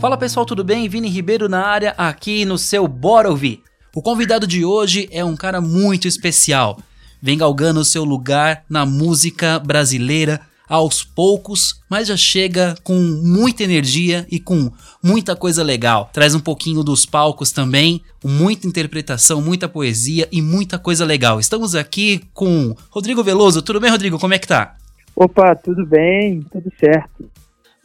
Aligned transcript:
Fala 0.00 0.16
pessoal, 0.16 0.46
tudo 0.46 0.62
bem? 0.62 0.88
Vini 0.88 1.08
Ribeiro 1.08 1.48
na 1.48 1.66
área 1.66 1.90
aqui 1.98 2.44
no 2.44 2.56
seu 2.56 2.86
Bora 2.86 3.28
Ouvir. 3.28 3.64
O 3.92 4.00
convidado 4.00 4.46
de 4.46 4.64
hoje 4.64 5.08
é 5.10 5.24
um 5.24 5.34
cara 5.34 5.60
muito 5.60 6.06
especial. 6.06 6.78
Vem 7.20 7.36
galgando 7.36 7.80
o 7.80 7.84
seu 7.84 8.04
lugar 8.04 8.62
na 8.70 8.86
música 8.86 9.58
brasileira 9.58 10.40
aos 10.68 11.02
poucos, 11.02 11.82
mas 11.90 12.06
já 12.06 12.16
chega 12.16 12.76
com 12.84 12.94
muita 12.94 13.64
energia 13.64 14.24
e 14.30 14.38
com 14.38 14.70
muita 15.02 15.34
coisa 15.34 15.64
legal. 15.64 16.08
Traz 16.12 16.32
um 16.32 16.40
pouquinho 16.40 16.84
dos 16.84 17.04
palcos 17.04 17.50
também, 17.50 18.00
muita 18.24 18.68
interpretação, 18.68 19.42
muita 19.42 19.68
poesia 19.68 20.28
e 20.30 20.40
muita 20.40 20.78
coisa 20.78 21.04
legal. 21.04 21.40
Estamos 21.40 21.74
aqui 21.74 22.22
com 22.32 22.72
Rodrigo 22.88 23.24
Veloso. 23.24 23.62
Tudo 23.62 23.80
bem, 23.80 23.90
Rodrigo? 23.90 24.16
Como 24.16 24.32
é 24.32 24.38
que 24.38 24.46
tá? 24.46 24.76
Opa, 25.16 25.56
tudo 25.56 25.84
bem, 25.84 26.40
tudo 26.52 26.72
certo. 26.78 27.28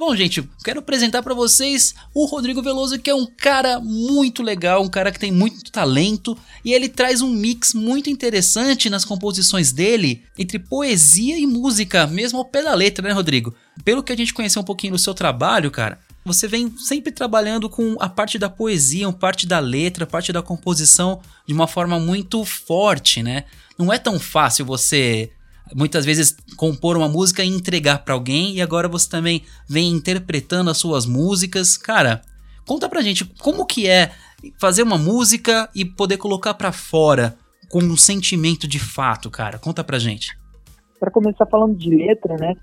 Bom, 0.05 0.13
gente, 0.17 0.43
quero 0.65 0.81
apresentar 0.81 1.23
para 1.23 1.33
vocês 1.33 1.95
o 2.13 2.25
Rodrigo 2.25 2.61
Veloso, 2.61 2.99
que 2.99 3.09
é 3.09 3.15
um 3.15 3.25
cara 3.25 3.79
muito 3.79 4.43
legal, 4.43 4.83
um 4.83 4.89
cara 4.89 5.13
que 5.13 5.17
tem 5.17 5.31
muito 5.31 5.71
talento 5.71 6.37
e 6.63 6.73
ele 6.73 6.89
traz 6.89 7.21
um 7.21 7.29
mix 7.29 7.73
muito 7.73 8.09
interessante 8.09 8.89
nas 8.89 9.05
composições 9.05 9.71
dele 9.71 10.21
entre 10.37 10.59
poesia 10.59 11.39
e 11.39 11.47
música, 11.47 12.05
mesmo 12.05 12.37
ao 12.37 12.43
pé 12.43 12.61
da 12.61 12.73
letra, 12.73 13.07
né, 13.07 13.13
Rodrigo? 13.13 13.55
Pelo 13.85 14.03
que 14.03 14.11
a 14.11 14.17
gente 14.17 14.33
conheceu 14.33 14.61
um 14.61 14.65
pouquinho 14.65 14.91
do 14.91 14.99
seu 14.99 15.13
trabalho, 15.13 15.71
cara, 15.71 15.97
você 16.25 16.49
vem 16.49 16.77
sempre 16.77 17.09
trabalhando 17.09 17.69
com 17.69 17.95
a 17.97 18.09
parte 18.09 18.37
da 18.37 18.49
poesia, 18.49 19.07
a 19.07 19.13
parte 19.13 19.47
da 19.47 19.59
letra, 19.59 20.03
a 20.03 20.07
parte 20.07 20.33
da 20.33 20.41
composição 20.41 21.21
de 21.47 21.53
uma 21.53 21.65
forma 21.65 21.97
muito 21.97 22.43
forte, 22.43 23.23
né? 23.23 23.45
Não 23.79 23.91
é 23.91 23.97
tão 23.97 24.19
fácil 24.19 24.65
você 24.65 25.31
muitas 25.75 26.05
vezes 26.05 26.35
compor 26.55 26.97
uma 26.97 27.07
música 27.07 27.43
e 27.43 27.47
entregar 27.47 27.99
para 27.99 28.13
alguém 28.13 28.55
e 28.55 28.61
agora 28.61 28.87
você 28.87 29.09
também 29.09 29.43
vem 29.67 29.91
interpretando 29.91 30.69
as 30.69 30.77
suas 30.77 31.05
músicas. 31.05 31.77
Cara, 31.77 32.21
conta 32.65 32.87
pra 32.89 33.01
gente 33.01 33.25
como 33.25 33.65
que 33.65 33.87
é 33.87 34.11
fazer 34.59 34.83
uma 34.83 34.97
música 34.97 35.69
e 35.73 35.85
poder 35.85 36.17
colocar 36.17 36.53
para 36.53 36.71
fora 36.71 37.35
com 37.69 37.79
um 37.79 37.97
sentimento 37.97 38.67
de 38.67 38.79
fato, 38.79 39.29
cara. 39.29 39.57
Conta 39.57 39.83
pra 39.83 39.99
gente. 39.99 40.37
Para 40.99 41.11
começar 41.11 41.45
falando 41.45 41.75
de 41.75 41.89
letra, 41.89 42.35
né? 42.37 42.55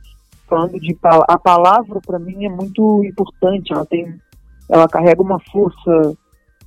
Falando 0.48 0.78
de 0.78 0.96
a 1.02 1.38
palavra 1.38 2.00
para 2.00 2.18
mim 2.18 2.44
é 2.44 2.48
muito 2.48 3.04
importante, 3.04 3.72
ela 3.72 3.86
tem 3.86 4.20
ela 4.68 4.88
carrega 4.88 5.20
uma 5.20 5.40
força 5.50 6.16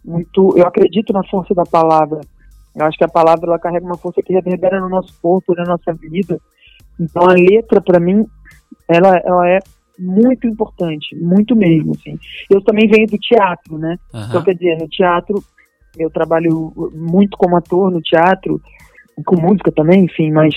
muito, 0.03 0.57
eu 0.57 0.67
acredito 0.67 1.13
na 1.13 1.23
força 1.23 1.53
da 1.53 1.63
palavra 1.63 2.19
eu 2.75 2.85
acho 2.85 2.97
que 2.97 3.03
a 3.03 3.09
palavra 3.09 3.47
ela 3.47 3.59
carrega 3.59 3.85
uma 3.85 3.97
força 3.97 4.21
que 4.21 4.33
reverbera 4.33 4.79
no 4.79 4.89
nosso 4.89 5.13
corpo, 5.21 5.53
na 5.55 5.63
nossa 5.63 5.93
vida. 5.93 6.39
Então 6.99 7.23
a 7.23 7.33
letra, 7.33 7.81
para 7.81 7.99
mim, 7.99 8.25
ela, 8.87 9.17
ela 9.17 9.49
é 9.49 9.59
muito 9.97 10.47
importante, 10.47 11.15
muito 11.15 11.55
mesmo. 11.55 11.93
Assim. 11.93 12.17
Eu 12.49 12.61
também 12.61 12.87
venho 12.87 13.07
do 13.07 13.17
teatro, 13.17 13.77
né? 13.77 13.97
Uhum. 14.13 14.25
Então, 14.27 14.43
quer 14.43 14.55
dizer, 14.55 14.77
no 14.79 14.87
teatro, 14.87 15.43
eu 15.97 16.09
trabalho 16.09 16.73
muito 16.93 17.37
como 17.37 17.55
ator 17.55 17.91
no 17.91 18.01
teatro, 18.01 18.61
com 19.25 19.35
música 19.35 19.71
também, 19.71 20.05
enfim, 20.05 20.31
mas 20.31 20.55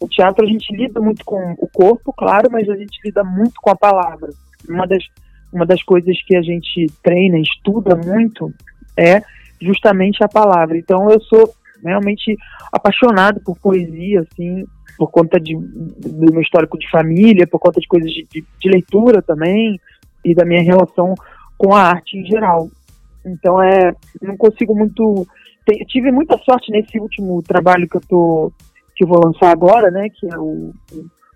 no 0.00 0.08
teatro 0.08 0.44
a 0.44 0.48
gente 0.48 0.74
lida 0.74 1.00
muito 1.00 1.24
com 1.24 1.54
o 1.58 1.68
corpo, 1.68 2.12
claro, 2.12 2.48
mas 2.50 2.68
a 2.68 2.76
gente 2.76 2.98
lida 3.04 3.24
muito 3.24 3.54
com 3.60 3.70
a 3.70 3.76
palavra. 3.76 4.30
Uma 4.68 4.86
das, 4.86 5.04
uma 5.52 5.66
das 5.66 5.82
coisas 5.82 6.16
que 6.24 6.36
a 6.36 6.42
gente 6.42 6.86
treina, 7.02 7.38
estuda 7.38 7.96
muito, 7.96 8.52
é 8.96 9.22
justamente 9.60 10.22
a 10.22 10.28
palavra. 10.28 10.76
Então 10.76 11.10
eu 11.10 11.20
sou 11.20 11.52
realmente 11.82 12.36
apaixonado 12.72 13.40
por 13.40 13.58
poesia, 13.58 14.20
assim, 14.20 14.64
por 14.96 15.10
conta 15.10 15.38
de, 15.38 15.54
do 15.54 16.32
meu 16.32 16.40
histórico 16.40 16.78
de 16.78 16.90
família, 16.90 17.46
por 17.46 17.58
conta 17.58 17.80
de 17.80 17.86
coisas 17.86 18.10
de, 18.10 18.26
de, 18.30 18.44
de 18.60 18.68
leitura 18.68 19.20
também 19.22 19.78
e 20.24 20.34
da 20.34 20.44
minha 20.44 20.62
relação 20.62 21.14
com 21.56 21.74
a 21.74 21.82
arte 21.82 22.18
em 22.18 22.26
geral. 22.26 22.68
Então 23.24 23.62
é, 23.62 23.94
não 24.22 24.36
consigo 24.36 24.74
muito, 24.74 25.26
tive 25.88 26.10
muita 26.10 26.38
sorte 26.38 26.70
nesse 26.70 26.98
último 26.98 27.42
trabalho 27.42 27.88
que 27.88 27.96
eu 27.96 28.02
tô 28.08 28.52
que 28.94 29.04
eu 29.04 29.08
vou 29.08 29.20
lançar 29.22 29.50
agora, 29.50 29.90
né, 29.90 30.08
que 30.08 30.26
é 30.26 30.38
o, 30.38 30.72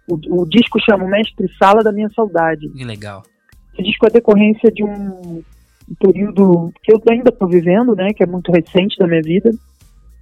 o, 0.09 0.43
o 0.43 0.49
disco 0.49 0.81
chama 0.81 1.07
Mestre 1.07 1.47
Sala 1.59 1.83
da 1.83 1.93
Minha 1.93 2.09
Saudade. 2.09 2.71
Que 2.71 2.85
legal. 2.85 3.23
Esse 3.75 3.83
disco 3.83 4.07
é 4.07 4.11
decorrência 4.11 4.73
de 4.73 4.83
um 4.83 5.43
um 5.91 5.95
período 5.95 6.73
que 6.83 6.93
eu 6.93 7.01
ainda 7.11 7.31
estou 7.31 7.49
vivendo, 7.49 7.97
né, 7.97 8.13
que 8.15 8.23
é 8.23 8.27
muito 8.27 8.53
recente 8.53 8.97
da 8.99 9.07
minha 9.07 9.23
vida, 9.23 9.51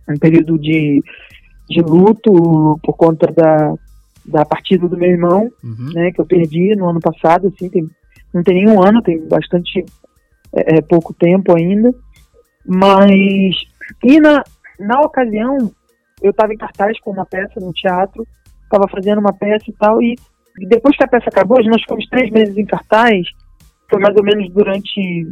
um 0.09 0.19
período 0.19 0.59
de, 0.59 1.03
de 1.69 1.83
luto 1.83 2.81
por 2.83 2.97
conta 2.97 3.31
da, 3.31 3.75
da 4.25 4.45
partida 4.47 4.89
do 4.89 4.97
meu 4.97 5.11
irmão, 5.11 5.51
uhum. 5.63 5.93
né, 5.93 6.11
que 6.11 6.21
eu 6.21 6.27
perdi 6.27 6.75
no 6.75 6.89
ano 6.89 7.01
passado, 7.01 7.49
assim, 7.49 7.69
tem, 7.69 7.87
não 8.33 8.43
tem 8.43 8.65
nenhum 8.65 8.83
ano, 8.83 9.03
tem 9.03 9.27
bastante 9.29 9.85
é, 10.55 10.79
é 10.79 10.81
pouco 10.81 11.13
tempo 11.13 11.55
ainda, 11.55 11.95
mas 12.67 13.55
e 14.03 14.19
na, 14.21 14.43
na 14.81 15.01
ocasião 15.01 15.71
eu 16.23 16.31
estava 16.31 16.53
em 16.53 16.59
cartaz 16.59 16.99
com 17.01 17.11
uma 17.11 17.27
peça 17.27 17.61
no 17.61 17.73
teatro, 17.73 18.27
estava 18.63 18.89
fazendo 18.89 19.19
uma 19.19 19.33
peça 19.33 19.65
e 19.69 19.73
tal, 19.75 20.03
e 20.03 20.17
depois 20.67 20.97
que 20.97 21.05
a 21.05 21.09
peça 21.09 21.29
acabou, 21.29 21.63
nós 21.65 21.83
ficamos 21.83 22.07
três 22.09 22.31
meses 22.31 22.57
em 22.57 22.65
cartaz, 22.65 23.27
foi 23.89 24.01
mais 24.01 24.17
ou 24.17 24.25
menos 24.25 24.51
durante 24.53 25.29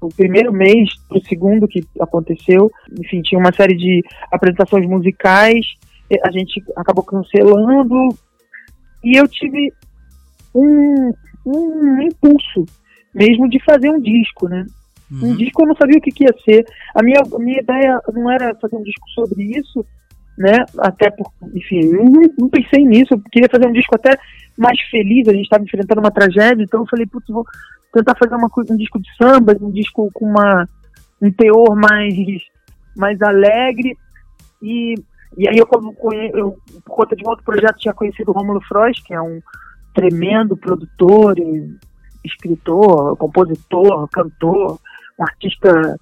o 0.00 0.08
primeiro 0.08 0.52
mês 0.52 0.90
o 1.10 1.20
segundo 1.26 1.68
que 1.68 1.84
aconteceu. 2.00 2.70
Enfim, 2.98 3.20
tinha 3.22 3.38
uma 3.38 3.52
série 3.52 3.76
de 3.76 4.02
apresentações 4.32 4.86
musicais, 4.86 5.66
a 6.24 6.30
gente 6.30 6.62
acabou 6.76 7.04
cancelando 7.04 8.08
e 9.04 9.16
eu 9.18 9.28
tive 9.28 9.72
um, 10.54 11.12
um 11.46 12.02
impulso 12.02 12.64
mesmo 13.14 13.48
de 13.48 13.62
fazer 13.64 13.90
um 13.90 14.00
disco, 14.00 14.48
né? 14.48 14.64
Uhum. 15.10 15.30
Um 15.30 15.36
disco 15.36 15.62
eu 15.62 15.68
não 15.68 15.74
sabia 15.74 15.98
o 15.98 16.00
que, 16.00 16.10
que, 16.10 16.24
ia 16.24 16.34
ser. 16.44 16.64
A 16.94 17.02
minha, 17.02 17.20
a 17.20 17.38
minha 17.38 17.60
ideia 17.60 18.00
não 18.12 18.30
era 18.30 18.54
fazer 18.56 18.76
um 18.76 18.82
disco 18.82 19.08
sobre 19.10 19.42
isso, 19.42 19.84
né? 20.38 20.64
Até 20.78 21.10
por, 21.10 21.30
enfim, 21.54 21.90
não, 21.90 22.04
não 22.38 22.48
pensei 22.48 22.84
nisso. 22.84 23.14
Eu 23.14 23.20
queria 23.32 23.48
fazer 23.50 23.66
um 23.66 23.72
disco 23.72 23.94
até 23.96 24.16
mais 24.56 24.80
feliz. 24.88 25.26
A 25.26 25.32
gente 25.32 25.44
estava 25.44 25.64
enfrentando 25.64 26.00
uma 26.00 26.12
tragédia, 26.12 26.62
então 26.62 26.80
eu 26.80 26.86
falei, 26.88 27.06
putz, 27.06 27.26
vou 27.28 27.44
tentar 27.92 28.16
fazer 28.16 28.34
uma, 28.34 28.48
um 28.70 28.76
disco 28.76 29.00
de 29.00 29.08
samba, 29.16 29.56
um 29.60 29.70
disco 29.70 30.10
com 30.12 30.26
uma, 30.26 30.68
um 31.20 31.30
teor 31.32 31.76
mais, 31.76 32.14
mais 32.96 33.20
alegre. 33.22 33.96
E, 34.62 34.94
e 35.36 35.48
aí 35.48 35.58
eu, 35.58 35.68
eu, 36.34 36.56
por 36.84 36.96
conta 36.96 37.16
de 37.16 37.24
um 37.24 37.28
outro 37.28 37.44
projeto, 37.44 37.78
tinha 37.78 37.94
conhecido 37.94 38.30
o 38.30 38.34
Rômulo 38.34 38.60
Frost, 38.62 39.02
que 39.04 39.14
é 39.14 39.20
um 39.20 39.40
tremendo 39.94 40.56
produtor, 40.56 41.36
escritor, 42.24 43.16
compositor, 43.16 44.08
cantor, 44.08 44.78
um 45.18 45.24
artista 45.24 45.98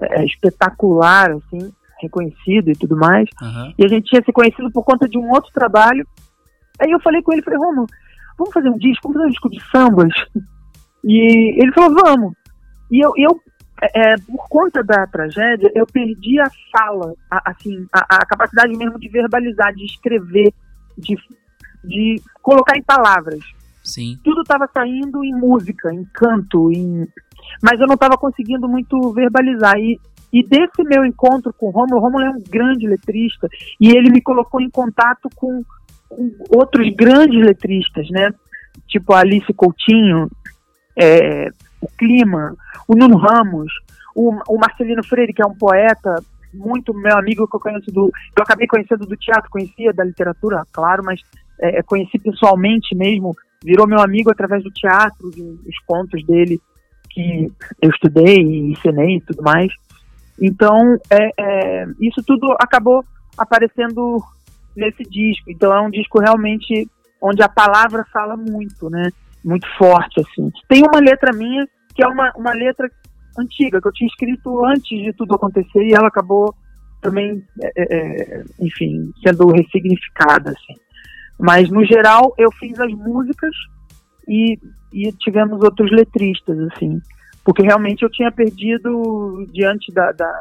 é, 0.00 0.24
espetacular, 0.24 1.30
assim, 1.32 1.72
reconhecido 2.00 2.70
e 2.70 2.76
tudo 2.76 2.96
mais. 2.96 3.28
Uhum. 3.40 3.74
E 3.78 3.84
a 3.84 3.88
gente 3.88 4.08
tinha 4.08 4.22
se 4.22 4.32
conhecido 4.32 4.70
por 4.70 4.84
conta 4.84 5.08
de 5.08 5.18
um 5.18 5.30
outro 5.30 5.52
trabalho. 5.52 6.06
Aí 6.80 6.90
eu 6.90 7.00
falei 7.00 7.22
com 7.22 7.32
ele, 7.32 7.42
falei, 7.42 7.58
Romulo, 7.58 7.86
vamos 8.36 8.52
fazer 8.52 8.70
um 8.70 8.78
disco, 8.78 9.02
vamos 9.02 9.16
fazer 9.16 9.28
um 9.28 9.30
disco 9.30 9.50
de 9.50 9.70
sambas. 9.70 10.12
E 11.08 11.62
ele 11.62 11.72
falou, 11.72 11.96
vamos. 12.04 12.34
E 12.90 13.02
eu, 13.02 13.12
eu 13.16 13.40
é, 13.82 14.16
por 14.16 14.46
conta 14.48 14.84
da 14.84 15.06
tragédia, 15.06 15.72
eu 15.74 15.86
perdi 15.86 16.38
a 16.38 16.50
fala, 16.70 17.14
a, 17.30 17.50
assim, 17.50 17.86
a, 17.90 18.16
a, 18.16 18.26
capacidade 18.26 18.76
mesmo 18.76 18.98
de 18.98 19.08
verbalizar, 19.08 19.72
de 19.74 19.86
escrever, 19.86 20.52
de, 20.98 21.16
de 21.82 22.22
colocar 22.42 22.76
em 22.76 22.82
palavras. 22.82 23.40
Sim. 23.82 24.18
Tudo 24.22 24.42
estava 24.42 24.68
saindo 24.72 25.24
em 25.24 25.34
música, 25.34 25.94
em 25.94 26.04
canto, 26.12 26.70
em... 26.70 27.08
mas 27.62 27.80
eu 27.80 27.86
não 27.86 27.94
estava 27.94 28.18
conseguindo 28.18 28.68
muito 28.68 29.12
verbalizar. 29.14 29.78
E, 29.78 29.98
e 30.30 30.42
desse 30.42 30.82
meu 30.84 31.06
encontro 31.06 31.54
com 31.54 31.68
o 31.68 31.70
Romulo, 31.70 31.96
o 31.96 32.00
Romulo 32.00 32.24
é 32.24 32.30
um 32.30 32.42
grande 32.50 32.86
letrista, 32.86 33.48
e 33.80 33.90
ele 33.96 34.10
me 34.10 34.20
colocou 34.20 34.60
em 34.60 34.68
contato 34.68 35.30
com, 35.34 35.64
com 36.06 36.32
outros 36.54 36.86
grandes 36.94 37.42
letristas, 37.42 38.10
né? 38.10 38.30
Tipo 38.86 39.14
a 39.14 39.20
Alice 39.20 39.52
Coutinho, 39.54 40.28
é, 40.98 41.50
o 41.80 41.88
Clima, 41.96 42.54
o 42.86 42.94
Nuno 42.94 43.16
Ramos, 43.16 43.72
o, 44.14 44.34
o, 44.48 44.58
Marcelino 44.58 45.04
Freire, 45.04 45.32
que 45.32 45.42
é 45.42 45.46
um 45.46 45.54
poeta 45.54 46.22
muito 46.52 46.92
meu 46.92 47.16
amigo 47.16 47.46
que 47.46 47.56
eu 47.56 47.60
conheço 47.60 47.92
do. 47.92 48.10
Eu 48.36 48.42
acabei 48.42 48.66
conhecendo 48.66 49.06
do 49.06 49.16
teatro, 49.16 49.50
conhecia 49.50 49.92
da 49.92 50.02
literatura, 50.02 50.64
claro, 50.72 51.04
mas 51.04 51.20
é, 51.60 51.78
é 51.78 51.82
conheci 51.82 52.18
pessoalmente 52.18 52.96
mesmo, 52.96 53.36
virou 53.62 53.86
meu 53.86 54.00
amigo 54.00 54.30
através 54.30 54.64
do 54.64 54.70
teatro, 54.70 55.30
dos 55.30 55.78
contos 55.86 56.24
dele 56.26 56.60
que 57.10 57.50
eu 57.80 57.90
estudei 57.90 58.42
e 58.42 58.72
ensinei 58.72 59.16
e 59.16 59.20
tudo 59.20 59.42
mais. 59.42 59.72
Então, 60.40 60.96
é, 61.10 61.30
é, 61.36 61.86
isso 62.00 62.22
tudo 62.24 62.54
acabou 62.60 63.04
aparecendo 63.36 64.22
nesse 64.76 65.02
disco. 65.02 65.50
Então, 65.50 65.72
é 65.72 65.80
um 65.80 65.90
disco 65.90 66.20
realmente 66.20 66.88
onde 67.20 67.42
a 67.42 67.48
palavra 67.48 68.04
fala 68.12 68.36
muito, 68.36 68.88
né? 68.88 69.10
Muito 69.44 69.66
forte, 69.76 70.20
assim. 70.20 70.50
Tem 70.68 70.82
uma 70.82 71.00
letra 71.00 71.32
minha 71.32 71.66
que 71.94 72.02
é 72.02 72.06
uma, 72.06 72.32
uma 72.36 72.52
letra 72.52 72.88
antiga, 73.38 73.80
que 73.80 73.88
eu 73.88 73.92
tinha 73.92 74.08
escrito 74.08 74.64
antes 74.64 74.88
de 74.88 75.12
tudo 75.12 75.34
acontecer 75.34 75.82
e 75.82 75.94
ela 75.94 76.08
acabou 76.08 76.54
também, 77.00 77.44
é, 77.62 77.72
é, 77.76 77.84
é, 78.38 78.44
enfim, 78.60 79.12
sendo 79.22 79.48
ressignificada, 79.48 80.50
assim. 80.50 80.80
Mas, 81.38 81.70
no 81.70 81.84
geral, 81.84 82.34
eu 82.36 82.50
fiz 82.52 82.78
as 82.80 82.92
músicas 82.92 83.54
e, 84.26 84.58
e 84.92 85.12
tivemos 85.12 85.62
outros 85.62 85.90
letristas, 85.90 86.58
assim. 86.72 87.00
porque 87.44 87.62
realmente 87.62 88.02
eu 88.02 88.10
tinha 88.10 88.30
perdido 88.32 89.46
diante 89.52 89.92
da, 89.92 90.12
da 90.12 90.32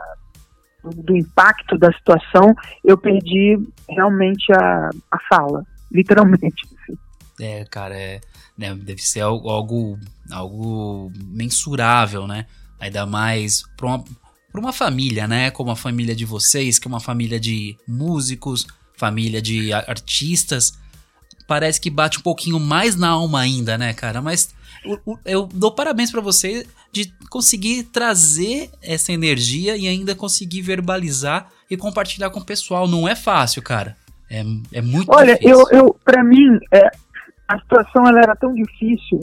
do 0.83 1.17
impacto 1.17 1.77
da 1.77 1.91
situação, 1.91 2.53
eu 2.83 2.97
perdi 2.97 3.57
realmente 3.89 4.51
a, 4.53 4.89
a 5.11 5.19
fala, 5.29 5.63
literalmente. 5.91 6.65
Assim. 6.65 6.97
É, 7.41 7.65
cara, 7.65 7.95
é, 7.95 8.21
né, 8.57 8.73
deve 8.73 9.01
ser 9.01 9.21
algo, 9.21 9.99
algo, 10.31 11.11
mensurável, 11.15 12.25
né? 12.25 12.45
Ainda 12.79 13.05
mais 13.05 13.63
para 13.75 13.87
uma, 13.87 14.03
pra 14.51 14.61
uma 14.61 14.73
família, 14.73 15.27
né? 15.27 15.51
Como 15.51 15.71
a 15.71 15.75
família 15.75 16.15
de 16.15 16.25
vocês, 16.25 16.79
que 16.79 16.87
é 16.87 16.89
uma 16.89 16.99
família 16.99 17.39
de 17.39 17.77
músicos, 17.87 18.65
família 18.95 19.41
de 19.41 19.71
artistas. 19.73 20.73
Parece 21.47 21.79
que 21.79 21.89
bate 21.89 22.19
um 22.19 22.21
pouquinho 22.21 22.59
mais 22.59 22.95
na 22.95 23.09
alma 23.09 23.39
ainda, 23.39 23.77
né, 23.77 23.93
cara? 23.93 24.21
Mas 24.21 24.53
eu 25.25 25.47
dou 25.47 25.71
parabéns 25.71 26.11
para 26.11 26.21
você 26.21 26.65
de 26.91 27.11
conseguir 27.29 27.83
trazer 27.83 28.69
essa 28.81 29.11
energia 29.11 29.77
e 29.77 29.87
ainda 29.87 30.15
conseguir 30.15 30.61
verbalizar 30.61 31.51
e 31.69 31.77
compartilhar 31.77 32.29
com 32.29 32.39
o 32.39 32.45
pessoal. 32.45 32.87
Não 32.87 33.07
é 33.07 33.15
fácil, 33.15 33.61
cara. 33.61 33.95
É, 34.29 34.43
é 34.73 34.81
muito 34.81 35.09
Olha, 35.09 35.35
difícil. 35.35 35.67
eu, 35.71 35.77
eu 35.77 35.99
para 36.03 36.23
mim, 36.23 36.59
é, 36.71 36.91
a 37.47 37.59
situação 37.59 38.07
ela 38.07 38.19
era 38.19 38.35
tão 38.35 38.53
difícil. 38.53 39.19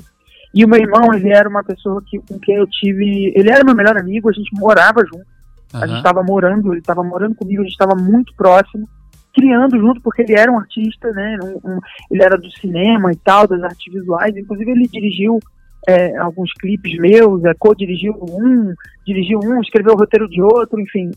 E 0.54 0.64
o 0.64 0.68
meu 0.68 0.78
irmão, 0.78 1.12
ele 1.12 1.30
era 1.30 1.48
uma 1.48 1.64
pessoa 1.64 2.00
que, 2.06 2.18
com 2.20 2.38
quem 2.38 2.56
eu 2.56 2.66
tive. 2.66 3.32
Ele 3.34 3.50
era 3.50 3.64
meu 3.64 3.74
melhor 3.74 3.98
amigo, 3.98 4.28
a 4.28 4.32
gente 4.32 4.50
morava 4.54 5.00
junto. 5.04 5.26
Uhum. 5.74 5.82
A 5.82 5.86
gente 5.86 5.96
estava 5.96 6.22
morando, 6.22 6.72
ele 6.72 6.80
estava 6.80 7.02
morando 7.02 7.34
comigo, 7.34 7.60
a 7.60 7.64
gente 7.64 7.72
estava 7.72 7.96
muito 7.96 8.32
próximo, 8.36 8.88
criando 9.34 9.76
junto, 9.76 10.00
porque 10.00 10.22
ele 10.22 10.34
era 10.34 10.52
um 10.52 10.58
artista, 10.58 11.10
né? 11.10 11.36
Um, 11.42 11.70
um, 11.70 11.80
ele 12.10 12.22
era 12.22 12.38
do 12.38 12.50
cinema 12.52 13.12
e 13.12 13.16
tal, 13.16 13.48
das 13.48 13.62
artes 13.64 13.92
visuais. 13.92 14.36
Inclusive, 14.36 14.70
ele 14.70 14.86
dirigiu 14.86 15.40
é, 15.88 16.16
alguns 16.18 16.52
clipes 16.54 16.96
meus, 16.98 17.44
é, 17.44 17.52
co-dirigiu 17.54 18.14
um, 18.22 18.72
dirigiu 19.04 19.40
um, 19.42 19.60
escreveu 19.60 19.94
o 19.94 19.98
roteiro 19.98 20.28
de 20.28 20.40
outro, 20.40 20.80
enfim. 20.80 21.10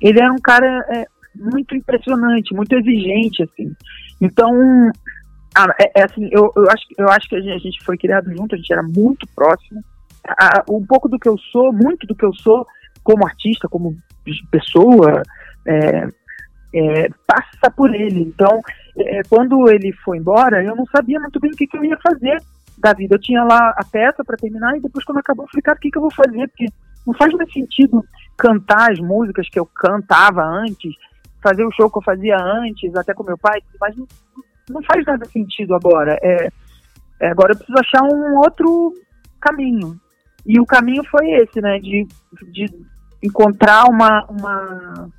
Ele 0.00 0.20
era 0.20 0.32
um 0.32 0.40
cara 0.40 0.66
é, 0.88 1.06
muito 1.34 1.76
impressionante, 1.76 2.54
muito 2.54 2.74
exigente, 2.74 3.42
assim. 3.42 3.72
Então, 4.20 4.90
ah, 5.56 5.74
é, 5.80 6.00
é, 6.00 6.04
assim, 6.04 6.28
eu, 6.32 6.52
eu, 6.56 6.70
acho, 6.70 6.84
eu 6.98 7.08
acho 7.08 7.28
que 7.28 7.36
a 7.36 7.40
gente, 7.40 7.54
a 7.54 7.58
gente, 7.58 7.84
foi 7.84 7.96
criado 7.96 8.30
junto, 8.36 8.54
a 8.54 8.58
gente 8.58 8.72
era 8.72 8.82
muito 8.82 9.26
próximo. 9.34 9.82
Um 10.68 10.84
pouco 10.84 11.08
do 11.08 11.18
que 11.18 11.28
eu 11.28 11.38
sou, 11.52 11.72
muito 11.72 12.06
do 12.06 12.14
que 12.14 12.24
eu 12.24 12.32
sou 12.34 12.66
como 13.02 13.26
artista, 13.26 13.68
como 13.68 13.96
pessoa, 14.50 15.22
é, 15.66 16.08
é, 16.74 17.08
passa 17.26 17.70
por 17.70 17.94
ele. 17.94 18.22
Então, 18.22 18.60
é, 18.98 19.22
quando 19.28 19.68
ele 19.70 19.92
foi 20.04 20.18
embora, 20.18 20.62
eu 20.64 20.74
não 20.74 20.86
sabia 20.86 21.20
muito 21.20 21.38
bem 21.38 21.50
o 21.50 21.56
que, 21.56 21.66
que 21.66 21.76
eu 21.76 21.84
ia 21.84 21.98
fazer 21.98 22.42
da 22.78 22.92
vida. 22.92 23.14
Eu 23.14 23.20
tinha 23.20 23.44
lá 23.44 23.74
a 23.76 23.84
peça 23.84 24.24
para 24.24 24.36
terminar 24.36 24.76
e 24.76 24.80
depois 24.80 25.04
quando 25.04 25.18
acabou 25.18 25.44
eu 25.44 25.50
falei, 25.50 25.62
cara, 25.62 25.76
o 25.76 25.80
que, 25.80 25.90
que 25.90 25.98
eu 25.98 26.02
vou 26.02 26.12
fazer? 26.12 26.48
Porque 26.48 26.66
não 27.06 27.14
faz 27.14 27.32
mais 27.34 27.52
sentido 27.52 28.04
cantar 28.36 28.90
as 28.90 28.98
músicas 28.98 29.48
que 29.48 29.58
eu 29.58 29.66
cantava 29.66 30.42
antes, 30.42 30.94
fazer 31.42 31.64
o 31.64 31.70
show 31.70 31.90
que 31.90 31.98
eu 31.98 32.02
fazia 32.02 32.36
antes, 32.36 32.96
até 32.96 33.12
com 33.12 33.22
meu 33.22 33.36
pai, 33.36 33.60
mas 33.80 33.94
não, 33.96 34.06
não 34.68 34.82
faz 34.82 35.04
nada 35.04 35.24
sentido 35.26 35.74
agora. 35.74 36.18
É, 36.22 36.48
é, 37.20 37.28
agora 37.28 37.52
eu 37.52 37.56
preciso 37.56 37.78
achar 37.78 38.02
um 38.02 38.38
outro 38.38 38.92
caminho. 39.40 39.98
E 40.46 40.60
o 40.60 40.66
caminho 40.66 41.02
foi 41.10 41.30
esse, 41.32 41.60
né? 41.60 41.78
De, 41.78 42.06
de 42.52 42.66
encontrar 43.22 43.84
uma, 43.84 44.24
uma, 44.26 45.10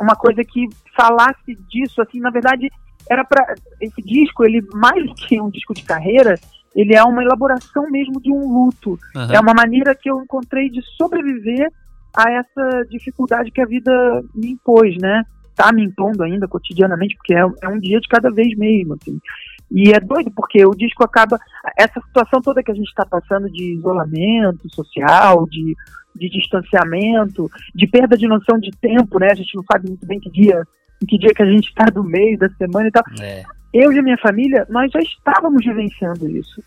uma 0.00 0.16
coisa 0.16 0.42
que 0.42 0.66
falasse 0.96 1.54
disso, 1.68 2.00
assim, 2.00 2.20
na 2.20 2.30
verdade, 2.30 2.68
era 3.10 3.24
para 3.24 3.54
esse 3.80 4.02
disco, 4.02 4.44
ele 4.44 4.66
mais 4.72 5.04
do 5.06 5.14
que 5.14 5.40
um 5.40 5.50
disco 5.50 5.74
de 5.74 5.82
carreira, 5.82 6.34
ele 6.74 6.94
é 6.94 7.02
uma 7.02 7.22
elaboração 7.22 7.90
mesmo 7.90 8.20
de 8.20 8.32
um 8.32 8.52
luto. 8.52 8.98
Uhum. 9.14 9.32
É 9.32 9.40
uma 9.40 9.54
maneira 9.54 9.94
que 9.94 10.10
eu 10.10 10.22
encontrei 10.22 10.70
de 10.70 10.80
sobreviver 10.96 11.70
a 12.16 12.30
essa 12.30 12.84
dificuldade 12.88 13.50
que 13.50 13.60
a 13.60 13.66
vida 13.66 13.92
me 14.34 14.52
impôs, 14.52 14.96
né? 14.98 15.24
Tá 15.58 15.72
me 15.72 15.84
impondo 15.84 16.22
ainda 16.22 16.46
cotidianamente, 16.46 17.16
porque 17.16 17.34
é, 17.34 17.40
é 17.62 17.68
um 17.68 17.80
dia 17.80 18.00
de 18.00 18.08
cada 18.08 18.30
vez 18.30 18.56
mesmo, 18.56 18.94
assim. 18.94 19.20
E 19.70 19.92
é 19.92 19.98
doido, 19.98 20.30
porque 20.30 20.64
o 20.64 20.74
disco 20.74 21.04
acaba. 21.04 21.38
Essa 21.76 22.00
situação 22.00 22.40
toda 22.40 22.62
que 22.62 22.70
a 22.70 22.74
gente 22.74 22.88
está 22.88 23.04
passando 23.04 23.50
de 23.50 23.74
isolamento 23.74 24.72
social, 24.72 25.46
de, 25.50 25.74
de 26.14 26.28
distanciamento, 26.30 27.50
de 27.74 27.86
perda 27.86 28.16
de 28.16 28.28
noção 28.28 28.58
de 28.58 28.70
tempo, 28.80 29.18
né? 29.18 29.28
A 29.32 29.34
gente 29.34 29.54
não 29.56 29.64
sabe 29.70 29.88
muito 29.88 30.06
bem 30.06 30.20
que 30.20 30.30
dia, 30.30 30.62
em 31.02 31.06
que 31.06 31.18
dia 31.18 31.34
que 31.34 31.42
a 31.42 31.50
gente 31.50 31.68
está 31.68 31.86
do 31.86 32.04
meio 32.04 32.38
da 32.38 32.48
semana 32.50 32.88
e 32.88 32.92
tal. 32.92 33.04
É 33.20 33.44
eu 33.72 33.92
e 33.92 33.98
a 33.98 34.02
minha 34.02 34.18
família, 34.18 34.66
nós 34.68 34.90
já 34.90 35.00
estávamos 35.00 35.64
vivenciando 35.64 36.28
isso. 36.28 36.62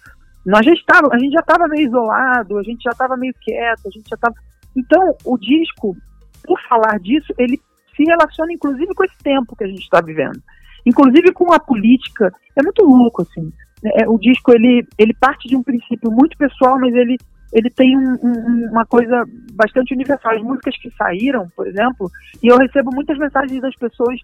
Nós 0.45 0.65
já 0.65 0.73
estávamos, 0.73 1.13
a 1.13 1.19
gente 1.19 1.33
já 1.33 1.39
estava 1.39 1.67
meio 1.67 1.87
isolado, 1.87 2.57
a 2.57 2.63
gente 2.63 2.83
já 2.83 2.91
estava 2.91 3.17
meio 3.17 3.33
quieto, 3.41 3.87
a 3.87 3.91
gente 3.91 4.09
já 4.09 4.15
estava. 4.15 4.35
Então, 4.75 5.15
o 5.25 5.37
disco, 5.37 5.95
por 6.43 6.59
falar 6.67 6.99
disso, 6.99 7.33
ele 7.37 7.59
se 8.01 8.09
relaciona 8.09 8.51
inclusive 8.53 8.93
com 8.95 9.03
esse 9.03 9.17
tempo 9.23 9.55
que 9.55 9.63
a 9.63 9.67
gente 9.67 9.81
está 9.81 10.01
vivendo. 10.01 10.41
Inclusive 10.85 11.31
com 11.33 11.53
a 11.53 11.59
política. 11.59 12.33
É 12.57 12.63
muito 12.63 12.83
louco, 12.83 13.21
assim. 13.21 13.51
É, 13.83 14.07
o 14.07 14.17
disco, 14.17 14.51
ele, 14.53 14.87
ele 14.97 15.13
parte 15.13 15.47
de 15.47 15.55
um 15.55 15.63
princípio 15.63 16.11
muito 16.11 16.37
pessoal, 16.37 16.79
mas 16.79 16.93
ele, 16.93 17.17
ele 17.53 17.69
tem 17.69 17.97
um, 17.97 18.17
um, 18.23 18.69
uma 18.71 18.85
coisa 18.85 19.23
bastante 19.53 19.93
universal. 19.93 20.33
As 20.33 20.41
músicas 20.41 20.75
que 20.77 20.91
saíram, 20.91 21.47
por 21.55 21.67
exemplo, 21.67 22.09
e 22.41 22.47
eu 22.47 22.57
recebo 22.57 22.91
muitas 22.93 23.17
mensagens 23.17 23.61
das 23.61 23.75
pessoas 23.75 24.19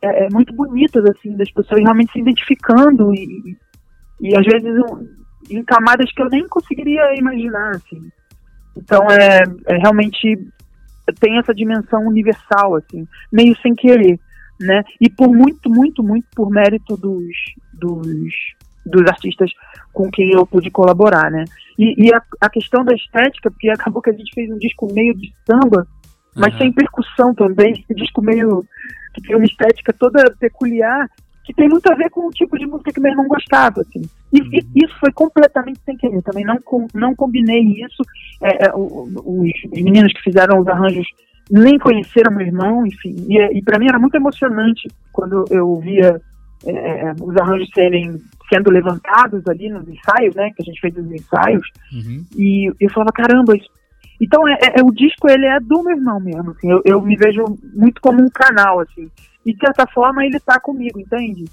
é, 0.00 0.24
é, 0.24 0.28
muito 0.30 0.54
bonitas, 0.54 1.04
assim, 1.04 1.36
das 1.36 1.50
pessoas 1.50 1.80
realmente 1.80 2.12
se 2.12 2.20
identificando 2.20 3.14
e, 3.14 3.56
e 4.20 4.36
às 4.36 4.44
vezes 4.44 4.74
um, 4.90 5.06
em 5.50 5.62
camadas 5.64 6.10
que 6.12 6.22
eu 6.22 6.28
nem 6.28 6.46
conseguiria 6.48 7.14
imaginar, 7.16 7.70
assim. 7.76 8.10
Então 8.76 9.06
é, 9.10 9.42
é 9.66 9.76
realmente 9.76 10.38
tem 11.20 11.38
essa 11.38 11.54
dimensão 11.54 12.06
universal, 12.06 12.76
assim, 12.76 13.06
meio 13.30 13.56
sem 13.60 13.74
querer, 13.74 14.18
né? 14.60 14.82
E 15.00 15.10
por 15.10 15.28
muito, 15.28 15.68
muito, 15.68 16.02
muito 16.02 16.26
por 16.34 16.50
mérito 16.50 16.96
dos, 16.96 17.34
dos, 17.72 18.32
dos 18.86 19.06
artistas 19.08 19.50
com 19.92 20.10
quem 20.10 20.32
eu 20.32 20.46
pude 20.46 20.70
colaborar, 20.70 21.30
né? 21.30 21.44
E, 21.78 22.06
e 22.06 22.14
a, 22.14 22.22
a, 22.40 22.48
questão 22.48 22.84
da 22.84 22.94
estética, 22.94 23.50
porque 23.50 23.70
acabou 23.70 24.02
que 24.02 24.10
a 24.10 24.14
gente 24.14 24.32
fez 24.34 24.50
um 24.50 24.58
disco 24.58 24.92
meio 24.92 25.14
de 25.14 25.32
samba, 25.46 25.86
mas 26.34 26.52
uhum. 26.54 26.58
sem 26.58 26.72
percussão 26.72 27.34
também, 27.34 27.84
um 27.90 27.94
disco 27.94 28.22
meio 28.22 28.64
que 29.14 29.22
tem 29.22 29.36
uma 29.36 29.44
estética 29.44 29.92
toda 29.92 30.34
peculiar, 30.38 31.08
que 31.44 31.52
tem 31.52 31.68
muito 31.68 31.90
a 31.90 31.94
ver 31.94 32.08
com 32.10 32.26
o 32.26 32.30
tipo 32.30 32.56
de 32.58 32.66
música 32.66 32.92
que 32.92 33.00
meu 33.00 33.10
irmão 33.10 33.26
gostava, 33.26 33.80
assim. 33.80 34.02
E, 34.32 34.40
uhum. 34.40 34.48
e 34.52 34.84
isso 34.84 34.94
foi 35.00 35.12
completamente 35.12 35.80
sem 35.84 35.96
querer, 35.96 36.22
também 36.22 36.44
não, 36.44 36.58
não 36.94 37.14
combinei 37.14 37.60
isso. 37.60 38.02
É, 38.40 38.66
é, 38.66 38.72
os, 38.74 39.10
os 39.16 39.70
meninos 39.72 40.12
que 40.12 40.22
fizeram 40.22 40.60
os 40.60 40.68
arranjos 40.68 41.06
nem 41.50 41.78
conheceram 41.78 42.32
meu 42.32 42.46
irmão, 42.46 42.86
enfim. 42.86 43.26
E, 43.28 43.58
e 43.58 43.62
para 43.62 43.78
mim 43.78 43.88
era 43.88 43.98
muito 43.98 44.14
emocionante 44.16 44.88
quando 45.12 45.44
eu 45.50 45.76
via 45.80 46.20
é, 46.64 46.70
é, 46.70 47.12
os 47.20 47.36
arranjos 47.36 47.68
serem 47.74 48.16
sendo 48.52 48.70
levantados 48.70 49.46
ali 49.48 49.68
nos 49.68 49.88
ensaios, 49.88 50.34
né? 50.34 50.50
Que 50.54 50.62
a 50.62 50.64
gente 50.64 50.80
fez 50.80 50.96
os 50.96 51.10
ensaios. 51.10 51.66
Uhum. 51.92 52.24
E 52.36 52.72
eu 52.78 52.90
falava, 52.90 53.12
caramba, 53.12 53.56
isso 53.56 53.68
então, 54.22 54.46
é, 54.46 54.56
é, 54.76 54.82
o 54.84 54.92
disco, 54.92 55.28
ele 55.28 55.46
é 55.46 55.58
do 55.58 55.82
meu 55.82 55.96
irmão 55.96 56.20
mesmo, 56.20 56.52
assim, 56.52 56.70
eu, 56.70 56.80
eu, 56.84 57.02
me 57.02 57.16
vejo 57.16 57.44
muito 57.74 58.00
como 58.00 58.22
um 58.22 58.30
canal, 58.30 58.78
assim, 58.78 59.10
e 59.44 59.52
de 59.52 59.58
certa 59.58 59.84
forma 59.88 60.24
ele 60.24 60.38
tá 60.38 60.60
comigo, 60.60 61.00
entende? 61.00 61.44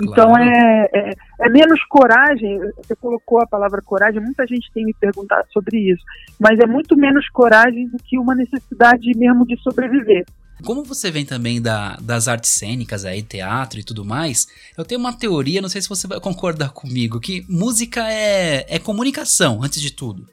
Então, 0.00 0.30
claro. 0.30 0.44
É, 0.44 0.90
é, 0.94 1.10
é, 1.40 1.48
menos 1.50 1.84
coragem, 1.84 2.58
você 2.78 2.96
colocou 2.96 3.42
a 3.42 3.46
palavra 3.46 3.82
coragem, 3.82 4.18
muita 4.18 4.46
gente 4.46 4.72
tem 4.72 4.86
me 4.86 4.94
perguntado 4.94 5.46
sobre 5.52 5.92
isso, 5.92 6.02
mas 6.40 6.58
é 6.58 6.66
muito 6.66 6.96
menos 6.96 7.28
coragem 7.28 7.86
do 7.88 7.98
que 7.98 8.18
uma 8.18 8.34
necessidade 8.34 9.12
mesmo 9.14 9.46
de 9.46 9.60
sobreviver. 9.60 10.24
Como 10.64 10.84
você 10.84 11.10
vem 11.10 11.26
também 11.26 11.60
da, 11.60 11.96
das 12.00 12.28
artes 12.28 12.52
cênicas, 12.52 13.04
aí, 13.04 13.22
teatro 13.22 13.78
e 13.78 13.84
tudo 13.84 14.06
mais, 14.06 14.46
eu 14.76 14.86
tenho 14.86 14.98
uma 14.98 15.12
teoria, 15.12 15.60
não 15.60 15.68
sei 15.68 15.82
se 15.82 15.88
você 15.88 16.06
vai 16.06 16.18
concordar 16.18 16.70
comigo, 16.70 17.20
que 17.20 17.44
música 17.46 18.10
é, 18.10 18.64
é 18.74 18.78
comunicação, 18.78 19.62
antes 19.62 19.82
de 19.82 19.90
tudo. 19.90 20.26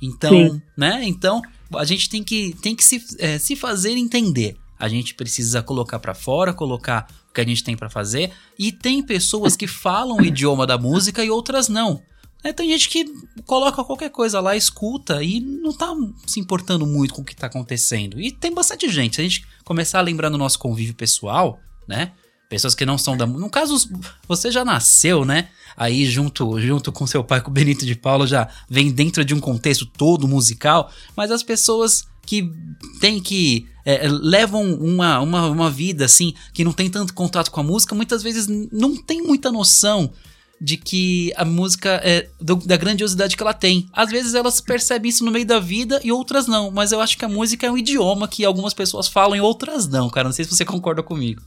Então, 0.00 0.32
Sim. 0.32 0.62
né? 0.76 1.02
Então, 1.04 1.42
a 1.74 1.84
gente 1.84 2.08
tem 2.08 2.22
que, 2.22 2.54
tem 2.60 2.74
que 2.74 2.84
se, 2.84 3.04
é, 3.18 3.38
se 3.38 3.56
fazer 3.56 3.92
entender. 3.92 4.56
A 4.78 4.88
gente 4.88 5.14
precisa 5.14 5.62
colocar 5.62 5.98
para 5.98 6.14
fora, 6.14 6.52
colocar 6.52 7.08
o 7.30 7.32
que 7.32 7.40
a 7.40 7.44
gente 7.44 7.64
tem 7.64 7.76
para 7.76 7.88
fazer. 7.88 8.30
E 8.58 8.70
tem 8.70 9.02
pessoas 9.02 9.56
que 9.56 9.66
falam 9.66 10.18
o 10.18 10.24
idioma 10.24 10.66
da 10.66 10.76
música 10.76 11.24
e 11.24 11.30
outras 11.30 11.68
não. 11.68 12.02
É, 12.44 12.52
tem 12.52 12.70
gente 12.70 12.88
que 12.88 13.04
coloca 13.44 13.82
qualquer 13.82 14.10
coisa 14.10 14.38
lá, 14.38 14.54
escuta 14.54 15.22
e 15.22 15.40
não 15.40 15.72
tá 15.72 15.92
se 16.26 16.38
importando 16.38 16.86
muito 16.86 17.14
com 17.14 17.22
o 17.22 17.24
que 17.24 17.34
tá 17.34 17.46
acontecendo. 17.46 18.20
E 18.20 18.30
tem 18.30 18.54
bastante 18.54 18.88
gente. 18.88 19.16
Se 19.16 19.20
a 19.20 19.24
gente 19.24 19.46
começar 19.64 19.98
a 19.98 20.02
lembrar 20.02 20.30
no 20.30 20.38
nosso 20.38 20.58
convívio 20.58 20.94
pessoal, 20.94 21.58
né? 21.88 22.12
Pessoas 22.48 22.74
que 22.74 22.86
não 22.86 22.96
são 22.96 23.16
da. 23.16 23.26
No 23.26 23.50
caso, 23.50 23.90
você 24.28 24.50
já 24.50 24.64
nasceu, 24.64 25.24
né? 25.24 25.48
Aí, 25.76 26.06
junto, 26.06 26.60
junto 26.60 26.92
com 26.92 27.06
seu 27.06 27.24
pai, 27.24 27.40
com 27.40 27.50
o 27.50 27.54
Benito 27.54 27.84
de 27.84 27.96
Paula, 27.96 28.26
já 28.26 28.48
vem 28.68 28.90
dentro 28.92 29.24
de 29.24 29.34
um 29.34 29.40
contexto 29.40 29.84
todo 29.84 30.28
musical. 30.28 30.90
Mas 31.16 31.30
as 31.30 31.42
pessoas 31.42 32.06
que 32.24 32.52
têm 33.00 33.20
que. 33.20 33.66
É, 33.84 34.08
levam 34.08 34.74
uma, 34.74 35.20
uma, 35.20 35.46
uma 35.46 35.70
vida 35.70 36.04
assim, 36.04 36.34
que 36.52 36.64
não 36.64 36.72
tem 36.72 36.90
tanto 36.90 37.14
contato 37.14 37.52
com 37.52 37.60
a 37.60 37.64
música, 37.64 37.94
muitas 37.94 38.20
vezes 38.20 38.48
não 38.72 38.96
tem 38.96 39.22
muita 39.22 39.52
noção 39.52 40.12
de 40.60 40.76
que 40.76 41.32
a 41.36 41.44
música 41.44 42.00
é 42.02 42.28
do, 42.40 42.56
da 42.56 42.76
grandiosidade 42.76 43.36
que 43.36 43.42
ela 43.42 43.54
tem. 43.54 43.88
Às 43.92 44.10
vezes 44.10 44.34
elas 44.34 44.60
percebem 44.60 45.08
isso 45.08 45.24
no 45.24 45.30
meio 45.30 45.46
da 45.46 45.60
vida 45.60 46.00
e 46.02 46.10
outras 46.10 46.46
não, 46.46 46.70
mas 46.70 46.92
eu 46.92 47.00
acho 47.00 47.16
que 47.16 47.24
a 47.24 47.28
música 47.28 47.66
é 47.66 47.70
um 47.70 47.78
idioma 47.78 48.26
que 48.26 48.44
algumas 48.44 48.74
pessoas 48.74 49.06
falam 49.06 49.36
e 49.36 49.40
outras 49.40 49.86
não, 49.86 50.10
cara. 50.10 50.28
Não 50.28 50.32
sei 50.32 50.44
se 50.44 50.50
você 50.50 50.64
concorda 50.64 51.02
comigo. 51.02 51.42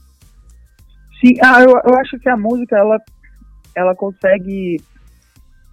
Sim, 1.20 1.34
ah, 1.42 1.62
eu, 1.62 1.70
eu 1.70 1.98
acho 1.98 2.18
que 2.18 2.28
a 2.28 2.36
música 2.36 2.76
ela, 2.76 2.98
ela 3.74 3.94
consegue 3.94 4.78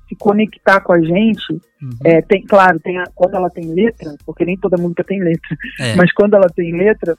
se 0.07 0.15
conectar 0.15 0.81
com 0.81 0.93
a 0.93 1.01
gente. 1.01 1.53
Uhum. 1.81 1.89
É, 2.03 2.21
tem, 2.21 2.43
claro, 2.43 2.79
tem 2.79 2.97
a, 2.97 3.05
quando 3.15 3.35
ela 3.35 3.49
tem 3.49 3.73
letra, 3.73 4.15
porque 4.25 4.45
nem 4.45 4.57
toda 4.57 4.81
música 4.81 5.03
tem 5.03 5.19
letra, 5.19 5.57
é. 5.79 5.95
mas 5.95 6.11
quando 6.13 6.35
ela 6.35 6.49
tem 6.49 6.75
letra, 6.75 7.17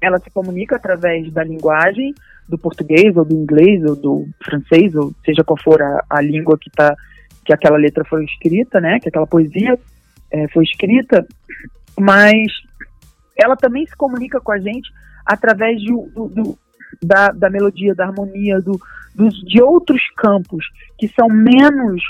ela 0.00 0.18
se 0.18 0.30
comunica 0.30 0.76
através 0.76 1.30
da 1.32 1.44
linguagem, 1.44 2.14
do 2.48 2.58
português 2.58 3.16
ou 3.16 3.24
do 3.24 3.34
inglês 3.34 3.82
ou 3.84 3.94
do 3.94 4.28
francês 4.44 4.94
ou 4.94 5.14
seja 5.24 5.44
qual 5.44 5.58
for 5.62 5.80
a, 5.80 6.04
a 6.10 6.20
língua 6.20 6.58
que 6.58 6.70
tá 6.70 6.94
que 7.44 7.52
aquela 7.52 7.76
letra 7.76 8.04
foi 8.04 8.24
escrita, 8.24 8.80
né? 8.80 9.00
Que 9.00 9.08
aquela 9.08 9.26
poesia 9.26 9.78
é, 10.30 10.48
foi 10.48 10.64
escrita, 10.64 11.26
mas 11.98 12.46
ela 13.36 13.56
também 13.56 13.86
se 13.86 13.96
comunica 13.96 14.40
com 14.40 14.52
a 14.52 14.58
gente 14.58 14.90
através 15.26 15.82
do, 15.84 16.28
do, 16.28 16.58
da, 17.02 17.30
da 17.30 17.48
melodia, 17.48 17.94
da 17.94 18.06
harmonia, 18.06 18.60
do, 18.60 18.80
dos, 19.14 19.34
de 19.42 19.62
outros 19.62 20.02
campos 20.16 20.64
que 20.98 21.08
são 21.08 21.28
menos 21.28 22.02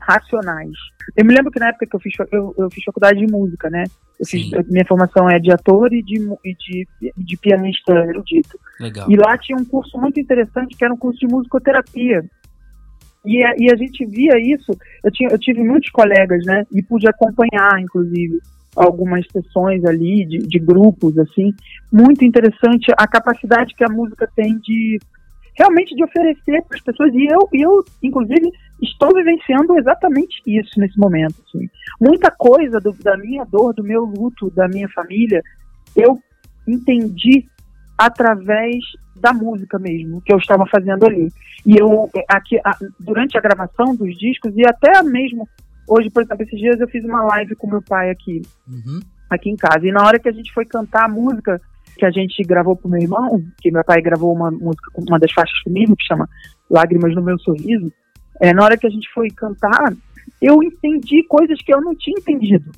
racionais. 0.00 0.72
Eu 1.16 1.24
me 1.24 1.34
lembro 1.34 1.50
que 1.50 1.58
na 1.58 1.68
época 1.68 1.86
que 1.86 1.96
eu 1.96 2.00
fiz, 2.00 2.14
eu, 2.30 2.54
eu 2.58 2.70
fiz 2.70 2.84
faculdade 2.84 3.18
de 3.18 3.30
música, 3.30 3.70
né? 3.70 3.84
Fiz, 4.24 4.50
minha 4.68 4.84
formação 4.86 5.28
é 5.28 5.38
de 5.38 5.50
ator 5.50 5.92
e 5.92 6.02
de, 6.02 6.16
e 6.44 6.54
de, 6.54 6.86
de 7.16 7.36
pianista 7.36 7.92
erudito. 7.92 8.58
Legal. 8.78 9.10
E 9.10 9.16
lá 9.16 9.36
tinha 9.38 9.56
um 9.56 9.64
curso 9.64 9.98
muito 9.98 10.20
interessante 10.20 10.76
que 10.76 10.84
era 10.84 10.92
um 10.92 10.98
curso 10.98 11.18
de 11.18 11.26
musicoterapia. 11.26 12.24
E 13.24 13.42
a, 13.42 13.54
e 13.56 13.72
a 13.72 13.76
gente 13.76 14.04
via 14.04 14.38
isso, 14.38 14.76
eu, 15.02 15.10
tinha, 15.10 15.30
eu 15.30 15.38
tive 15.38 15.62
muitos 15.62 15.90
colegas, 15.90 16.44
né? 16.44 16.64
E 16.70 16.82
pude 16.82 17.08
acompanhar, 17.08 17.80
inclusive, 17.80 18.38
algumas 18.76 19.26
sessões 19.30 19.84
ali 19.84 20.26
de, 20.26 20.38
de 20.38 20.58
grupos, 20.58 21.18
assim. 21.18 21.54
Muito 21.92 22.24
interessante 22.24 22.92
a 22.96 23.06
capacidade 23.06 23.74
que 23.74 23.84
a 23.84 23.88
música 23.88 24.28
tem 24.34 24.58
de 24.58 24.98
realmente 25.56 25.94
de 25.94 26.04
oferecer 26.04 26.62
para 26.62 26.76
as 26.76 26.82
pessoas. 26.82 27.12
E 27.14 27.26
eu, 27.26 27.48
eu, 27.52 27.84
inclusive, 28.02 28.50
estou 28.82 29.14
vivenciando 29.14 29.78
exatamente 29.78 30.42
isso 30.46 30.78
nesse 30.78 30.98
momento. 30.98 31.36
Assim. 31.46 31.68
Muita 32.00 32.30
coisa 32.30 32.80
do, 32.80 32.92
da 32.92 33.16
minha 33.16 33.44
dor, 33.44 33.72
do 33.72 33.84
meu 33.84 34.04
luto, 34.04 34.50
da 34.50 34.68
minha 34.68 34.88
família, 34.88 35.40
eu 35.96 36.18
entendi 36.66 37.46
através 37.96 38.84
da 39.14 39.32
música 39.32 39.78
mesmo, 39.78 40.20
que 40.20 40.32
eu 40.32 40.38
estava 40.38 40.66
fazendo 40.66 41.06
ali. 41.06 41.28
E 41.64 41.76
eu, 41.78 42.10
aqui, 42.28 42.60
durante 42.98 43.38
a 43.38 43.40
gravação 43.40 43.94
dos 43.94 44.18
discos, 44.18 44.52
e 44.56 44.66
até 44.66 45.02
mesmo 45.02 45.48
hoje, 45.86 46.10
por 46.10 46.22
exemplo, 46.22 46.42
esses 46.44 46.58
dias 46.58 46.80
eu 46.80 46.88
fiz 46.88 47.04
uma 47.04 47.22
live 47.24 47.54
com 47.56 47.68
meu 47.68 47.82
pai 47.82 48.10
aqui, 48.10 48.42
uhum. 48.68 49.00
aqui 49.30 49.50
em 49.50 49.56
casa. 49.56 49.86
E 49.86 49.92
na 49.92 50.06
hora 50.06 50.18
que 50.18 50.28
a 50.28 50.32
gente 50.32 50.52
foi 50.52 50.64
cantar 50.64 51.06
a 51.06 51.08
música, 51.08 51.60
que 51.96 52.04
a 52.04 52.10
gente 52.10 52.42
gravou 52.42 52.76
pro 52.76 52.88
meu 52.88 53.00
irmão, 53.00 53.42
que 53.60 53.70
meu 53.70 53.84
pai 53.84 54.00
gravou 54.00 54.34
uma 54.34 54.50
música, 54.50 54.90
uma 54.96 55.18
das 55.18 55.32
faixas 55.32 55.58
comigo, 55.62 55.96
que 55.96 56.04
chama 56.04 56.28
Lágrimas 56.70 57.14
no 57.14 57.22
Meu 57.22 57.38
Sorriso, 57.38 57.92
é, 58.40 58.52
na 58.52 58.64
hora 58.64 58.76
que 58.76 58.86
a 58.86 58.90
gente 58.90 59.08
foi 59.12 59.28
cantar, 59.30 59.92
eu 60.40 60.62
entendi 60.62 61.22
coisas 61.24 61.60
que 61.62 61.72
eu 61.72 61.80
não 61.80 61.94
tinha 61.94 62.18
entendido. 62.18 62.70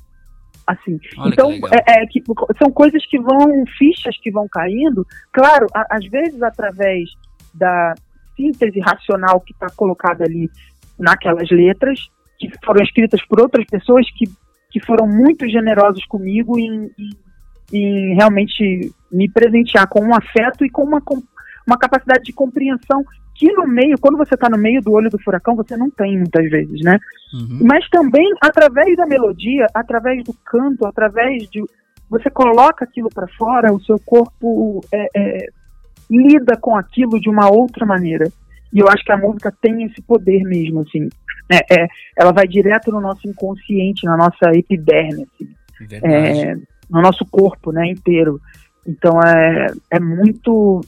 Assim, 0.65 0.99
Olha 1.17 1.29
então, 1.29 1.49
que 1.49 1.75
é, 1.75 2.03
é, 2.03 2.05
que, 2.07 2.21
são 2.61 2.69
coisas 2.71 3.05
que 3.07 3.17
vão, 3.19 3.63
fichas 3.77 4.17
que 4.21 4.29
vão 4.29 4.47
caindo, 4.49 5.07
claro, 5.31 5.65
a, 5.73 5.95
às 5.95 6.05
vezes 6.07 6.41
através 6.43 7.09
da 7.53 7.95
síntese 8.35 8.79
racional 8.81 9.39
que 9.39 9.53
está 9.53 9.67
colocada 9.75 10.25
ali 10.25 10.51
naquelas 10.99 11.49
letras, 11.49 12.09
que 12.37 12.49
foram 12.63 12.83
escritas 12.83 13.25
por 13.25 13.41
outras 13.41 13.65
pessoas 13.65 14.05
que, 14.11 14.25
que 14.69 14.79
foram 14.85 15.07
muito 15.07 15.47
generosos 15.47 16.05
comigo 16.05 16.59
em, 16.59 16.91
em 16.97 17.27
em 17.71 18.15
realmente 18.15 18.91
me 19.11 19.29
presentear 19.29 19.87
com 19.87 20.01
um 20.01 20.15
afeto 20.15 20.65
e 20.65 20.69
com 20.69 20.83
uma, 20.83 21.01
uma 21.65 21.77
capacidade 21.77 22.23
de 22.23 22.33
compreensão 22.33 23.03
que 23.35 23.51
no 23.53 23.67
meio, 23.67 23.99
quando 23.99 24.17
você 24.17 24.33
está 24.33 24.49
no 24.49 24.57
meio 24.57 24.81
do 24.81 24.91
olho 24.91 25.11
do 25.11 25.21
furacão, 25.21 25.55
você 25.55 25.77
não 25.77 25.91
tem 25.91 26.17
muitas 26.17 26.49
vezes, 26.49 26.81
né? 26.81 26.97
Uhum. 27.33 27.59
Mas 27.61 27.87
também 27.89 28.27
através 28.41 28.95
da 28.97 29.05
melodia, 29.05 29.67
através 29.73 30.23
do 30.23 30.33
canto, 30.45 30.87
através 30.87 31.47
de 31.49 31.63
você 32.09 32.31
coloca 32.31 32.85
aquilo 32.85 33.09
para 33.13 33.27
fora, 33.37 33.71
o 33.71 33.81
seu 33.81 33.99
corpo 33.99 34.81
é, 34.91 35.07
é, 35.13 35.47
lida 36.09 36.57
com 36.57 36.75
aquilo 36.75 37.19
de 37.19 37.29
uma 37.29 37.51
outra 37.51 37.85
maneira. 37.85 38.31
E 38.73 38.79
eu 38.79 38.87
acho 38.87 39.03
que 39.03 39.11
a 39.11 39.17
música 39.17 39.53
tem 39.61 39.83
esse 39.83 40.01
poder 40.01 40.41
mesmo, 40.43 40.81
assim. 40.81 41.09
É, 41.49 41.81
é 41.83 41.87
ela 42.15 42.31
vai 42.31 42.47
direto 42.47 42.91
no 42.91 42.99
nosso 42.99 43.27
inconsciente, 43.27 44.05
na 44.05 44.17
nossa 44.17 44.51
epiderme, 44.53 45.25
assim. 45.33 45.49
É, 46.03 46.55
no 46.89 47.01
nosso 47.01 47.25
corpo, 47.25 47.71
né, 47.71 47.87
inteiro. 47.87 48.39
Então 48.85 49.19
é, 49.21 49.67
é 49.91 49.99
muito 49.99 50.81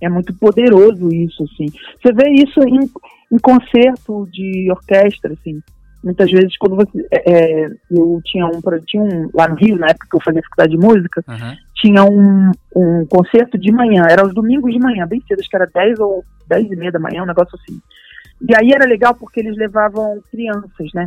é 0.00 0.08
muito 0.08 0.34
poderoso 0.34 1.12
isso, 1.12 1.44
assim. 1.44 1.66
Você 2.00 2.12
vê 2.12 2.30
isso 2.30 2.60
em, 2.60 2.90
em 3.30 3.38
concerto 3.38 4.28
de 4.32 4.68
orquestra, 4.70 5.32
assim. 5.32 5.60
Muitas 6.02 6.30
vezes 6.30 6.56
quando 6.58 6.74
você 6.74 7.06
é, 7.12 7.32
é 7.32 7.68
eu 7.90 8.20
tinha 8.24 8.46
um 8.46 8.60
tinha 8.84 9.02
um 9.02 9.30
lá 9.32 9.46
no 9.46 9.54
Rio 9.54 9.76
na 9.76 9.86
época 9.88 10.08
que 10.10 10.16
eu 10.16 10.20
fazia 10.20 10.42
faculdade 10.42 10.72
de 10.72 10.84
música 10.84 11.22
uhum. 11.28 11.56
tinha 11.76 12.02
um, 12.02 12.50
um 12.74 13.06
concerto 13.06 13.56
de 13.56 13.70
manhã 13.70 14.02
era 14.10 14.26
os 14.26 14.34
domingos 14.34 14.72
de 14.72 14.80
manhã 14.80 15.06
bem 15.06 15.22
cedo 15.28 15.38
acho 15.38 15.48
que 15.48 15.54
era 15.54 15.70
10 15.72 16.00
ou 16.00 16.24
10 16.48 16.72
e 16.72 16.76
meia 16.76 16.90
da 16.90 16.98
manhã 16.98 17.22
um 17.22 17.26
negócio 17.26 17.56
assim 17.56 17.80
e 18.48 18.54
aí 18.56 18.72
era 18.72 18.84
legal 18.84 19.14
porque 19.14 19.40
eles 19.40 19.56
levavam 19.56 20.20
crianças 20.30 20.88
né 20.94 21.06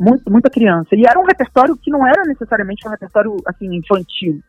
muito, 0.00 0.30
muita 0.30 0.48
criança. 0.48 0.88
E 0.94 1.04
era 1.06 1.20
um 1.20 1.26
repertório 1.26 1.76
que 1.76 1.90
não 1.90 2.06
era 2.06 2.22
necessariamente 2.22 2.86
um 2.88 2.90
repertório 2.90 3.36
assim 3.46 3.66
infantil. 3.74 4.40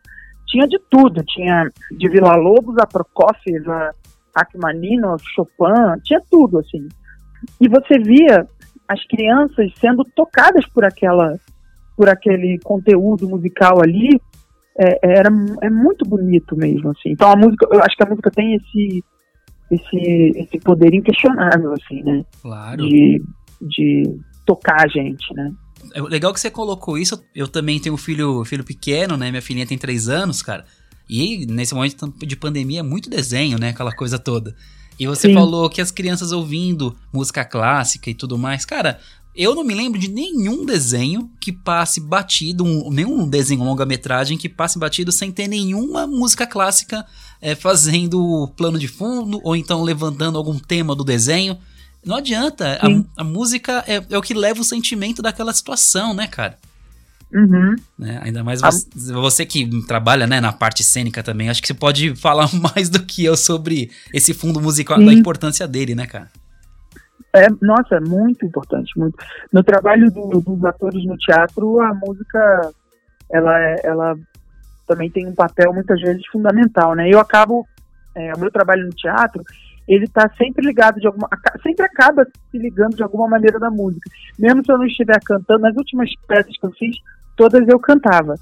Tinha 0.46 0.66
de 0.66 0.78
tudo, 0.90 1.22
tinha 1.24 1.68
de 1.90 2.08
Vila 2.08 2.34
Lobos 2.36 2.76
a 2.78 2.86
Prokofiev, 2.86 3.70
a 3.70 3.92
Rachmaninoff, 4.34 5.22
Chopin, 5.34 6.00
tinha 6.04 6.20
tudo 6.30 6.58
assim. 6.58 6.88
E 7.60 7.68
você 7.68 7.98
via 7.98 8.46
as 8.88 9.06
crianças 9.06 9.70
sendo 9.78 10.04
tocadas 10.16 10.66
por 10.68 10.84
aquela 10.84 11.36
por 11.94 12.08
aquele 12.08 12.58
conteúdo 12.64 13.28
musical 13.28 13.82
ali, 13.82 14.18
é, 14.78 15.18
era 15.18 15.28
é 15.60 15.68
muito 15.68 16.08
bonito 16.08 16.56
mesmo 16.56 16.90
assim. 16.90 17.10
Então 17.10 17.30
a 17.30 17.36
música, 17.36 17.66
eu 17.70 17.80
acho 17.80 17.94
que 17.94 18.02
a 18.02 18.08
música 18.08 18.30
tem 18.30 18.54
esse 18.54 19.04
esse 19.72 20.32
esse 20.36 20.58
poder 20.60 20.94
inquestionável 20.94 21.72
assim, 21.72 22.02
né? 22.02 22.24
Claro. 22.40 22.86
De, 22.86 23.22
de 23.60 24.16
tocar 24.44 24.82
a 24.82 24.88
gente, 24.88 25.32
né? 25.34 25.52
É 25.94 26.00
legal 26.00 26.32
que 26.32 26.40
você 26.40 26.50
colocou 26.50 26.96
isso. 26.96 27.22
Eu 27.34 27.48
também 27.48 27.80
tenho 27.80 27.94
um 27.94 27.98
filho, 27.98 28.44
filho 28.44 28.64
pequeno, 28.64 29.16
né? 29.16 29.30
Minha 29.30 29.42
filhinha 29.42 29.66
tem 29.66 29.78
três 29.78 30.08
anos, 30.08 30.42
cara. 30.42 30.64
E 31.08 31.46
nesse 31.46 31.74
momento 31.74 32.12
de 32.24 32.36
pandemia 32.36 32.80
é 32.80 32.82
muito 32.82 33.10
desenho, 33.10 33.58
né? 33.58 33.70
Aquela 33.70 33.92
coisa 33.92 34.18
toda. 34.18 34.54
E 34.98 35.06
você 35.06 35.28
Sim. 35.28 35.34
falou 35.34 35.68
que 35.68 35.80
as 35.80 35.90
crianças 35.90 36.32
ouvindo 36.32 36.96
música 37.12 37.44
clássica 37.44 38.10
e 38.10 38.14
tudo 38.14 38.38
mais. 38.38 38.64
Cara, 38.64 39.00
eu 39.34 39.54
não 39.54 39.64
me 39.64 39.74
lembro 39.74 39.98
de 39.98 40.08
nenhum 40.08 40.64
desenho 40.64 41.30
que 41.40 41.50
passe 41.50 42.00
batido, 42.00 42.64
um, 42.64 42.90
nenhum 42.90 43.26
desenho 43.28 43.64
longa-metragem 43.64 44.36
que 44.36 44.48
passe 44.48 44.78
batido 44.78 45.10
sem 45.10 45.32
ter 45.32 45.48
nenhuma 45.48 46.06
música 46.06 46.46
clássica 46.46 47.04
é, 47.42 47.56
fazendo 47.56 48.48
plano 48.56 48.78
de 48.78 48.86
fundo 48.86 49.40
ou 49.42 49.56
então 49.56 49.82
levantando 49.82 50.38
algum 50.38 50.56
tema 50.56 50.94
do 50.94 51.02
desenho. 51.02 51.58
Não 52.06 52.16
adianta. 52.16 52.78
A, 52.80 53.20
a, 53.22 53.24
música 53.24 53.84
é, 53.86 54.02
é, 54.08 54.16
o 54.16 54.22
que 54.22 54.32
leva 54.32 54.60
o 54.60 54.64
sentimento 54.64 55.20
daquela 55.20 55.52
situação, 55.52 56.14
né, 56.14 56.28
cara? 56.28 56.56
Uhum. 57.34 57.74
Né? 57.98 58.20
Ainda 58.22 58.44
mais 58.44 58.60
você, 58.60 58.86
você, 59.12 59.46
que 59.46 59.68
trabalha 59.86 60.26
né, 60.26 60.40
na 60.40 60.52
parte 60.52 60.84
cênica 60.84 61.22
também. 61.22 61.48
Acho 61.48 61.60
que 61.60 61.66
você 61.66 61.74
pode 61.74 62.14
falar 62.20 62.48
mais 62.54 62.88
do 62.88 63.02
que 63.02 63.24
eu 63.24 63.36
sobre 63.36 63.90
esse 64.14 64.32
fundo 64.32 64.60
musical, 64.60 64.98
Sim. 64.98 65.06
da 65.06 65.12
importância 65.12 65.66
dele, 65.66 65.94
né, 65.94 66.06
cara? 66.06 66.30
É, 67.34 67.48
nossa, 67.62 67.98
muito 67.98 68.44
importante, 68.44 68.92
muito. 68.96 69.16
No 69.50 69.64
trabalho 69.64 70.10
do, 70.10 70.40
dos 70.40 70.64
atores 70.64 71.04
no 71.06 71.16
teatro, 71.16 71.80
a 71.80 71.94
música, 71.94 72.72
ela, 73.30 73.58
é, 73.58 73.80
ela 73.84 74.16
também 74.92 75.10
tem 75.10 75.26
um 75.26 75.34
papel 75.34 75.72
muitas 75.72 76.00
vezes 76.00 76.26
fundamental, 76.26 76.94
né? 76.94 77.08
Eu 77.08 77.18
acabo, 77.18 77.66
é, 78.14 78.32
o 78.34 78.38
meu 78.38 78.50
trabalho 78.50 78.84
no 78.84 78.90
teatro, 78.90 79.42
ele 79.88 80.04
está 80.04 80.30
sempre 80.36 80.64
ligado 80.64 81.00
de 81.00 81.06
alguma 81.06 81.28
sempre 81.62 81.84
acaba 81.84 82.24
se 82.50 82.58
ligando 82.58 82.94
de 82.94 83.02
alguma 83.02 83.26
maneira 83.26 83.58
da 83.58 83.70
música. 83.70 84.08
Mesmo 84.38 84.64
se 84.64 84.70
eu 84.70 84.78
não 84.78 84.86
estiver 84.86 85.18
cantando 85.24 85.60
nas 85.60 85.76
últimas 85.76 86.10
peças 86.28 86.56
que 86.56 86.66
eu 86.66 86.72
fiz 86.72 86.96
todas 87.36 87.66
eu 87.66 87.80
cantava. 87.80 88.34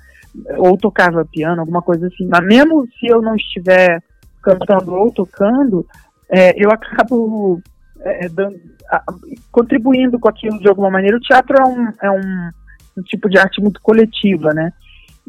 Ou 0.58 0.76
tocava 0.76 1.24
piano 1.24 1.60
alguma 1.60 1.82
coisa 1.82 2.06
assim. 2.08 2.26
Mas 2.26 2.44
mesmo 2.44 2.86
se 2.98 3.06
eu 3.06 3.22
não 3.22 3.36
estiver 3.36 4.02
cantando 4.42 4.94
ou 4.94 5.10
tocando 5.12 5.86
é, 6.28 6.52
eu 6.62 6.70
acabo 6.70 7.60
é, 8.00 8.28
dando, 8.28 8.60
a, 8.90 9.02
contribuindo 9.50 10.18
com 10.18 10.28
aquilo 10.28 10.58
de 10.58 10.68
alguma 10.68 10.90
maneira. 10.90 11.16
O 11.16 11.20
teatro 11.20 11.56
é 11.58 11.64
um, 11.64 11.92
é 12.02 12.10
um, 12.10 12.50
um 12.98 13.02
tipo 13.02 13.28
de 13.28 13.38
arte 13.38 13.60
muito 13.60 13.80
coletiva 13.80 14.52
né 14.52 14.72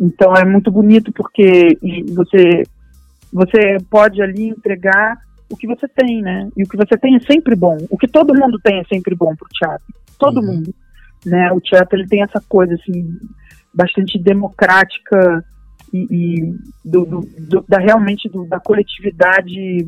então 0.02 0.34
é 0.34 0.44
muito 0.44 0.72
bonito 0.72 1.12
porque 1.14 1.78
você 2.14 2.64
você 3.32 3.78
pode 3.90 4.22
ali 4.22 4.50
entregar 4.50 5.18
o 5.50 5.56
que 5.56 5.68
você 5.68 5.88
tem, 5.88 6.22
né? 6.22 6.50
E 6.58 6.64
o 6.64 6.68
que 6.68 6.76
você 6.76 6.98
tem 6.98 7.16
é 7.16 7.20
sempre 7.20 7.56
bom. 7.56 7.78
O 7.90 7.98
que 7.98 8.08
todo 8.08 8.36
mundo 8.36 8.60
tem 8.60 8.80
é 8.80 8.84
sempre 8.86 9.16
bom 9.16 9.36
pro 9.36 9.48
teatro. 9.50 9.86
Todo 10.18 10.40
uhum. 10.40 10.48
mundo. 10.48 10.74
Né? 11.26 11.52
O 11.52 11.62
teatro 11.62 11.98
ele 11.98 12.08
tem 12.08 12.24
essa 12.24 12.42
coisa 12.50 12.74
assim 12.74 13.18
bastante 13.74 14.18
democrática 14.20 15.46
e, 15.94 16.08
e 16.10 16.56
do, 16.84 17.06
do, 17.06 17.22
do, 17.40 17.66
da 17.68 17.78
realmente 17.78 18.30
da 18.48 18.60
coletividade 18.60 19.88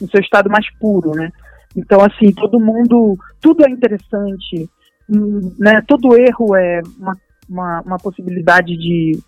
no 0.00 0.08
seu 0.10 0.20
estado 0.20 0.50
mais 0.50 0.66
puro, 0.78 1.12
né? 1.12 1.30
Então 1.76 2.00
assim 2.00 2.32
todo 2.32 2.60
mundo, 2.60 3.16
tudo 3.40 3.64
é 3.64 3.70
interessante, 3.70 4.68
hum, 5.08 5.52
né? 5.58 5.80
Todo 5.86 6.16
erro 6.16 6.54
é 6.54 6.80
uma, 6.98 7.16
uma, 7.48 7.80
uma 7.82 7.96
possibilidade 7.98 8.76
de, 8.76 9.18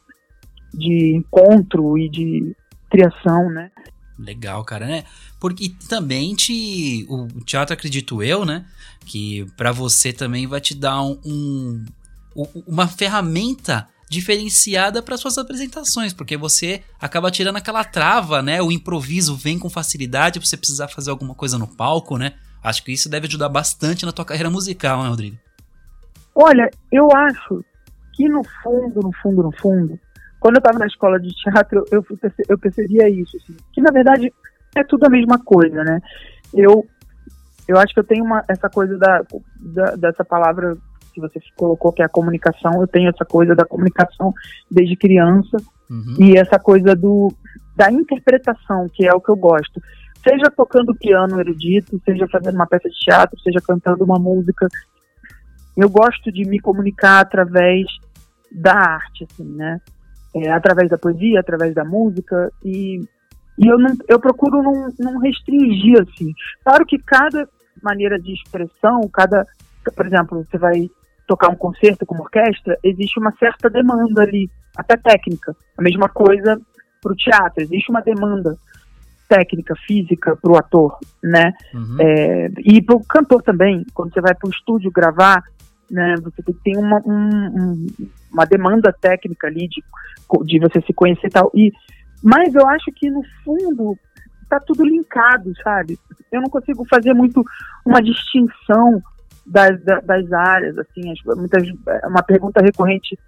de 0.76 1.16
encontro 1.16 1.98
e 1.98 2.08
de 2.08 2.56
criação, 2.90 3.50
né? 3.50 3.70
Legal, 4.18 4.64
cara, 4.64 4.86
né? 4.86 5.04
Porque 5.40 5.70
também 5.88 6.34
te, 6.34 7.06
o 7.08 7.26
teatro, 7.44 7.74
acredito 7.74 8.22
eu, 8.22 8.44
né? 8.44 8.64
Que 9.04 9.46
para 9.56 9.72
você 9.72 10.12
também 10.12 10.46
vai 10.46 10.60
te 10.60 10.74
dar 10.74 11.02
um, 11.02 11.18
um 11.24 11.84
uma 12.66 12.86
ferramenta 12.86 13.88
diferenciada 14.08 15.02
para 15.02 15.16
suas 15.16 15.38
apresentações, 15.38 16.12
porque 16.12 16.36
você 16.36 16.82
acaba 17.00 17.30
tirando 17.30 17.56
aquela 17.56 17.82
trava, 17.82 18.42
né? 18.42 18.62
O 18.62 18.70
improviso 18.70 19.34
vem 19.34 19.58
com 19.58 19.68
facilidade 19.68 20.38
para 20.38 20.46
você 20.46 20.56
precisar 20.56 20.88
fazer 20.88 21.10
alguma 21.10 21.34
coisa 21.34 21.58
no 21.58 21.66
palco, 21.66 22.16
né? 22.16 22.34
Acho 22.62 22.84
que 22.84 22.92
isso 22.92 23.08
deve 23.08 23.26
ajudar 23.26 23.48
bastante 23.48 24.04
na 24.04 24.12
tua 24.12 24.24
carreira 24.24 24.50
musical, 24.50 25.02
né, 25.02 25.08
Rodrigo? 25.08 25.38
Olha, 26.34 26.70
eu 26.92 27.10
acho 27.10 27.64
que 28.14 28.28
no 28.28 28.42
fundo, 28.62 29.00
no 29.02 29.12
fundo, 29.22 29.42
no 29.42 29.52
fundo, 29.52 29.98
quando 30.46 30.58
eu 30.58 30.60
estava 30.60 30.78
na 30.78 30.86
escola 30.86 31.18
de 31.18 31.34
teatro, 31.34 31.84
eu, 31.90 32.06
eu 32.48 32.56
percebia 32.56 33.08
isso, 33.08 33.36
assim, 33.36 33.56
que 33.72 33.80
na 33.80 33.90
verdade 33.90 34.32
é 34.76 34.84
tudo 34.84 35.04
a 35.04 35.10
mesma 35.10 35.42
coisa, 35.42 35.82
né? 35.82 36.00
Eu, 36.54 36.86
eu 37.66 37.76
acho 37.76 37.92
que 37.92 37.98
eu 37.98 38.04
tenho 38.04 38.24
uma, 38.24 38.44
essa 38.46 38.70
coisa 38.70 38.96
da, 38.96 39.22
da, 39.58 39.96
dessa 39.96 40.24
palavra 40.24 40.76
que 41.12 41.20
você 41.20 41.40
colocou, 41.56 41.92
que 41.92 42.00
é 42.00 42.04
a 42.04 42.08
comunicação, 42.08 42.80
eu 42.80 42.86
tenho 42.86 43.08
essa 43.08 43.24
coisa 43.24 43.56
da 43.56 43.64
comunicação 43.64 44.32
desde 44.70 44.94
criança 44.94 45.56
uhum. 45.90 46.14
e 46.20 46.38
essa 46.38 46.60
coisa 46.60 46.94
do, 46.94 47.34
da 47.74 47.90
interpretação, 47.90 48.86
que 48.94 49.04
é 49.04 49.12
o 49.12 49.20
que 49.20 49.32
eu 49.32 49.36
gosto. 49.36 49.82
Seja 50.22 50.48
tocando 50.48 50.94
piano 50.94 51.40
erudito, 51.40 52.00
seja 52.04 52.28
fazendo 52.28 52.54
uma 52.54 52.68
peça 52.68 52.88
de 52.88 53.00
teatro, 53.00 53.36
seja 53.40 53.58
cantando 53.66 54.04
uma 54.04 54.20
música. 54.20 54.68
Eu 55.76 55.90
gosto 55.90 56.30
de 56.30 56.48
me 56.48 56.60
comunicar 56.60 57.18
através 57.18 57.84
da 58.52 58.74
arte, 58.74 59.26
assim, 59.28 59.56
né? 59.56 59.80
É, 60.36 60.50
através 60.50 60.90
da 60.90 60.98
poesia, 60.98 61.40
através 61.40 61.74
da 61.74 61.84
música 61.84 62.50
e, 62.62 63.00
e 63.58 63.66
eu, 63.66 63.78
não, 63.78 63.94
eu 64.06 64.20
procuro 64.20 64.62
não, 64.62 64.88
não 64.98 65.18
restringir, 65.18 66.00
assim. 66.02 66.32
Claro 66.62 66.84
que 66.84 66.98
cada 66.98 67.48
maneira 67.82 68.18
de 68.18 68.34
expressão, 68.34 69.00
cada, 69.12 69.46
por 69.94 70.06
exemplo, 70.06 70.44
você 70.44 70.58
vai 70.58 70.90
tocar 71.26 71.48
um 71.48 71.56
concerto 71.56 72.04
com 72.04 72.14
uma 72.14 72.24
orquestra, 72.24 72.78
existe 72.82 73.18
uma 73.18 73.32
certa 73.38 73.68
demanda 73.70 74.22
ali, 74.22 74.50
até 74.76 74.96
técnica. 74.96 75.56
A 75.76 75.82
mesma 75.82 76.08
coisa 76.08 76.60
para 77.02 77.12
o 77.12 77.16
teatro, 77.16 77.62
existe 77.62 77.90
uma 77.90 78.02
demanda 78.02 78.56
técnica, 79.28 79.74
física 79.86 80.36
para 80.36 80.52
o 80.52 80.56
ator, 80.56 80.98
né? 81.22 81.52
Uhum. 81.74 81.96
É, 81.98 82.48
e 82.58 82.80
para 82.80 82.96
o 82.96 83.04
cantor 83.04 83.42
também, 83.42 83.84
quando 83.92 84.12
você 84.12 84.20
vai 84.20 84.34
para 84.34 84.46
o 84.46 84.50
estúdio 84.50 84.90
gravar, 84.90 85.42
né? 85.90 86.14
Você 86.22 86.42
tem 86.64 86.76
uma, 86.76 87.00
um, 87.04 87.86
uma 88.32 88.44
demanda 88.44 88.92
técnica 88.92 89.46
ali 89.46 89.68
de, 89.68 89.82
de 90.44 90.58
você 90.58 90.80
se 90.82 90.92
conhecer 90.92 91.26
e 91.26 91.30
tal. 91.30 91.50
E, 91.54 91.72
mas 92.22 92.54
eu 92.54 92.66
acho 92.66 92.90
que 92.92 93.10
no 93.10 93.22
fundo 93.44 93.98
tá 94.48 94.60
tudo 94.60 94.84
linkado, 94.84 95.52
sabe? 95.62 95.98
Eu 96.30 96.40
não 96.40 96.48
consigo 96.48 96.84
fazer 96.88 97.12
muito 97.14 97.42
uma 97.84 98.00
distinção 98.00 99.02
das, 99.44 99.80
das 99.80 100.32
áreas, 100.32 100.76
assim, 100.78 101.10
as, 101.10 101.36
muitas, 101.36 101.62
é 102.02 102.06
uma 102.06 102.22
pergunta 102.22 102.60
recorrente 102.60 103.18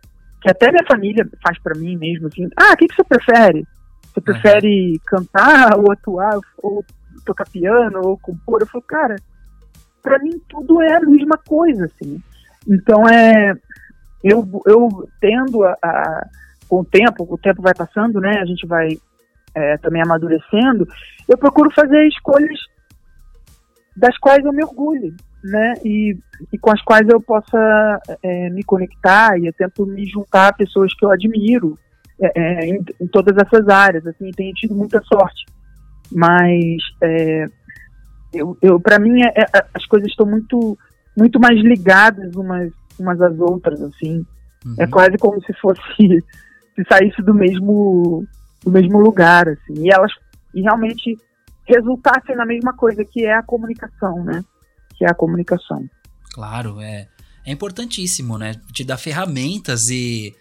que 0.40 0.50
até 0.50 0.70
minha 0.70 0.86
família 0.86 1.28
faz 1.42 1.58
para 1.60 1.78
mim 1.78 1.96
mesmo, 1.96 2.28
assim, 2.28 2.48
ah, 2.56 2.72
o 2.72 2.76
que, 2.76 2.86
que 2.86 2.94
você 2.94 3.04
prefere? 3.04 3.66
Você 4.02 4.20
prefere 4.20 4.92
uhum. 4.92 4.98
cantar 5.06 5.78
ou 5.78 5.90
atuar 5.92 6.38
ou 6.58 6.84
tocar 7.24 7.48
piano 7.48 8.00
ou 8.04 8.18
compor? 8.18 8.60
Eu 8.60 8.66
falo, 8.66 8.82
cara, 8.82 9.16
para 10.02 10.18
mim 10.18 10.40
tudo 10.48 10.80
é 10.82 10.96
a 10.96 11.00
mesma 11.00 11.38
coisa, 11.38 11.86
assim. 11.86 12.22
Então 12.68 13.08
é, 13.08 13.54
eu, 14.22 14.46
eu 14.66 15.08
tendo 15.20 15.64
a, 15.64 15.76
a, 15.82 16.26
com 16.68 16.80
o 16.80 16.84
tempo, 16.84 17.26
o 17.28 17.38
tempo 17.38 17.62
vai 17.62 17.74
passando, 17.74 18.20
né? 18.20 18.38
A 18.40 18.44
gente 18.44 18.66
vai 18.66 18.88
é, 19.54 19.76
também 19.78 20.02
amadurecendo. 20.02 20.86
Eu 21.28 21.38
procuro 21.38 21.70
fazer 21.70 22.06
escolhas 22.08 22.58
das 23.96 24.16
quais 24.18 24.44
eu 24.44 24.52
me 24.52 24.62
orgulho, 24.64 25.14
né? 25.42 25.74
E, 25.84 26.16
e 26.52 26.58
com 26.58 26.70
as 26.70 26.82
quais 26.82 27.08
eu 27.08 27.20
possa 27.20 28.00
é, 28.22 28.50
me 28.50 28.62
conectar 28.62 29.38
e 29.38 29.46
eu 29.46 29.52
tento 29.52 29.86
me 29.86 30.04
juntar 30.06 30.48
a 30.48 30.52
pessoas 30.52 30.94
que 30.94 31.04
eu 31.04 31.10
admiro 31.10 31.78
é, 32.20 32.32
é 32.34 32.66
em, 32.66 32.84
em, 33.00 33.06
todas 33.06 33.36
essas 33.36 33.68
áreas. 33.68 34.06
Assim, 34.06 34.30
tenho 34.30 34.52
tido 34.54 34.74
muita 34.74 35.00
sorte, 35.02 35.46
mas 36.12 36.82
é, 37.02 37.46
eu, 38.32 38.56
eu 38.60 38.80
para 38.80 38.98
mim 38.98 39.22
é, 39.22 39.32
as 39.74 39.86
coisas 39.86 40.08
estão 40.08 40.26
muito 40.26 40.78
muito 41.18 41.40
mais 41.40 41.58
ligadas 41.60 42.34
umas 42.34 42.72
umas 42.98 43.20
às 43.20 43.38
outras, 43.38 43.80
assim. 43.80 44.24
Uhum. 44.64 44.74
É 44.78 44.86
quase 44.86 45.16
como 45.18 45.40
se 45.42 45.52
fosse 45.54 45.80
se 45.98 46.84
saísse 46.88 47.22
do 47.22 47.34
mesmo 47.34 48.26
do 48.64 48.70
mesmo 48.70 48.98
lugar, 48.98 49.48
assim. 49.48 49.86
E 49.86 49.92
elas 49.92 50.12
e 50.54 50.62
realmente 50.62 51.16
resultassem 51.66 52.34
na 52.34 52.46
mesma 52.46 52.72
coisa 52.72 53.04
que 53.04 53.24
é 53.24 53.34
a 53.34 53.42
comunicação, 53.42 54.24
né? 54.24 54.42
que 54.98 55.04
é 55.04 55.08
a 55.08 55.14
comunicação. 55.14 55.88
Claro, 56.32 56.80
é, 56.80 57.06
é 57.46 57.52
importantíssimo, 57.52 58.36
né? 58.36 58.56
Te 58.72 58.84
dá 58.84 58.98
ferramentas 58.98 59.88
e, 59.88 60.34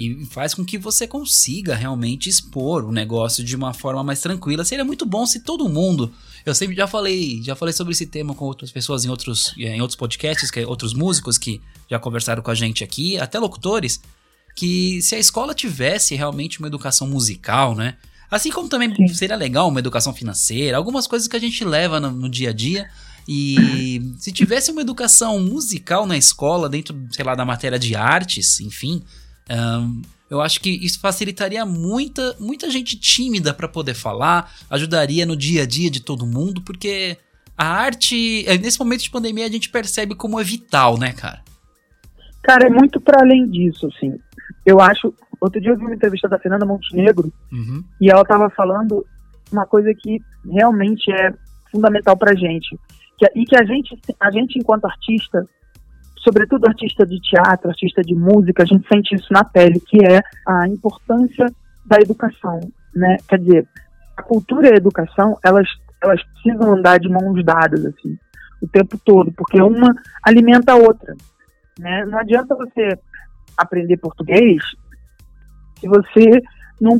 e 0.00 0.24
faz 0.24 0.54
com 0.54 0.64
que 0.64 0.78
você 0.78 1.06
consiga 1.06 1.74
realmente 1.74 2.26
expor 2.26 2.86
o 2.86 2.90
negócio 2.90 3.44
de 3.44 3.54
uma 3.54 3.74
forma 3.74 4.02
mais 4.02 4.18
tranquila. 4.22 4.64
Seria 4.64 4.82
muito 4.82 5.04
bom 5.04 5.26
se 5.26 5.40
todo 5.40 5.68
mundo. 5.68 6.10
Eu 6.46 6.54
sempre 6.54 6.74
já 6.74 6.86
falei, 6.86 7.42
já 7.42 7.54
falei 7.54 7.74
sobre 7.74 7.92
esse 7.92 8.06
tema 8.06 8.34
com 8.34 8.46
outras 8.46 8.72
pessoas 8.72 9.04
em 9.04 9.10
outros, 9.10 9.52
em 9.58 9.78
outros 9.78 9.96
podcasts, 9.96 10.50
que, 10.50 10.64
outros 10.64 10.94
músicos 10.94 11.36
que 11.36 11.60
já 11.86 11.98
conversaram 11.98 12.42
com 12.42 12.50
a 12.50 12.54
gente 12.54 12.82
aqui, 12.82 13.18
até 13.18 13.38
locutores, 13.38 14.00
que 14.56 15.02
se 15.02 15.14
a 15.14 15.18
escola 15.18 15.54
tivesse 15.54 16.14
realmente 16.14 16.60
uma 16.60 16.68
educação 16.68 17.06
musical, 17.06 17.74
né? 17.74 17.98
Assim 18.30 18.50
como 18.50 18.70
também 18.70 18.94
Sim. 18.94 19.08
seria 19.08 19.36
legal 19.36 19.68
uma 19.68 19.80
educação 19.80 20.14
financeira, 20.14 20.78
algumas 20.78 21.06
coisas 21.06 21.28
que 21.28 21.36
a 21.36 21.40
gente 21.40 21.62
leva 21.62 22.00
no, 22.00 22.10
no 22.10 22.28
dia 22.30 22.48
a 22.48 22.52
dia 22.54 22.88
e 23.28 24.14
se 24.16 24.32
tivesse 24.32 24.70
uma 24.70 24.80
educação 24.80 25.38
musical 25.40 26.06
na 26.06 26.16
escola, 26.16 26.70
dentro, 26.70 26.98
sei 27.10 27.22
lá, 27.22 27.34
da 27.34 27.44
matéria 27.44 27.78
de 27.78 27.94
artes, 27.94 28.60
enfim, 28.60 29.02
um, 29.50 30.02
eu 30.30 30.40
acho 30.40 30.60
que 30.60 30.70
isso 30.70 31.00
facilitaria 31.00 31.64
muita, 31.66 32.36
muita 32.38 32.70
gente 32.70 32.98
tímida 32.98 33.52
para 33.52 33.68
poder 33.68 33.94
falar, 33.94 34.52
ajudaria 34.70 35.26
no 35.26 35.36
dia 35.36 35.64
a 35.64 35.66
dia 35.66 35.90
de 35.90 36.00
todo 36.00 36.26
mundo, 36.26 36.62
porque 36.62 37.16
a 37.58 37.66
arte, 37.66 38.46
é, 38.48 38.56
nesse 38.56 38.78
momento 38.78 39.02
de 39.02 39.10
pandemia, 39.10 39.46
a 39.46 39.50
gente 39.50 39.68
percebe 39.68 40.14
como 40.14 40.40
é 40.40 40.44
vital, 40.44 40.98
né, 40.98 41.12
cara? 41.12 41.40
Cara, 42.42 42.66
é 42.66 42.70
muito 42.70 43.00
para 43.00 43.22
além 43.22 43.48
disso, 43.50 43.88
assim. 43.88 44.18
Eu 44.64 44.80
acho. 44.80 45.12
Outro 45.40 45.60
dia 45.60 45.70
eu 45.70 45.76
vi 45.76 45.84
uma 45.84 45.94
entrevista 45.94 46.28
da 46.28 46.38
Fernanda 46.38 46.64
Montenegro 46.64 47.32
uhum. 47.52 47.82
e 48.00 48.10
ela 48.10 48.22
estava 48.22 48.48
falando 48.50 49.04
uma 49.50 49.66
coisa 49.66 49.92
que 49.94 50.20
realmente 50.50 51.10
é 51.12 51.34
fundamental 51.70 52.16
pra 52.16 52.34
gente 52.34 52.78
que, 53.20 53.30
e 53.38 53.44
que 53.44 53.56
a 53.56 53.64
gente, 53.64 53.98
a 54.18 54.30
gente, 54.30 54.58
enquanto 54.58 54.86
artista, 54.86 55.46
sobretudo 56.24 56.66
artista 56.66 57.06
de 57.06 57.20
teatro, 57.20 57.68
artista 57.68 58.02
de 58.02 58.14
música, 58.14 58.62
a 58.62 58.66
gente 58.66 58.86
sente 58.92 59.14
isso 59.14 59.32
na 59.32 59.44
pele, 59.44 59.80
que 59.80 59.98
é 60.04 60.20
a 60.46 60.68
importância 60.68 61.46
da 61.84 61.96
educação, 61.96 62.60
né? 62.94 63.16
Quer 63.28 63.38
dizer, 63.38 63.68
a 64.16 64.22
cultura 64.22 64.68
e 64.68 64.72
a 64.72 64.76
educação, 64.76 65.36
elas, 65.44 65.66
elas 66.02 66.22
precisam 66.22 66.74
andar 66.74 66.98
de 66.98 67.08
mãos 67.08 67.42
dadas, 67.44 67.84
assim, 67.86 68.18
o 68.62 68.68
tempo 68.68 68.98
todo, 69.04 69.32
porque 69.32 69.60
uma 69.60 69.94
alimenta 70.22 70.72
a 70.72 70.76
outra, 70.76 71.14
né? 71.78 72.04
Não 72.04 72.18
adianta 72.18 72.54
você 72.54 72.98
aprender 73.56 73.96
português 73.96 74.62
se 75.80 75.88
você 75.88 76.42
não, 76.80 76.98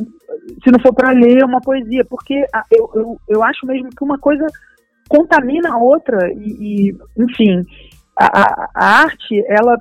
se 0.63 0.71
não 0.71 0.79
for 0.81 0.93
para 0.93 1.11
ler 1.11 1.43
uma 1.43 1.61
poesia, 1.61 2.03
porque 2.05 2.43
eu, 2.71 2.91
eu, 2.95 3.21
eu 3.27 3.43
acho 3.43 3.65
mesmo 3.65 3.89
que 3.89 4.03
uma 4.03 4.17
coisa 4.17 4.45
contamina 5.07 5.73
a 5.73 5.77
outra 5.77 6.31
e, 6.33 6.89
e 6.89 6.97
enfim, 7.17 7.65
a, 8.25 8.69
a, 8.73 9.01
arte 9.03 9.43
ela 9.47 9.77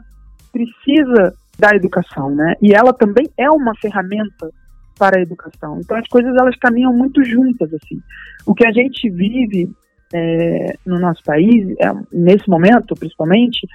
precisa 0.52 1.34
da 1.58 1.74
educação, 1.74 2.34
né? 2.34 2.54
E 2.60 2.72
ela 2.72 2.92
também 2.92 3.28
é 3.36 3.50
uma 3.50 3.74
ferramenta 3.76 4.50
para 4.98 5.18
a 5.18 5.22
educação. 5.22 5.80
Então 5.80 5.96
as 5.96 6.06
coisas 6.08 6.34
elas 6.36 6.56
caminham 6.56 6.92
muito 6.92 7.22
juntas 7.24 7.72
assim. 7.74 8.00
O 8.46 8.54
que 8.54 8.66
a 8.66 8.72
gente 8.72 9.08
vive 9.10 9.70
é, 10.12 10.76
no 10.84 10.98
nosso 10.98 11.22
país 11.22 11.76
é, 11.78 11.92
nesse 12.12 12.48
momento, 12.48 12.94
principalmente, 12.94 13.66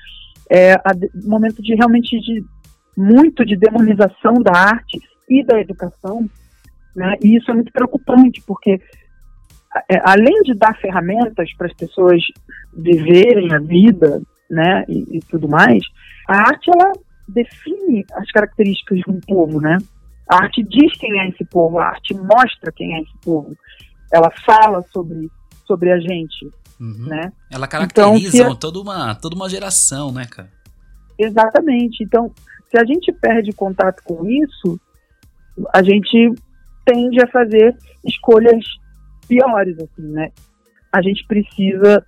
é 0.49 0.75
um 1.23 1.29
momento 1.29 1.61
de 1.61 1.75
realmente 1.75 2.19
de 2.19 2.43
muito 2.95 3.45
de 3.45 3.55
demonização 3.55 4.33
da 4.41 4.55
arte 4.55 4.99
e 5.29 5.43
da 5.43 5.59
educação, 5.59 6.29
né? 6.95 7.15
E 7.21 7.35
isso 7.35 7.51
é 7.51 7.53
muito 7.53 7.71
preocupante 7.71 8.41
porque 8.45 8.79
é, 9.89 9.99
além 10.03 10.41
de 10.43 10.53
dar 10.53 10.77
ferramentas 10.77 11.53
para 11.57 11.67
as 11.67 11.73
pessoas 11.73 12.21
viverem 12.73 13.53
a 13.53 13.59
vida, 13.59 14.21
né, 14.49 14.85
e, 14.87 15.17
e, 15.17 15.19
tudo 15.21 15.47
mais, 15.47 15.83
a 16.27 16.37
arte 16.37 16.69
ela 16.69 16.91
define 17.27 18.05
as 18.13 18.29
características 18.31 18.99
de 18.99 19.09
um 19.09 19.19
povo, 19.19 19.59
né? 19.59 19.77
A 20.29 20.43
arte 20.43 20.63
diz 20.63 20.97
quem 20.97 21.19
é 21.19 21.29
esse 21.29 21.43
povo, 21.45 21.79
a 21.79 21.87
arte 21.87 22.13
mostra 22.13 22.71
quem 22.71 22.95
é 22.95 23.01
esse 23.01 23.17
povo. 23.23 23.55
Ela 24.11 24.31
fala 24.45 24.83
sobre, 24.93 25.29
sobre 25.65 25.91
a 25.91 25.99
gente, 25.99 26.49
uhum. 26.79 27.07
né? 27.07 27.31
Ela 27.51 27.67
caracteriza 27.67 28.37
então, 28.37 28.55
toda, 28.55 28.79
uma, 28.79 29.15
toda 29.15 29.35
uma 29.35 29.49
geração, 29.49 30.11
né, 30.11 30.25
cara? 30.25 30.49
Exatamente. 31.17 32.03
Então, 32.03 32.31
se 32.69 32.77
a 32.77 32.85
gente 32.85 33.11
perde 33.11 33.51
contato 33.53 34.01
com 34.03 34.25
isso, 34.25 34.79
a 35.73 35.81
gente 35.81 36.33
tende 36.85 37.21
a 37.21 37.27
fazer 37.27 37.75
escolhas 38.03 38.63
piores, 39.27 39.77
assim, 39.79 40.11
né? 40.11 40.31
A 40.91 41.01
gente 41.01 41.25
precisa 41.27 42.05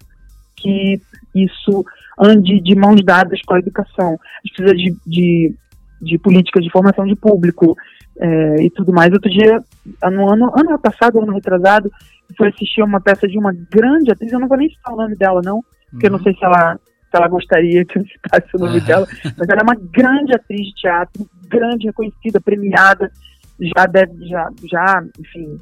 que 0.58 1.00
isso 1.34 1.86
ande 2.20 2.60
de 2.60 2.76
mãos 2.76 3.04
dadas 3.04 3.40
com 3.46 3.54
a 3.54 3.60
educação. 3.60 4.14
A 4.14 4.48
gente 4.48 4.56
precisa 4.56 4.76
de, 4.76 4.98
de, 5.06 5.56
de 6.02 6.18
políticas 6.18 6.64
de 6.64 6.72
formação 6.72 7.06
de 7.06 7.16
público 7.16 7.76
é, 8.20 8.64
e 8.64 8.70
tudo 8.72 8.92
mais. 8.92 9.14
Outro 9.14 9.30
dia, 9.30 9.64
no 10.12 10.30
ano, 10.30 10.52
ano 10.58 10.80
passado, 10.80 11.22
ano 11.22 11.34
retrasado, 11.34 11.92
fui 12.36 12.48
assistir 12.50 12.82
uma 12.82 13.00
peça 13.00 13.28
de 13.28 13.38
uma 13.38 13.54
grande 13.72 14.12
atriz, 14.12 14.32
eu 14.32 14.40
não 14.40 14.48
vou 14.48 14.58
nem 14.58 14.70
citar 14.70 14.94
o 14.94 14.98
nome 14.98 15.16
dela, 15.16 15.42
não, 15.44 15.64
porque 15.92 16.08
uhum. 16.08 16.14
eu 16.14 16.18
não 16.18 16.24
sei 16.24 16.34
se 16.34 16.44
ela, 16.44 16.76
se 16.76 17.18
ela 17.18 17.28
gostaria 17.28 17.86
que 17.86 18.00
eu 18.00 18.06
citasse 18.06 18.56
o 18.56 18.60
nome 18.60 18.80
uhum. 18.80 18.86
dela, 18.86 19.08
mas 19.38 19.50
ela 19.50 19.62
é 19.62 19.64
uma 19.64 19.76
grande 19.76 20.36
atriz 20.36 20.68
de 20.68 20.76
teatro, 20.76 21.28
grande, 21.48 21.88
reconhecida, 21.88 22.42
premiada, 22.42 23.12
já 23.60 23.86
deve, 23.86 24.28
já, 24.28 24.50
já 24.70 25.04
enfim, 25.20 25.58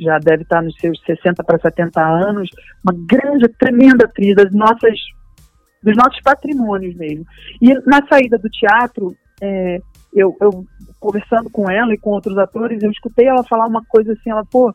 já 0.00 0.18
deve 0.18 0.42
estar 0.42 0.62
nos 0.62 0.74
seus 0.76 1.00
60 1.04 1.44
para 1.44 1.58
70 1.58 2.00
anos, 2.00 2.48
uma 2.84 2.94
grande, 3.06 3.48
tremenda 3.58 4.04
atriz 4.04 4.34
das 4.34 4.52
nossas, 4.52 4.98
dos 5.82 5.96
nossos 5.96 6.20
patrimônios 6.22 6.94
mesmo. 6.96 7.24
E 7.60 7.74
na 7.86 8.06
saída 8.08 8.38
do 8.38 8.48
teatro, 8.48 9.14
é, 9.40 9.80
eu, 10.12 10.36
eu, 10.40 10.64
conversando 10.98 11.50
com 11.50 11.70
ela 11.70 11.94
e 11.94 11.98
com 11.98 12.10
outros 12.10 12.36
atores, 12.38 12.82
eu 12.82 12.90
escutei 12.90 13.26
ela 13.26 13.44
falar 13.44 13.66
uma 13.66 13.84
coisa 13.84 14.12
assim, 14.12 14.30
ela, 14.30 14.44
pô, 14.44 14.74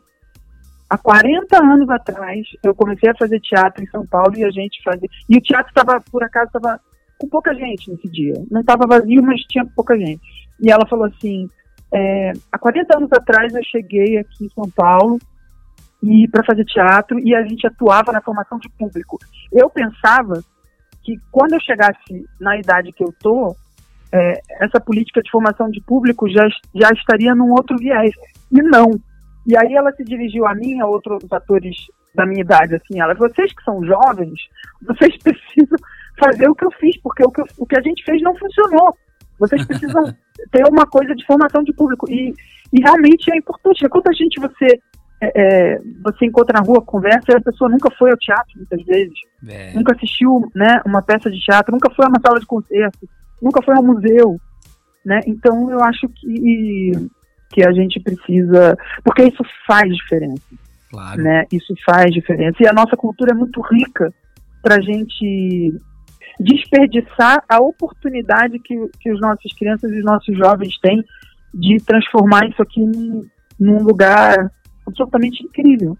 há 0.88 0.96
40 0.96 1.62
anos 1.62 1.90
atrás, 1.90 2.46
eu 2.62 2.74
comecei 2.74 3.10
a 3.10 3.16
fazer 3.16 3.40
teatro 3.40 3.82
em 3.82 3.88
São 3.88 4.06
Paulo 4.06 4.36
e 4.36 4.44
a 4.44 4.50
gente 4.50 4.82
fazia, 4.82 5.08
e 5.28 5.36
o 5.36 5.40
teatro 5.40 5.68
estava, 5.68 6.00
por 6.10 6.22
acaso, 6.22 6.46
estava 6.46 6.80
com 7.18 7.28
pouca 7.28 7.54
gente 7.54 7.90
nesse 7.90 8.08
dia, 8.08 8.34
não 8.50 8.60
estava 8.60 8.86
vazio, 8.86 9.22
mas 9.22 9.40
tinha 9.42 9.64
pouca 9.74 9.98
gente. 9.98 10.20
E 10.60 10.70
ela 10.70 10.86
falou 10.86 11.06
assim, 11.06 11.48
é, 11.92 12.32
há 12.50 12.58
40 12.58 12.96
anos 12.96 13.12
atrás 13.12 13.54
eu 13.54 13.62
cheguei 13.64 14.18
aqui 14.18 14.46
em 14.46 14.50
São 14.50 14.68
Paulo 14.70 15.18
e 16.02 16.28
para 16.28 16.44
fazer 16.44 16.64
teatro 16.64 17.18
e 17.18 17.34
a 17.34 17.42
gente 17.42 17.66
atuava 17.66 18.12
na 18.12 18.20
formação 18.20 18.58
de 18.58 18.68
público. 18.70 19.18
Eu 19.52 19.70
pensava 19.70 20.42
que 21.02 21.16
quando 21.30 21.54
eu 21.54 21.60
chegasse 21.60 22.26
na 22.40 22.58
idade 22.58 22.92
que 22.92 23.04
eu 23.04 23.14
tô, 23.20 23.56
é, 24.12 24.40
essa 24.60 24.80
política 24.80 25.22
de 25.22 25.30
formação 25.30 25.70
de 25.70 25.80
público 25.82 26.28
já, 26.28 26.46
já 26.74 26.90
estaria 26.90 27.34
num 27.34 27.50
outro 27.52 27.76
viés. 27.76 28.12
E 28.50 28.60
não. 28.62 28.90
E 29.46 29.56
aí 29.56 29.74
ela 29.74 29.92
se 29.92 30.04
dirigiu 30.04 30.46
a 30.46 30.54
mim, 30.54 30.80
a 30.80 30.86
outros 30.86 31.22
atores 31.32 31.76
da 32.14 32.26
minha 32.26 32.40
idade, 32.40 32.74
assim, 32.74 32.98
ela, 32.98 33.14
vocês 33.14 33.52
que 33.52 33.62
são 33.62 33.84
jovens, 33.84 34.40
vocês 34.82 35.16
precisam 35.22 35.78
fazer 36.18 36.48
o 36.48 36.54
que 36.54 36.64
eu 36.64 36.70
fiz, 36.72 36.96
porque 37.02 37.22
o 37.22 37.30
que, 37.30 37.42
o 37.58 37.66
que 37.66 37.78
a 37.78 37.82
gente 37.82 38.02
fez 38.04 38.22
não 38.22 38.34
funcionou. 38.36 38.96
Vocês 39.38 39.64
precisam 39.66 40.04
ter 40.50 40.66
uma 40.66 40.86
coisa 40.86 41.14
de 41.14 41.24
formação 41.26 41.62
de 41.62 41.72
público. 41.72 42.10
E, 42.10 42.32
e 42.72 42.80
realmente 42.80 43.30
é 43.32 43.36
importante. 43.36 43.88
Quanta 43.88 44.12
gente 44.12 44.40
você 44.40 44.80
é, 45.20 45.32
é, 45.34 45.80
você 46.02 46.26
encontra 46.26 46.58
na 46.58 46.66
rua, 46.66 46.82
conversa, 46.82 47.32
e 47.32 47.36
a 47.36 47.40
pessoa 47.40 47.70
nunca 47.70 47.90
foi 47.98 48.10
ao 48.10 48.16
teatro, 48.18 48.52
muitas 48.56 48.82
vezes. 48.84 49.14
É. 49.48 49.72
Nunca 49.72 49.94
assistiu 49.94 50.50
né, 50.54 50.80
uma 50.84 51.02
peça 51.02 51.30
de 51.30 51.40
teatro, 51.40 51.72
nunca 51.72 51.90
foi 51.90 52.04
a 52.04 52.08
uma 52.08 52.20
sala 52.20 52.38
de 52.38 52.46
concerto, 52.46 53.08
nunca 53.40 53.62
foi 53.62 53.74
ao 53.74 53.82
museu. 53.82 54.38
Né? 55.04 55.20
Então 55.26 55.70
eu 55.70 55.80
acho 55.82 56.08
que, 56.08 56.92
que 57.50 57.66
a 57.66 57.72
gente 57.72 58.00
precisa. 58.00 58.76
Porque 59.04 59.22
isso 59.22 59.42
faz 59.66 59.94
diferença. 59.94 60.42
Claro. 60.90 61.22
Né? 61.22 61.44
Isso 61.50 61.74
faz 61.84 62.12
diferença. 62.12 62.56
E 62.60 62.66
a 62.66 62.72
nossa 62.72 62.96
cultura 62.96 63.32
é 63.32 63.34
muito 63.34 63.60
rica 63.62 64.12
para 64.62 64.76
a 64.76 64.80
gente 64.80 65.72
desperdiçar 66.38 67.42
a 67.48 67.60
oportunidade 67.60 68.58
que, 68.58 68.74
que 69.00 69.12
os 69.12 69.20
nossos 69.20 69.52
crianças 69.54 69.90
e 69.90 69.98
os 69.98 70.04
nossos 70.04 70.36
jovens 70.36 70.78
têm 70.80 71.02
de 71.54 71.78
transformar 71.78 72.48
isso 72.48 72.60
aqui 72.60 72.80
num, 72.80 73.26
num 73.58 73.82
lugar 73.82 74.50
absolutamente 74.86 75.42
incrível, 75.42 75.96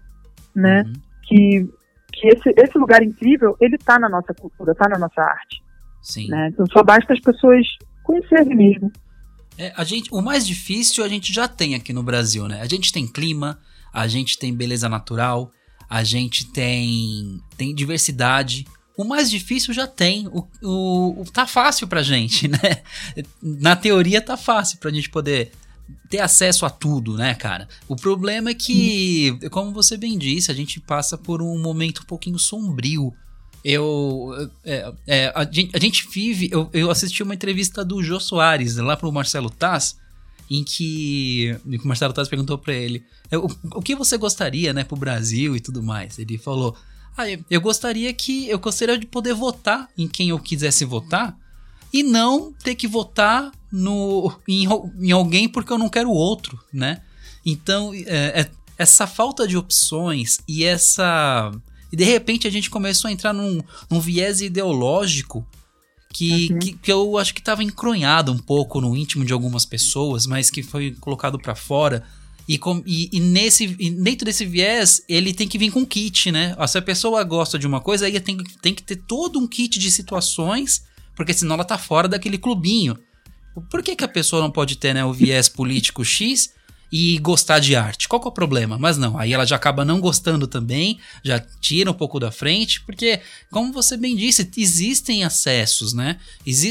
né? 0.55 0.83
Uhum. 0.83 0.93
Que, 1.23 1.69
que 2.13 2.27
esse, 2.27 2.53
esse 2.55 2.77
lugar 2.77 3.03
incrível, 3.03 3.57
ele 3.59 3.75
está 3.75 3.99
na 3.99 4.07
nossa 4.07 4.33
cultura, 4.33 4.71
está 4.71 4.87
na 4.87 4.99
nossa 4.99 5.21
arte. 5.21 5.61
Sim. 6.01 6.29
Né? 6.29 6.49
Então 6.53 6.65
só 6.71 6.83
basta 6.83 7.13
as 7.13 7.19
pessoas 7.19 7.65
conhecerem 8.03 8.55
mesmo. 8.55 8.91
É, 9.57 9.73
a 9.75 9.83
gente, 9.83 10.09
o 10.13 10.21
mais 10.21 10.45
difícil 10.45 11.03
a 11.03 11.07
gente 11.07 11.33
já 11.33 11.47
tem 11.47 11.73
aqui 11.73 11.91
no 11.91 12.03
Brasil, 12.03 12.47
né? 12.47 12.61
A 12.61 12.65
gente 12.65 12.93
tem 12.93 13.07
clima, 13.07 13.59
a 13.91 14.07
gente 14.07 14.37
tem 14.37 14.55
beleza 14.55 14.87
natural, 14.87 15.51
a 15.89 16.03
gente 16.03 16.51
tem, 16.51 17.41
tem 17.57 17.73
diversidade, 17.73 18.65
o 18.97 19.05
mais 19.05 19.29
difícil 19.29 19.73
já 19.73 19.85
tem. 19.85 20.27
O, 20.27 20.47
o, 20.63 21.21
o, 21.21 21.25
tá 21.31 21.45
fácil 21.45 21.87
pra 21.87 22.01
gente, 22.01 22.47
né? 22.49 22.81
Na 23.41 23.75
teoria 23.75 24.19
tá 24.19 24.35
fácil 24.35 24.79
pra 24.79 24.91
gente 24.91 25.09
poder 25.09 25.51
ter 26.09 26.19
acesso 26.19 26.65
a 26.65 26.69
tudo, 26.69 27.15
né, 27.15 27.35
cara? 27.35 27.67
O 27.87 27.95
problema 27.95 28.49
é 28.49 28.53
que, 28.55 29.37
como 29.51 29.71
você 29.71 29.95
bem 29.95 30.17
disse, 30.17 30.51
a 30.51 30.53
gente 30.53 30.79
passa 30.79 31.17
por 31.17 31.41
um 31.41 31.61
momento 31.61 32.01
um 32.01 32.05
pouquinho 32.05 32.39
sombrio. 32.39 33.13
Eu. 33.63 34.49
É, 34.65 34.93
é, 35.05 35.33
a, 35.35 35.43
gente, 35.43 35.75
a, 35.75 35.79
gente, 35.79 36.07
vive. 36.09 36.49
Eu, 36.51 36.69
eu, 36.73 36.89
assisti 36.89 37.21
uma 37.21 37.35
entrevista 37.35 37.85
do 37.85 38.01
Jô 38.01 38.19
Soares 38.19 38.77
lá 38.77 38.97
pro 38.97 39.11
Marcelo 39.11 39.49
Taz, 39.49 39.97
em 40.49 40.63
que, 40.63 41.55
em 41.67 41.77
que 41.77 41.83
o 41.83 41.87
Marcelo 41.87 42.13
Taz 42.13 42.27
perguntou 42.27 42.57
para 42.57 42.73
ele 42.73 43.05
o, 43.31 43.77
o 43.77 43.81
que 43.81 43.95
você 43.95 44.17
gostaria, 44.17 44.73
né, 44.73 44.83
pro 44.83 44.95
Brasil 44.95 45.55
e 45.55 45.59
tudo 45.59 45.83
mais. 45.83 46.17
Ele 46.17 46.37
falou: 46.37 46.75
ah, 47.17 47.25
eu 47.49 47.59
gostaria 47.59 48.13
que. 48.13 48.47
Eu 48.47 48.59
gostaria 48.59 48.97
de 48.97 49.07
poder 49.07 49.33
votar 49.33 49.89
em 49.97 50.07
quem 50.07 50.29
eu 50.29 50.39
quisesse 50.39 50.85
votar 50.85 51.35
e 51.91 52.03
não 52.03 52.53
ter 52.53 52.75
que 52.75 52.87
votar 52.87 53.51
no, 53.71 54.31
em, 54.47 54.67
em 54.99 55.11
alguém 55.11 55.49
porque 55.49 55.73
eu 55.73 55.77
não 55.77 55.89
quero 55.89 56.11
outro, 56.11 56.59
né? 56.71 57.01
Então, 57.45 57.91
é, 57.93 58.41
é, 58.41 58.51
essa 58.77 59.07
falta 59.07 59.47
de 59.47 59.57
opções 59.57 60.39
e 60.47 60.63
essa. 60.63 61.51
E 61.91 61.95
de 61.95 62.03
repente 62.03 62.47
a 62.47 62.51
gente 62.51 62.69
começou 62.69 63.07
a 63.07 63.11
entrar 63.11 63.33
num, 63.33 63.61
num 63.89 63.99
viés 63.99 64.41
ideológico 64.41 65.47
que, 66.13 66.51
uhum. 66.51 66.59
que, 66.59 66.73
que, 66.73 66.91
eu 66.91 67.17
acho 67.17 67.33
que 67.33 67.39
estava 67.39 67.63
encronhado 67.63 68.31
um 68.31 68.37
pouco 68.37 68.81
no 68.81 68.95
íntimo 68.95 69.23
de 69.23 69.33
algumas 69.33 69.65
pessoas, 69.65 70.25
mas 70.25 70.49
que 70.49 70.61
foi 70.61 70.91
colocado 70.99 71.39
para 71.39 71.55
fora 71.55 72.03
e, 72.47 72.57
com, 72.57 72.81
e, 72.85 73.09
e 73.11 73.19
nesse, 73.19 73.75
e 73.77 73.89
dentro 73.89 74.25
desse 74.25 74.45
viés, 74.45 75.03
ele 75.09 75.33
tem 75.33 75.47
que 75.47 75.57
vir 75.57 75.69
com 75.69 75.85
kit, 75.85 76.31
né? 76.31 76.55
Se 76.67 76.77
a 76.77 76.81
pessoa 76.81 77.23
gosta 77.23 77.59
de 77.59 77.67
uma 77.67 77.81
coisa, 77.81 78.05
aí 78.05 78.19
tem, 78.21 78.37
tem 78.61 78.73
que 78.73 78.83
ter 78.83 78.95
todo 78.95 79.37
um 79.37 79.45
kit 79.45 79.77
de 79.77 79.91
situações, 79.91 80.83
porque 81.15 81.33
senão 81.33 81.55
ela 81.55 81.65
tá 81.65 81.77
fora 81.77 82.07
daquele 82.07 82.37
clubinho. 82.37 82.97
Por 83.69 83.83
que, 83.83 83.95
que 83.95 84.03
a 84.03 84.07
pessoa 84.07 84.41
não 84.41 84.51
pode 84.51 84.77
ter 84.77 84.93
né, 84.93 85.03
o 85.03 85.11
viés 85.11 85.49
político 85.49 86.05
X 86.05 86.53
e 86.91 87.17
gostar 87.19 87.59
de 87.59 87.75
arte. 87.75 88.07
Qual 88.07 88.19
que 88.19 88.27
é 88.27 88.29
o 88.29 88.33
problema? 88.33 88.77
Mas 88.77 88.97
não, 88.97 89.17
aí 89.17 89.33
ela 89.33 89.45
já 89.45 89.55
acaba 89.55 89.83
não 89.83 89.99
gostando 89.99 90.47
também, 90.47 90.99
já 91.23 91.39
tira 91.59 91.91
um 91.91 91.93
pouco 91.93 92.19
da 92.19 92.31
frente, 92.31 92.81
porque, 92.81 93.19
como 93.51 93.73
você 93.73 93.97
bem 93.97 94.15
disse, 94.15 94.49
existem 94.57 95.23
acessos, 95.23 95.93
né? 95.93 96.17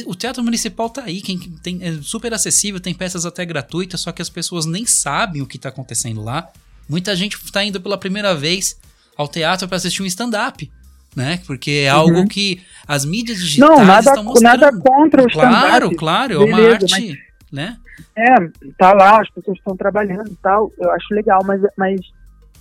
o 0.06 0.14
Teatro 0.14 0.42
Municipal 0.42 0.88
tá 0.88 1.04
aí, 1.04 1.20
quem 1.20 1.38
tem, 1.38 1.78
é 1.82 1.98
super 2.02 2.32
acessível, 2.32 2.80
tem 2.80 2.94
peças 2.94 3.26
até 3.26 3.44
gratuitas, 3.44 4.00
só 4.00 4.12
que 4.12 4.22
as 4.22 4.30
pessoas 4.30 4.66
nem 4.66 4.86
sabem 4.86 5.42
o 5.42 5.46
que 5.46 5.58
tá 5.58 5.68
acontecendo 5.68 6.22
lá. 6.22 6.48
Muita 6.88 7.14
gente 7.14 7.38
tá 7.52 7.64
indo 7.64 7.80
pela 7.80 7.98
primeira 7.98 8.34
vez 8.34 8.76
ao 9.16 9.28
teatro 9.28 9.66
para 9.66 9.76
assistir 9.76 10.02
um 10.02 10.06
stand-up. 10.06 10.70
Né? 11.14 11.40
Porque 11.46 11.86
é 11.86 11.94
uhum. 11.94 12.00
algo 12.00 12.28
que 12.28 12.60
as 12.86 13.06
mídias 13.06 13.38
digitais 13.38 13.70
não, 13.70 13.82
nada, 13.82 14.10
estão 14.10 14.22
mostrando. 14.22 14.60
Nada 14.60 14.78
contra 14.78 15.24
o 15.24 15.26
stand-up. 15.26 15.54
Claro, 15.54 15.96
claro, 15.96 16.32
é 16.34 16.38
uma 16.38 16.60
arte, 16.60 16.90
mas... 16.90 17.16
né? 17.50 17.78
É, 18.16 18.34
tá 18.78 18.92
lá, 18.92 19.20
as 19.20 19.30
pessoas 19.30 19.58
estão 19.58 19.76
trabalhando 19.76 20.30
e 20.30 20.36
tal, 20.36 20.72
eu 20.78 20.90
acho 20.92 21.14
legal, 21.14 21.40
mas, 21.44 21.60
mas 21.76 22.00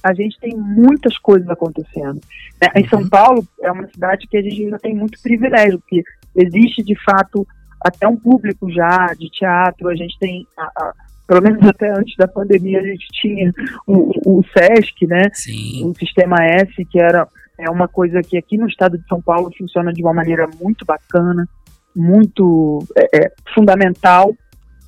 a 0.03 0.13
gente 0.13 0.39
tem 0.39 0.55
muitas 0.55 1.17
coisas 1.17 1.49
acontecendo. 1.49 2.21
Né? 2.61 2.69
Em 2.75 2.87
São 2.87 3.01
uhum. 3.01 3.09
Paulo 3.09 3.47
é 3.61 3.71
uma 3.71 3.87
cidade 3.87 4.27
que 4.27 4.37
a 4.37 4.41
gente 4.41 4.63
ainda 4.63 4.79
tem 4.79 4.95
muito 4.95 5.21
privilégio, 5.21 5.79
porque 5.79 6.03
existe 6.35 6.83
de 6.83 6.95
fato 7.03 7.47
até 7.81 8.07
um 8.07 8.17
público 8.17 8.71
já 8.71 9.13
de 9.17 9.29
teatro, 9.29 9.89
a 9.89 9.95
gente 9.95 10.17
tem, 10.19 10.47
a, 10.57 10.63
a, 10.63 10.93
pelo 11.27 11.41
menos 11.41 11.67
até 11.67 11.91
antes 11.91 12.15
da 12.17 12.27
pandemia, 12.27 12.79
a 12.79 12.83
gente 12.83 13.07
tinha 13.13 13.51
o, 13.87 14.39
o 14.39 14.43
SESC, 14.43 15.07
né? 15.07 15.29
Sim. 15.33 15.85
O 15.89 15.95
Sistema 15.95 16.37
S, 16.43 16.85
que 16.85 16.99
era 16.99 17.27
é 17.57 17.69
uma 17.69 17.87
coisa 17.87 18.21
que 18.21 18.37
aqui 18.37 18.57
no 18.57 18.67
estado 18.67 18.97
de 18.97 19.07
São 19.07 19.21
Paulo 19.21 19.49
funciona 19.57 19.93
de 19.93 20.01
uma 20.03 20.13
maneira 20.13 20.47
muito 20.61 20.85
bacana, 20.85 21.47
muito 21.95 22.79
é, 22.97 23.25
é, 23.25 23.31
fundamental 23.53 24.35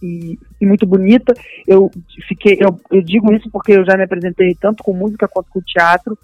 e, 0.02 0.38
e, 0.60 0.66
muito 0.66 0.86
bonita. 0.86 1.34
Eu 1.68 1.90
fiquei, 2.28 2.58
eu, 2.60 2.80
eu, 2.92 3.02
digo 3.02 3.34
isso 3.34 3.50
porque 3.52 3.74
eu 3.74 3.86
já 3.86 3.98
me 3.98 4.04
apresentei 4.04 4.56
tanto 4.56 4.84
com 4.84 4.94
música 4.94 5.28
quanto 5.28 5.50
com 5.50 5.62
teatro 5.62 6.18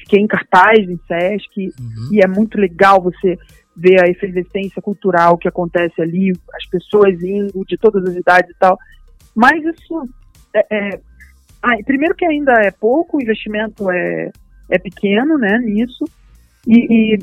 fiquei 0.00 0.20
em 0.20 0.26
cartaz 0.26 0.78
em 0.78 0.98
Sesc 1.06 1.58
uhum. 1.58 2.08
e 2.12 2.20
é 2.20 2.26
muito 2.26 2.58
legal 2.58 3.02
você 3.02 3.38
ver 3.76 4.02
a 4.02 4.08
efervescência 4.08 4.80
cultural 4.80 5.36
que 5.36 5.48
acontece 5.48 6.00
ali, 6.00 6.32
as 6.54 6.66
pessoas 6.66 7.20
indo 7.22 7.64
de 7.66 7.76
todas 7.76 8.04
as 8.08 8.16
idades 8.16 8.50
e 8.50 8.58
tal. 8.58 8.78
Mas 9.34 9.62
isso 9.62 10.08
é, 10.54 10.66
é 10.70 11.00
ah, 11.62 11.76
primeiro 11.84 12.14
que 12.14 12.24
ainda 12.24 12.52
é 12.62 12.70
pouco, 12.70 13.16
o 13.18 13.22
investimento 13.22 13.90
é, 13.90 14.30
é 14.70 14.78
pequeno, 14.78 15.36
né, 15.36 15.58
nisso. 15.58 16.04
E, 16.66 17.14
e, 17.14 17.18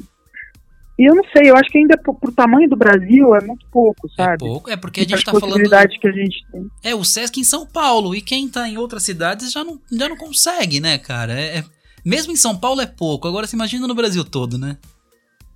e 1.04 1.06
eu 1.06 1.16
não 1.16 1.24
sei, 1.36 1.52
eu 1.52 1.58
acho 1.58 1.70
que 1.70 1.78
ainda 1.78 1.98
pro, 1.98 2.14
pro 2.14 2.32
tamanho 2.32 2.70
do 2.70 2.78
Brasil 2.78 3.36
é 3.36 3.46
muito 3.46 3.66
pouco, 3.70 4.08
é 4.08 4.16
sabe? 4.16 4.36
É 4.36 4.38
pouco, 4.38 4.70
é 4.70 4.78
porque 4.78 5.02
a 5.02 5.04
gente 5.04 5.26
tá 5.26 5.34
falando. 5.34 5.70
que 6.00 6.08
a 6.08 6.12
gente 6.14 6.46
tem. 6.50 6.66
É, 6.82 6.96
o 6.96 7.04
Sesc 7.04 7.38
em 7.38 7.44
São 7.44 7.68
Paulo, 7.68 8.16
e 8.16 8.22
quem 8.22 8.48
tá 8.48 8.70
em 8.70 8.78
outras 8.78 9.04
cidades 9.04 9.52
já 9.52 9.66
não, 9.66 9.78
já 9.92 10.08
não 10.08 10.16
consegue, 10.16 10.80
né, 10.80 10.98
cara? 10.98 11.34
É, 11.34 11.58
é, 11.58 11.64
mesmo 12.06 12.32
em 12.32 12.38
São 12.38 12.58
Paulo 12.58 12.80
é 12.80 12.86
pouco, 12.86 13.28
agora 13.28 13.46
se 13.46 13.54
imagina 13.54 13.86
no 13.86 13.94
Brasil 13.94 14.24
todo, 14.24 14.58
né? 14.58 14.78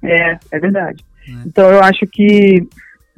É, 0.04 0.38
é 0.52 0.60
verdade. 0.60 1.02
É. 1.26 1.32
Então 1.46 1.72
eu 1.72 1.82
acho 1.82 2.06
que, 2.12 2.68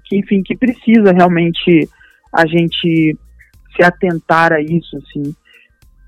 que, 0.05 0.19
enfim, 0.19 0.43
que 0.43 0.55
precisa 0.55 1.11
realmente 1.11 1.89
a 2.31 2.45
gente 2.45 3.17
se 3.75 3.83
atentar 3.83 4.53
a 4.53 4.61
isso, 4.61 4.97
assim. 4.97 5.33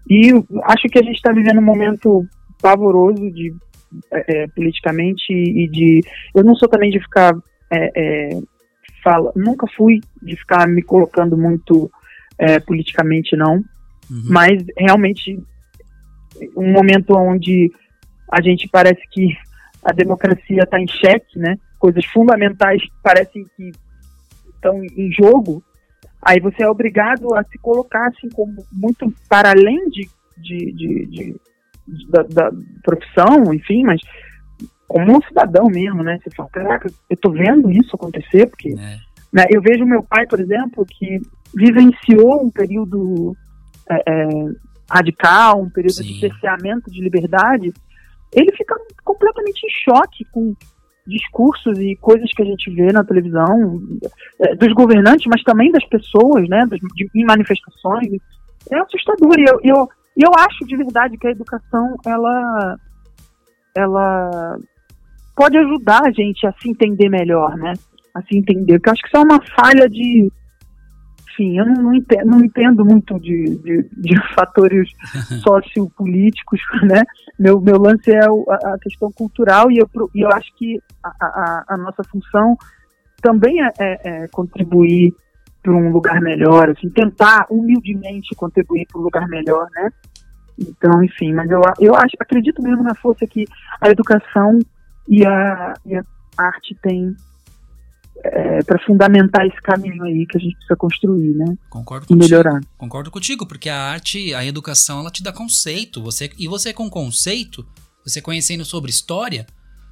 E 0.08 0.30
acho 0.66 0.88
que 0.88 1.00
a 1.00 1.04
gente 1.04 1.16
está 1.16 1.34
vivendo 1.34 1.58
um 1.58 1.66
momento 1.66 2.24
pavoroso 2.62 3.32
de 3.32 3.52
é, 4.12 4.44
é, 4.44 4.48
politicamente 4.48 5.32
e 5.32 5.68
de 5.68 6.02
eu 6.36 6.44
não 6.44 6.56
sou 6.56 6.68
também 6.68 6.90
de 6.90 7.00
ficar 7.00 7.34
é, 7.70 7.92
é, 7.96 8.40
fala, 9.04 9.32
nunca 9.36 9.68
fui 9.76 10.02
de 10.22 10.36
ficar 10.36 10.68
me 10.68 10.82
colocando 10.82 11.38
muito 11.38 11.92
é, 12.38 12.60
politicamente 12.60 13.36
não, 13.36 13.56
uhum. 13.56 14.24
mas 14.26 14.64
realmente 14.78 15.40
um 16.56 16.72
momento 16.72 17.16
onde 17.16 17.72
a 18.32 18.42
gente 18.42 18.68
parece 18.70 19.02
que 19.12 19.36
a 19.84 19.92
democracia 19.92 20.64
está 20.64 20.80
em 20.80 20.88
xeque, 20.88 21.38
né? 21.38 21.58
Coisas 21.78 22.06
fundamentais 22.06 22.82
parecem 23.04 23.46
que 23.58 23.72
estão 24.54 24.82
em 24.84 25.12
jogo. 25.12 25.64
Aí 26.22 26.40
você 26.40 26.64
é 26.64 26.70
obrigado 26.70 27.34
a 27.36 27.44
se 27.44 27.58
colocar 27.58 28.08
assim 28.08 28.30
como 28.30 28.64
muito 28.72 29.12
para 29.28 29.50
além 29.52 29.90
de, 29.90 30.08
de, 30.38 30.72
de, 30.72 31.06
de 31.08 31.36
da, 32.10 32.24
da, 32.24 32.52
profissão, 32.84 33.54
enfim, 33.54 33.84
mas 33.84 34.02
como 34.88 35.18
um 35.18 35.22
cidadão 35.22 35.68
mesmo, 35.68 36.04
né? 36.04 36.20
Você 36.22 36.30
fala, 36.36 36.50
caraca, 36.50 36.92
eu 37.10 37.18
tô 37.18 37.32
vendo 37.32 37.72
isso 37.72 37.96
acontecer, 37.96 38.48
porque 38.48 38.70
é. 38.70 38.98
né, 39.32 39.46
eu 39.50 39.62
vejo 39.62 39.86
meu 39.86 40.04
pai, 40.04 40.28
por 40.28 40.40
exemplo, 40.40 40.86
que 40.86 41.20
vivenciou 41.56 42.44
um 42.44 42.50
período 42.50 43.36
é, 43.90 44.04
é, 44.06 44.28
radical, 44.90 45.62
um 45.62 45.70
período 45.70 45.96
Sim. 45.96 46.04
de 46.04 46.20
cerceamento 46.20 46.92
de 46.92 47.02
liberdade, 47.02 47.74
ele 48.34 48.52
fica 48.56 48.76
completamente 49.04 49.66
em 49.66 49.70
choque 49.84 50.26
com 50.32 50.56
discursos 51.06 51.78
e 51.80 51.96
coisas 51.96 52.32
que 52.32 52.42
a 52.42 52.46
gente 52.46 52.70
vê 52.72 52.92
na 52.92 53.04
televisão 53.04 53.82
é, 54.40 54.56
dos 54.56 54.74
governantes, 54.74 55.26
mas 55.28 55.44
também 55.44 55.72
das 55.72 55.86
pessoas, 55.86 56.48
né, 56.48 56.66
de, 56.96 57.10
em 57.16 57.26
manifestações. 57.26 58.22
É 58.72 58.78
assustador. 58.78 59.34
E 59.38 59.46
eu, 59.50 59.60
eu, 59.64 59.90
eu 60.22 60.32
acho 60.38 60.66
de 60.66 60.76
verdade 60.76 61.18
que 61.18 61.28
a 61.28 61.32
educação 61.32 61.96
ela, 62.06 62.78
ela 63.76 64.58
pode 65.36 65.58
ajudar 65.58 66.02
a 66.06 66.12
gente 66.12 66.46
a 66.46 66.54
se 66.54 66.70
entender 66.70 67.10
melhor, 67.10 67.56
né? 67.58 67.74
A 68.14 68.22
se 68.22 68.38
entender. 68.38 68.74
Porque 68.78 68.90
eu 68.90 68.94
acho 68.94 69.02
que 69.02 69.08
isso 69.08 69.18
é 69.18 69.22
uma 69.22 69.42
falha 69.56 69.90
de 69.90 70.32
enfim, 71.32 71.58
eu 71.58 71.66
não, 71.66 71.94
entendo, 71.94 72.26
não 72.26 72.44
entendo, 72.44 72.86
muito 72.86 73.18
de, 73.20 73.58
de, 73.58 73.90
de 73.98 74.16
fatores 74.36 74.90
sociopolíticos, 75.42 76.60
né? 76.84 77.02
Meu, 77.40 77.60
meu 77.62 77.78
lance 77.78 78.12
é 78.12 78.20
a, 78.20 78.74
a 78.74 78.78
questão 78.80 79.12
cultural 79.12 79.72
e 79.72 79.78
eu, 79.78 79.90
e 80.14 80.22
eu 80.22 80.30
acho 80.30 80.54
que 80.58 80.80
a, 81.04 81.10
a, 81.10 81.64
a 81.70 81.78
nossa 81.78 82.04
função 82.04 82.58
também 83.22 83.62
é, 83.64 83.72
é, 83.80 84.24
é 84.24 84.28
contribuir 84.28 85.14
para 85.64 85.74
um 85.74 85.92
lugar 85.92 86.20
melhor, 86.22 86.70
assim, 86.72 86.90
tentar 86.90 87.46
humildemente 87.50 88.36
contribuir 88.36 88.88
para 88.88 89.00
um 89.00 89.04
lugar 89.04 89.28
melhor, 89.28 89.68
né? 89.76 89.90
Então, 90.58 91.04
enfim, 91.04 91.34
mas 91.34 91.50
eu, 91.50 91.62
eu 91.80 91.96
acho, 91.96 92.16
acredito 92.20 92.62
mesmo 92.62 92.84
na 92.84 92.96
força 92.96 93.26
que 93.26 93.46
a 93.80 93.90
educação 93.90 94.60
e 95.08 95.26
a, 95.26 95.74
e 95.86 95.96
a 95.96 96.04
arte 96.38 96.76
têm 96.82 97.16
é, 98.24 98.64
para 98.64 98.80
fundamentar 98.86 99.46
esse 99.46 99.60
caminho 99.62 100.04
aí 100.04 100.26
que 100.26 100.38
a 100.38 100.40
gente 100.40 100.56
precisa 100.56 100.76
construir, 100.76 101.34
né? 101.36 101.58
Concordo 101.70 102.08
contigo. 102.08 102.24
E 102.24 102.30
melhorar. 102.30 102.62
Concordo 102.78 103.12
contigo, 103.12 103.46
porque 103.46 103.70
a 103.70 103.78
arte, 103.78 104.34
a 104.34 104.46
educação, 104.46 105.00
ela 105.00 105.12
te 105.12 105.24
dá 105.24 105.34
conceito. 105.34 106.02
Você 106.04 106.30
e 106.38 106.48
você 106.48 106.74
com 106.74 106.90
conceito, 106.90 107.66
você 108.06 108.22
conhecendo 108.22 108.64
sobre 108.64 108.92
história, 108.92 109.46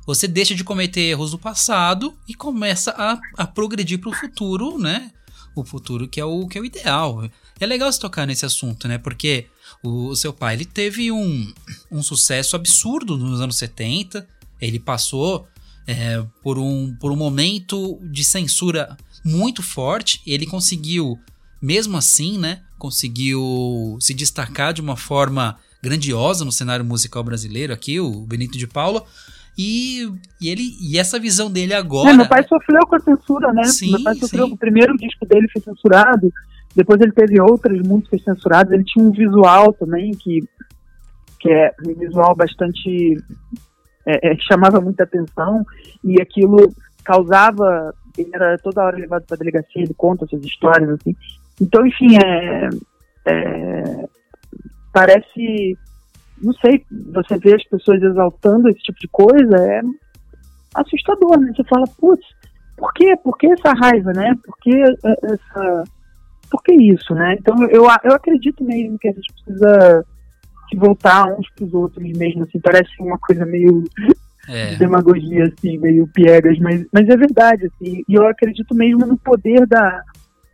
você 0.06 0.28
deixa 0.28 0.54
de 0.54 0.64
cometer 0.64 1.02
erros 1.02 1.32
do 1.32 1.40
passado 1.40 2.16
e 2.28 2.34
começa 2.34 2.92
a, 2.98 3.20
a 3.38 3.48
progredir 3.48 4.00
para 4.00 4.10
o 4.10 4.16
futuro, 4.16 4.78
né? 4.78 5.12
O 5.56 5.64
futuro 5.64 6.08
que 6.08 6.20
é 6.20 6.26
o 6.26 6.48
que 6.48 6.58
é 6.58 6.62
o 6.62 6.66
ideal. 6.66 7.24
É 7.60 7.66
legal 7.66 7.92
se 7.92 8.00
tocar 8.00 8.26
nesse 8.26 8.46
assunto, 8.46 8.88
né? 8.88 8.98
Porque 8.98 9.48
o, 9.84 10.16
seu 10.16 10.34
pai 10.34 10.56
ele 10.56 10.66
teve 10.66 11.12
um, 11.12 11.52
um 11.92 12.02
sucesso 12.02 12.56
absurdo 12.56 13.18
nos 13.18 13.42
anos 13.42 13.58
70. 13.58 14.28
Ele 14.60 14.80
passou 14.80 15.48
é, 15.88 16.24
por, 16.44 16.58
um, 16.58 16.96
por 17.00 17.12
um 17.12 17.16
momento 17.16 18.00
de 18.04 18.24
censura 18.24 18.98
muito 19.24 19.64
forte. 19.64 20.22
Ele 20.26 20.46
conseguiu, 20.46 21.18
mesmo 21.62 21.98
assim, 21.98 22.38
né? 22.38 22.62
Conseguiu 22.78 23.98
se 24.00 24.14
destacar 24.14 24.74
de 24.74 24.82
uma 24.82 24.96
forma 24.96 25.58
grandiosa 25.82 26.44
no 26.44 26.52
cenário 26.52 26.84
musical 26.84 27.24
brasileiro 27.24 27.74
aqui, 27.74 28.00
o 28.00 28.22
Benito 28.22 28.58
de 28.58 28.68
Paula. 28.68 29.06
E, 29.58 30.10
e, 30.40 30.48
ele, 30.48 30.78
e 30.80 30.98
essa 30.98 31.20
visão 31.20 31.52
dele 31.52 31.74
agora. 31.74 32.12
É, 32.12 32.14
meu 32.14 32.28
pai 32.28 32.46
sofreu 32.48 32.86
com 32.88 32.96
a 32.96 33.00
censura, 33.00 33.52
né? 33.52 33.64
Sim, 33.66 33.92
meu 33.92 34.04
pai 34.04 34.16
sofreu. 34.16 34.48
Sim. 34.48 34.54
O 34.54 34.58
primeiro 34.58 34.96
disco 34.98 35.26
dele 35.26 35.50
foi 35.52 35.62
censurado, 35.62 36.32
depois 36.76 37.02
ele 37.02 37.12
teve 37.12 37.42
outras 37.42 37.78
músicas 37.82 38.24
censuradas. 38.24 38.72
Ele 38.72 38.84
tinha 38.84 39.06
um 39.06 39.12
visual 39.12 39.74
também 39.74 40.12
que, 40.12 40.48
que 41.40 41.52
é 41.52 41.74
um 41.86 41.94
visual 41.94 42.36
bastante 42.36 43.18
é, 44.06 44.32
é, 44.32 44.38
chamava 44.40 44.80
muita 44.82 45.04
atenção 45.04 45.66
e 46.04 46.22
aquilo 46.22 46.74
causava. 47.04 47.94
Ele 48.18 48.32
era 48.34 48.58
toda 48.58 48.84
hora 48.84 48.98
levado 48.98 49.26
para 49.26 49.36
a 49.36 49.38
delegacia, 49.38 49.84
ele 49.84 49.94
conta 49.94 50.26
essas 50.26 50.44
histórias, 50.44 50.90
assim. 50.90 51.16
Então, 51.62 51.86
enfim, 51.86 52.18
é, 52.18 52.70
é, 53.26 54.06
parece. 54.94 55.78
Não 56.42 56.54
sei, 56.54 56.86
você 57.14 57.38
vê 57.38 57.56
as 57.56 57.64
pessoas 57.66 58.02
exaltando 58.02 58.70
esse 58.70 58.80
tipo 58.80 59.00
de 59.00 59.08
coisa, 59.10 59.56
é 59.58 59.82
assustador, 60.74 61.38
né? 61.38 61.52
Você 61.54 61.64
fala, 61.66 61.86
putz, 62.00 62.26
por 62.78 62.94
quê? 62.94 63.14
Por 63.22 63.38
que 63.38 63.48
essa 63.48 63.74
raiva, 63.74 64.14
né? 64.14 64.34
Por 64.44 64.58
que 64.60 64.72
essa. 65.24 65.84
Por 66.50 66.64
que 66.64 66.74
isso, 66.74 67.14
né? 67.14 67.36
Então, 67.40 67.64
eu, 67.70 67.86
eu 68.04 68.14
acredito 68.14 68.64
mesmo 68.64 68.98
que 68.98 69.08
a 69.08 69.12
gente 69.12 69.34
precisa 69.34 70.06
se 70.70 70.78
voltar 70.78 71.26
uns 71.38 71.50
pros 71.56 71.74
outros 71.74 72.04
mesmo, 72.18 72.44
assim, 72.44 72.60
parece 72.60 72.90
uma 73.00 73.18
coisa 73.18 73.46
meio 73.46 73.84
é. 74.48 74.72
de 74.72 74.78
demagogia, 74.78 75.46
assim, 75.46 75.78
meio 75.78 76.08
piegas, 76.08 76.58
mas, 76.60 76.86
mas 76.94 77.08
é 77.08 77.18
verdade, 77.18 77.68
assim, 77.68 78.04
e 78.08 78.14
eu 78.14 78.28
acredito 78.28 78.76
mesmo 78.76 79.06
no 79.06 79.18
poder 79.18 79.66
da, 79.68 80.04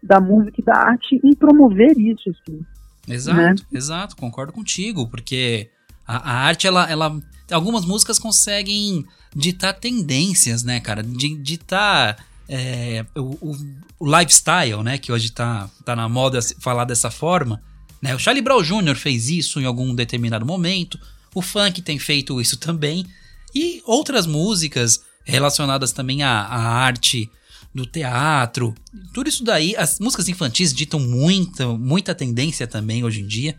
da 0.01 0.19
música 0.19 0.61
e 0.61 0.63
da 0.63 0.75
arte 0.75 1.19
em 1.23 1.35
promover 1.35 1.97
isso, 1.97 2.29
assim. 2.29 2.61
Exato, 3.07 3.37
né? 3.37 3.55
exato, 3.73 4.15
concordo 4.15 4.51
contigo, 4.51 5.07
porque 5.07 5.69
a, 6.07 6.17
a, 6.17 6.33
arte, 6.45 6.67
ela, 6.67 6.89
ela. 6.89 7.19
Algumas 7.51 7.85
músicas 7.85 8.19
conseguem 8.19 9.05
ditar 9.35 9.73
tendências, 9.73 10.63
né, 10.63 10.79
cara? 10.79 11.03
Ditar. 11.03 12.17
É, 12.47 13.05
o, 13.15 13.55
o, 13.99 14.17
lifestyle, 14.17 14.83
né? 14.83 14.97
Que 14.97 15.11
hoje 15.11 15.31
tá, 15.31 15.69
tá 15.83 15.95
na 15.95 16.07
moda 16.07 16.39
falar 16.59 16.85
dessa 16.85 17.09
forma. 17.09 17.61
Né? 18.01 18.13
O 18.13 18.19
Charlie 18.19 18.43
Brown 18.43 18.61
Jr. 18.61 18.95
fez 18.95 19.29
isso 19.29 19.59
em 19.59 19.65
algum 19.65 19.95
determinado 19.95 20.45
momento, 20.45 20.99
o 21.33 21.41
funk 21.41 21.81
tem 21.81 21.97
feito 21.97 22.39
isso 22.39 22.57
também, 22.57 23.05
e 23.53 23.81
outras 23.85 24.25
músicas 24.25 25.03
relacionadas 25.23 25.91
também 25.91 26.21
à, 26.21 26.41
à 26.41 26.59
arte 26.59 27.29
do 27.73 27.85
teatro, 27.85 28.73
tudo 29.13 29.27
isso 29.27 29.43
daí, 29.43 29.75
as 29.75 29.99
músicas 29.99 30.29
infantis 30.29 30.73
ditam 30.73 30.97
muita, 30.99 31.67
muita 31.67 32.15
tendência 32.15 32.65
também 32.65 33.03
hoje 33.03 33.21
em 33.21 33.27
dia. 33.27 33.57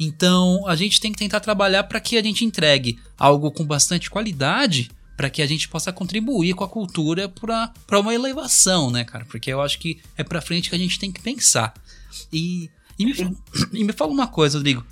Então 0.00 0.66
a 0.66 0.74
gente 0.74 0.98
tem 0.98 1.12
que 1.12 1.18
tentar 1.18 1.40
trabalhar 1.40 1.84
para 1.84 2.00
que 2.00 2.16
a 2.16 2.22
gente 2.22 2.42
entregue 2.42 2.98
algo 3.18 3.50
com 3.50 3.66
bastante 3.66 4.08
qualidade 4.08 4.90
para 5.20 5.28
que 5.28 5.42
a 5.42 5.46
gente 5.46 5.68
possa 5.68 5.92
contribuir 5.92 6.54
com 6.54 6.64
a 6.64 6.68
cultura 6.68 7.28
para 7.28 8.00
uma 8.00 8.14
elevação, 8.14 8.90
né, 8.90 9.04
cara? 9.04 9.26
Porque 9.26 9.52
eu 9.52 9.60
acho 9.60 9.78
que 9.78 10.00
é 10.16 10.24
para 10.24 10.40
frente 10.40 10.70
que 10.70 10.74
a 10.74 10.78
gente 10.78 10.98
tem 10.98 11.12
que 11.12 11.20
pensar. 11.20 11.74
E 12.32 12.70
e 12.98 13.04
me, 13.04 13.12
e 13.80 13.84
me 13.84 13.92
fala 13.92 14.10
uma 14.10 14.26
coisa, 14.26 14.56
Rodrigo. 14.56 14.82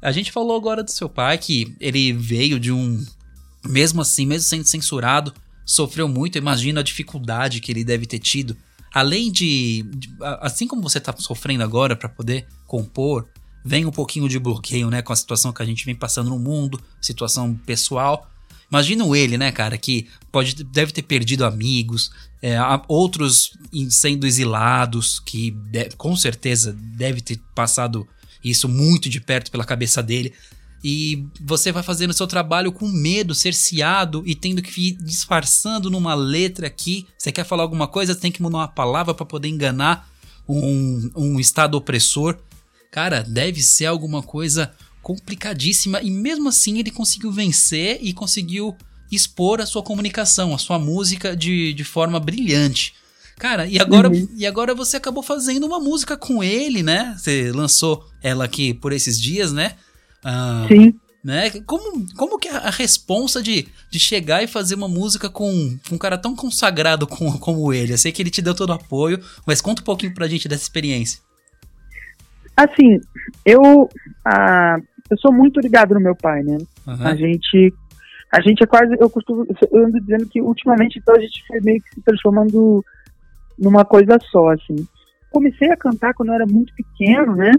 A 0.00 0.12
gente 0.12 0.30
falou 0.30 0.56
agora 0.56 0.84
do 0.84 0.90
seu 0.92 1.08
pai 1.08 1.36
que 1.36 1.74
ele 1.80 2.12
veio 2.12 2.60
de 2.60 2.70
um. 2.70 3.04
Mesmo 3.64 4.02
assim, 4.02 4.24
mesmo 4.24 4.48
sendo 4.48 4.68
censurado, 4.68 5.34
sofreu 5.64 6.06
muito. 6.06 6.38
Imagina 6.38 6.78
a 6.78 6.84
dificuldade 6.84 7.60
que 7.60 7.72
ele 7.72 7.82
deve 7.82 8.06
ter 8.06 8.20
tido. 8.20 8.56
Além 8.94 9.32
de. 9.32 9.82
de 9.96 10.14
assim 10.42 10.68
como 10.68 10.80
você 10.80 10.98
está 10.98 11.12
sofrendo 11.16 11.64
agora 11.64 11.96
para 11.96 12.08
poder 12.08 12.46
compor, 12.68 13.28
vem 13.64 13.84
um 13.84 13.90
pouquinho 13.90 14.28
de 14.28 14.38
bloqueio, 14.38 14.90
né, 14.90 15.02
com 15.02 15.12
a 15.12 15.16
situação 15.16 15.52
que 15.52 15.60
a 15.60 15.66
gente 15.66 15.84
vem 15.84 15.96
passando 15.96 16.30
no 16.30 16.38
mundo, 16.38 16.80
situação 17.00 17.52
pessoal. 17.66 18.30
Imagina 18.70 19.04
ele, 19.16 19.38
né, 19.38 19.52
cara, 19.52 19.78
que 19.78 20.08
pode 20.32 20.64
deve 20.64 20.92
ter 20.92 21.02
perdido 21.02 21.44
amigos, 21.44 22.10
é, 22.42 22.56
outros 22.88 23.52
sendo 23.90 24.26
exilados, 24.26 25.20
que 25.20 25.52
deve, 25.70 25.96
com 25.96 26.16
certeza 26.16 26.76
deve 26.96 27.20
ter 27.20 27.40
passado 27.54 28.06
isso 28.42 28.68
muito 28.68 29.08
de 29.08 29.20
perto 29.20 29.50
pela 29.50 29.64
cabeça 29.64 30.02
dele. 30.02 30.32
E 30.84 31.26
você 31.40 31.72
vai 31.72 31.82
fazendo 31.82 32.12
seu 32.12 32.26
trabalho 32.26 32.70
com 32.70 32.86
medo, 32.86 33.34
cerceado 33.34 34.22
e 34.26 34.34
tendo 34.34 34.62
que 34.62 34.88
ir 34.88 34.92
disfarçando 34.92 35.90
numa 35.90 36.14
letra 36.14 36.66
aqui. 36.66 37.06
Você 37.18 37.32
quer 37.32 37.44
falar 37.44 37.62
alguma 37.62 37.88
coisa, 37.88 38.14
tem 38.14 38.30
que 38.30 38.42
mudar 38.42 38.58
uma 38.58 38.68
palavra 38.68 39.14
para 39.14 39.26
poder 39.26 39.48
enganar 39.48 40.08
um, 40.48 41.10
um 41.16 41.40
estado 41.40 41.76
opressor. 41.76 42.38
Cara, 42.92 43.22
deve 43.22 43.62
ser 43.62 43.86
alguma 43.86 44.22
coisa 44.22 44.72
complicadíssima 45.06 46.02
e 46.02 46.10
mesmo 46.10 46.48
assim 46.48 46.80
ele 46.80 46.90
conseguiu 46.90 47.30
vencer 47.30 48.00
e 48.02 48.12
conseguiu 48.12 48.76
expor 49.10 49.60
a 49.60 49.66
sua 49.66 49.80
comunicação, 49.80 50.52
a 50.52 50.58
sua 50.58 50.80
música 50.80 51.36
de, 51.36 51.72
de 51.72 51.84
forma 51.84 52.18
brilhante. 52.18 52.92
Cara, 53.38 53.68
e 53.68 53.78
agora, 53.78 54.08
uhum. 54.08 54.28
e 54.36 54.44
agora 54.44 54.74
você 54.74 54.96
acabou 54.96 55.22
fazendo 55.22 55.64
uma 55.64 55.78
música 55.78 56.16
com 56.16 56.42
ele, 56.42 56.82
né? 56.82 57.14
Você 57.16 57.52
lançou 57.52 58.04
ela 58.20 58.44
aqui 58.44 58.74
por 58.74 58.92
esses 58.92 59.20
dias, 59.20 59.52
né? 59.52 59.76
Ah, 60.24 60.66
Sim. 60.66 60.92
Né? 61.22 61.50
Como, 61.64 62.04
como 62.16 62.36
que 62.36 62.48
é 62.48 62.56
a 62.56 62.70
responsa 62.70 63.40
de, 63.40 63.68
de 63.88 64.00
chegar 64.00 64.42
e 64.42 64.48
fazer 64.48 64.74
uma 64.74 64.88
música 64.88 65.30
com, 65.30 65.78
com 65.88 65.94
um 65.94 65.98
cara 65.98 66.18
tão 66.18 66.34
consagrado 66.34 67.06
como, 67.06 67.38
como 67.38 67.72
ele? 67.72 67.92
Eu 67.92 67.98
sei 67.98 68.10
que 68.10 68.20
ele 68.20 68.30
te 68.30 68.42
deu 68.42 68.56
todo 68.56 68.70
o 68.70 68.74
apoio, 68.74 69.22
mas 69.46 69.60
conta 69.60 69.82
um 69.82 69.84
pouquinho 69.84 70.14
pra 70.14 70.26
gente 70.26 70.48
dessa 70.48 70.64
experiência. 70.64 71.20
Assim, 72.56 73.00
eu. 73.44 73.88
Ah, 74.24 74.78
eu 75.10 75.18
sou 75.18 75.32
muito 75.32 75.60
ligado 75.60 75.94
no 75.94 76.00
meu 76.00 76.14
pai, 76.14 76.42
né? 76.42 76.58
Uhum. 76.86 77.06
A 77.06 77.14
gente. 77.14 77.74
A 78.32 78.40
gente 78.40 78.62
é 78.62 78.66
quase. 78.66 78.94
Eu 78.98 79.08
costumo. 79.08 79.46
Eu 79.70 79.84
ando 79.84 80.00
dizendo 80.00 80.26
que 80.28 80.40
ultimamente 80.40 80.98
então 80.98 81.14
a 81.14 81.20
gente 81.20 81.46
foi 81.46 81.60
meio 81.60 81.80
que 81.80 81.94
se 81.94 82.02
transformando 82.02 82.84
numa 83.58 83.84
coisa 83.84 84.18
só, 84.30 84.50
assim. 84.50 84.86
Comecei 85.30 85.70
a 85.70 85.76
cantar 85.76 86.14
quando 86.14 86.30
eu 86.30 86.34
era 86.34 86.46
muito 86.46 86.72
pequeno, 86.74 87.34
né? 87.34 87.52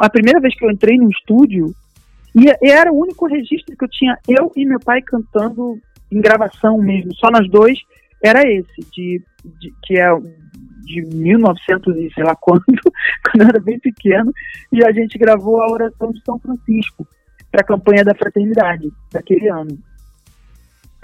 A 0.00 0.10
primeira 0.10 0.40
vez 0.40 0.54
que 0.54 0.64
eu 0.64 0.70
entrei 0.70 0.98
no 0.98 1.10
estúdio, 1.10 1.74
e 2.34 2.70
era 2.70 2.92
o 2.92 2.98
único 2.98 3.26
registro 3.26 3.76
que 3.76 3.84
eu 3.84 3.88
tinha, 3.88 4.18
eu 4.28 4.52
e 4.56 4.64
meu 4.64 4.80
pai 4.80 5.02
cantando 5.02 5.78
em 6.10 6.20
gravação 6.20 6.78
mesmo, 6.78 7.14
só 7.14 7.30
nós 7.30 7.48
dois, 7.50 7.78
era 8.22 8.42
esse, 8.42 8.80
de, 8.92 9.22
de 9.58 9.74
que 9.82 9.98
é 9.98 10.08
de 10.84 11.02
1900 11.02 11.96
e 11.96 12.10
sei 12.12 12.24
lá 12.24 12.36
quando, 12.36 12.64
quando 13.24 13.42
eu 13.42 13.48
era 13.48 13.60
bem 13.60 13.78
pequeno, 13.78 14.32
e 14.72 14.84
a 14.84 14.92
gente 14.92 15.18
gravou 15.18 15.62
a 15.62 15.70
oração 15.70 16.12
de 16.12 16.22
São 16.24 16.38
Francisco 16.38 17.06
para 17.50 17.60
a 17.60 17.64
campanha 17.64 18.04
da 18.04 18.14
fraternidade 18.14 18.90
daquele 19.12 19.48
ano. 19.48 19.78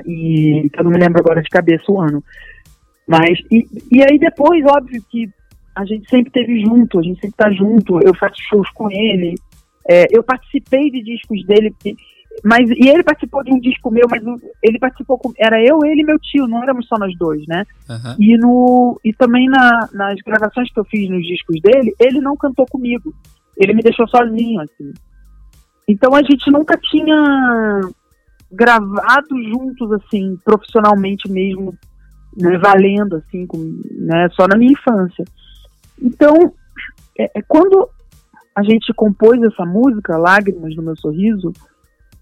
E 0.07 0.71
eu 0.77 0.85
não 0.85 0.91
me 0.91 0.99
lembro 0.99 1.21
agora 1.21 1.43
de 1.43 1.49
cabeça 1.49 1.91
o 1.91 2.01
ano. 2.01 2.23
Mas, 3.07 3.39
e, 3.51 3.67
e 3.91 4.03
aí 4.03 4.19
depois, 4.19 4.65
óbvio 4.65 5.03
que 5.11 5.29
a 5.75 5.85
gente 5.85 6.09
sempre 6.09 6.31
teve 6.31 6.61
junto, 6.61 6.99
a 6.99 7.03
gente 7.03 7.21
sempre 7.21 7.37
tá 7.37 7.51
junto, 7.51 8.01
eu 8.01 8.15
faço 8.15 8.37
shows 8.49 8.69
com 8.71 8.91
ele, 8.91 9.35
é, 9.89 10.07
eu 10.11 10.23
participei 10.23 10.91
de 10.91 11.03
discos 11.03 11.45
dele, 11.47 11.75
mas 12.45 12.69
e 12.71 12.89
ele 12.89 13.03
participou 13.03 13.43
de 13.43 13.53
um 13.53 13.61
disco 13.61 13.91
meu, 13.91 14.07
mas 14.09 14.23
ele 14.63 14.79
participou 14.79 15.19
com, 15.19 15.33
era 15.39 15.61
eu, 15.63 15.85
ele 15.85 16.03
e 16.03 16.05
meu 16.05 16.19
tio, 16.19 16.47
não 16.47 16.63
éramos 16.63 16.87
só 16.87 16.97
nós 16.99 17.17
dois, 17.19 17.45
né? 17.47 17.65
Uhum. 17.89 18.17
E 18.19 18.37
no 18.39 19.01
e 19.05 19.13
também 19.13 19.49
na, 19.49 19.89
nas 19.93 20.21
gravações 20.21 20.73
que 20.73 20.79
eu 20.79 20.85
fiz 20.85 21.09
nos 21.09 21.27
discos 21.27 21.61
dele, 21.61 21.95
ele 21.99 22.21
não 22.21 22.37
cantou 22.37 22.67
comigo, 22.67 23.15
ele 23.57 23.75
me 23.75 23.83
deixou 23.83 24.07
sozinho 24.09 24.61
assim. 24.61 24.93
Então 25.89 26.15
a 26.15 26.23
gente 26.23 26.51
nunca 26.51 26.77
tinha 26.77 27.81
gravado 28.51 29.43
juntos 29.51 29.93
assim, 29.93 30.37
profissionalmente 30.45 31.31
mesmo, 31.31 31.77
né, 32.37 32.59
valendo 32.59 33.17
assim, 33.17 33.47
com, 33.47 33.59
né, 33.93 34.29
só 34.33 34.47
na 34.47 34.57
minha 34.57 34.73
infância. 34.73 35.25
Então, 36.01 36.35
é, 37.19 37.31
é, 37.39 37.43
quando 37.43 37.89
a 38.55 38.63
gente 38.63 38.93
compôs 38.95 39.43
essa 39.43 39.65
música, 39.65 40.17
Lágrimas 40.17 40.75
no 40.77 40.83
Meu 40.83 40.97
Sorriso, 40.97 41.53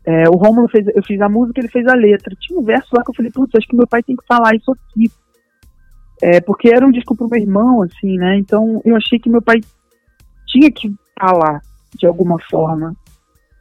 é, 0.07 0.29
o 0.29 0.37
Romulo 0.37 0.69
fez, 0.69 0.87
eu 0.95 1.03
fiz 1.03 1.21
a 1.21 1.29
música, 1.29 1.61
ele 1.61 1.69
fez 1.69 1.85
a 1.89 1.95
letra. 1.95 2.33
Tinha 2.39 2.61
um 2.61 2.63
verso 2.63 2.89
lá 2.95 3.03
que 3.03 3.11
eu 3.11 3.15
falei, 3.15 3.33
putz, 3.33 3.53
acho 3.57 3.67
que 3.67 3.75
meu 3.75 3.89
pai 3.89 4.05
tem 4.05 4.15
que 4.15 4.25
falar 4.25 4.55
isso 4.55 4.71
aqui. 4.71 5.11
É, 6.23 6.41
porque 6.41 6.69
era 6.69 6.87
um 6.87 6.93
disco 6.93 7.17
pro 7.17 7.29
meu 7.29 7.41
irmão, 7.41 7.83
assim, 7.83 8.17
né? 8.17 8.39
Então 8.39 8.81
eu 8.85 8.95
achei 8.95 9.19
que 9.19 9.29
meu 9.29 9.43
pai 9.43 9.57
tinha 10.47 10.71
que 10.71 10.95
falar 11.19 11.61
de 11.99 12.07
alguma 12.07 12.39
forma. 12.49 12.95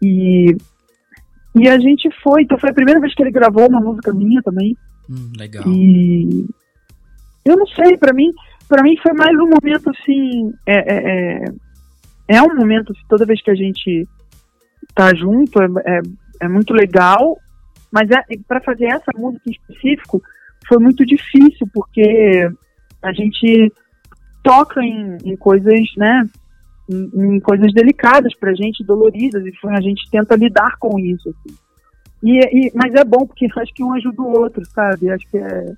E, 0.01 0.55
e 1.55 1.67
a 1.67 1.79
gente 1.79 2.09
foi, 2.21 2.43
então 2.43 2.59
foi 2.59 2.69
a 2.69 2.75
primeira 2.75 2.99
vez 2.99 3.15
que 3.15 3.23
ele 3.23 3.31
gravou 3.31 3.67
uma 3.67 3.81
música 3.81 4.13
minha 4.13 4.41
também. 4.43 4.77
Hum, 5.09 5.31
legal. 5.35 5.63
E 5.67 6.45
eu 7.43 7.57
não 7.57 7.65
sei, 7.65 7.97
para 7.97 8.13
mim, 8.13 8.31
para 8.69 8.83
mim 8.83 8.95
foi 9.01 9.13
mais 9.13 9.33
um 9.33 9.49
momento 9.49 9.89
assim, 9.89 10.53
é, 10.67 10.77
é, 10.77 11.43
é, 12.27 12.37
é 12.37 12.41
um 12.43 12.55
momento 12.55 12.91
assim, 12.91 13.01
toda 13.09 13.25
vez 13.25 13.41
que 13.41 13.49
a 13.49 13.55
gente 13.55 14.07
tá 14.93 15.13
junto 15.15 15.61
é, 15.61 15.65
é, 15.85 16.01
é 16.41 16.47
muito 16.47 16.73
legal, 16.73 17.37
mas 17.91 18.09
é, 18.11 18.21
para 18.47 18.61
fazer 18.61 18.85
essa 18.85 19.11
música 19.15 19.43
em 19.47 19.51
específico 19.51 20.21
foi 20.67 20.79
muito 20.79 21.05
difícil 21.05 21.67
porque 21.73 22.49
a 23.01 23.13
gente 23.13 23.71
toca 24.43 24.81
em, 24.83 25.17
em 25.23 25.35
coisas, 25.35 25.81
né, 25.97 26.27
em, 26.89 27.35
em 27.35 27.39
coisas 27.39 27.73
delicadas 27.73 28.33
pra 28.35 28.53
gente, 28.53 28.83
doloridas, 28.83 29.43
e 29.45 29.51
a 29.67 29.81
gente 29.81 30.09
tenta 30.09 30.35
lidar 30.35 30.77
com 30.79 30.99
isso. 30.99 31.29
Assim. 31.29 31.55
E, 32.23 32.39
e, 32.39 32.71
mas 32.73 32.93
é 32.93 33.03
bom 33.03 33.25
porque 33.25 33.47
acho 33.57 33.73
que 33.73 33.83
um 33.83 33.93
ajuda 33.93 34.21
o 34.21 34.39
outro, 34.39 34.63
sabe? 34.65 35.09
Acho 35.11 35.29
que 35.29 35.37
é, 35.37 35.73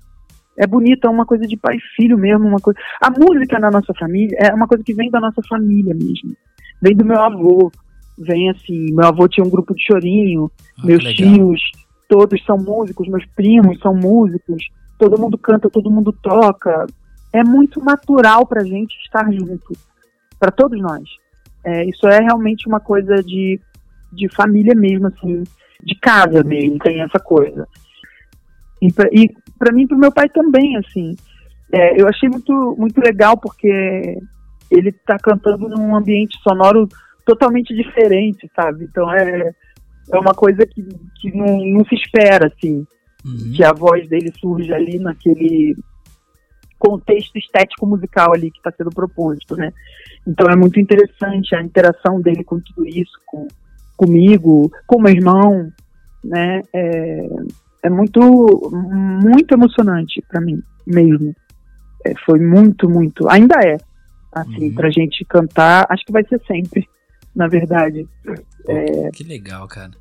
é 0.58 0.66
bonito, 0.66 1.06
é 1.06 1.10
uma 1.10 1.26
coisa 1.26 1.46
de 1.46 1.56
pai 1.56 1.76
e 1.76 1.94
filho 1.96 2.18
mesmo, 2.18 2.46
uma 2.46 2.60
coisa. 2.60 2.78
A 3.00 3.10
música 3.10 3.58
na 3.58 3.70
nossa 3.70 3.92
família 3.94 4.36
é 4.38 4.54
uma 4.54 4.66
coisa 4.66 4.82
que 4.82 4.94
vem 4.94 5.10
da 5.10 5.20
nossa 5.20 5.42
família 5.48 5.94
mesmo. 5.94 6.36
Vem 6.80 6.96
do 6.96 7.04
meu 7.04 7.20
avô, 7.20 7.70
vem 8.18 8.50
assim, 8.50 8.92
meu 8.92 9.06
avô 9.06 9.28
tinha 9.28 9.46
um 9.46 9.50
grupo 9.50 9.74
de 9.74 9.84
chorinho, 9.84 10.50
ah, 10.78 10.86
meus 10.86 11.04
tios, 11.14 11.60
todos 12.08 12.42
são 12.44 12.56
músicos, 12.56 13.08
meus 13.08 13.24
primos 13.36 13.78
são 13.80 13.94
músicos, 13.94 14.62
todo 14.98 15.18
mundo 15.20 15.38
canta, 15.38 15.70
todo 15.70 15.90
mundo 15.90 16.12
toca. 16.12 16.86
É 17.32 17.44
muito 17.44 17.80
natural 17.80 18.46
pra 18.46 18.64
gente 18.64 18.96
estar 19.04 19.30
junto, 19.30 19.72
para 20.38 20.50
todos 20.50 20.80
nós. 20.80 21.04
É, 21.64 21.84
isso 21.84 22.06
é 22.08 22.20
realmente 22.20 22.66
uma 22.66 22.80
coisa 22.80 23.22
de, 23.22 23.60
de 24.12 24.28
família 24.34 24.74
mesmo, 24.74 25.08
assim, 25.08 25.44
de 25.82 25.94
casa 25.96 26.42
mesmo, 26.42 26.78
tem 26.78 27.00
essa 27.02 27.18
coisa. 27.18 27.68
E, 28.80 28.88
e 29.12 29.30
para 29.58 29.72
mim, 29.72 29.86
para 29.86 29.98
meu 29.98 30.12
pai 30.12 30.28
também, 30.28 30.76
assim. 30.76 31.16
É, 31.70 32.00
eu 32.00 32.08
achei 32.08 32.28
muito, 32.28 32.74
muito 32.78 32.98
legal 32.98 33.36
porque 33.36 34.18
ele 34.70 34.88
está 34.88 35.18
cantando 35.18 35.68
num 35.68 35.94
ambiente 35.94 36.38
sonoro 36.42 36.88
totalmente 37.28 37.74
diferente, 37.74 38.50
sabe? 38.56 38.84
Então 38.84 39.12
é, 39.12 39.52
é 40.10 40.18
uma 40.18 40.32
coisa 40.32 40.64
que, 40.64 40.82
que 41.20 41.30
não, 41.36 41.62
não 41.62 41.84
se 41.84 41.94
espera, 41.94 42.46
assim, 42.46 42.86
uhum. 43.22 43.52
que 43.54 43.62
a 43.62 43.70
voz 43.74 44.08
dele 44.08 44.32
surge 44.40 44.72
ali 44.72 44.98
naquele 44.98 45.76
contexto 46.78 47.36
estético 47.36 47.86
musical 47.86 48.32
ali 48.32 48.50
que 48.50 48.56
está 48.56 48.72
sendo 48.72 48.88
proposto, 48.88 49.54
né? 49.56 49.70
Então 50.26 50.46
é 50.50 50.56
muito 50.56 50.80
interessante 50.80 51.54
a 51.54 51.62
interação 51.62 52.18
dele 52.18 52.42
com 52.44 52.58
tudo 52.60 52.86
isso, 52.86 53.12
com, 53.26 53.46
comigo, 53.94 54.72
com 54.86 54.98
meu 54.98 55.12
irmão, 55.12 55.70
né? 56.24 56.62
É, 56.72 57.28
é 57.82 57.90
muito, 57.90 58.20
muito 58.72 59.52
emocionante 59.52 60.24
para 60.26 60.40
mim 60.40 60.62
mesmo. 60.86 61.36
É, 62.06 62.14
foi 62.24 62.40
muito, 62.40 62.88
muito, 62.88 63.28
ainda 63.28 63.56
é, 63.62 63.76
assim, 64.32 64.68
uhum. 64.70 64.74
pra 64.74 64.88
gente 64.88 65.26
cantar, 65.26 65.84
acho 65.90 66.06
que 66.06 66.12
vai 66.12 66.24
ser 66.24 66.40
sempre, 66.46 66.88
na 67.38 67.46
verdade. 67.46 68.06
Pô, 68.24 68.72
é, 68.72 69.10
que 69.12 69.22
legal, 69.22 69.68
cara. 69.68 69.92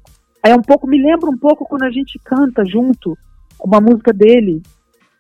É 0.44 0.56
um 0.56 0.62
pouco, 0.62 0.88
me 0.88 1.00
lembra 1.00 1.30
um 1.30 1.38
pouco 1.38 1.66
quando 1.66 1.84
a 1.84 1.92
gente 1.92 2.20
canta 2.26 2.66
junto 2.66 3.16
uma 3.64 3.80
música 3.80 4.12
dele, 4.12 4.64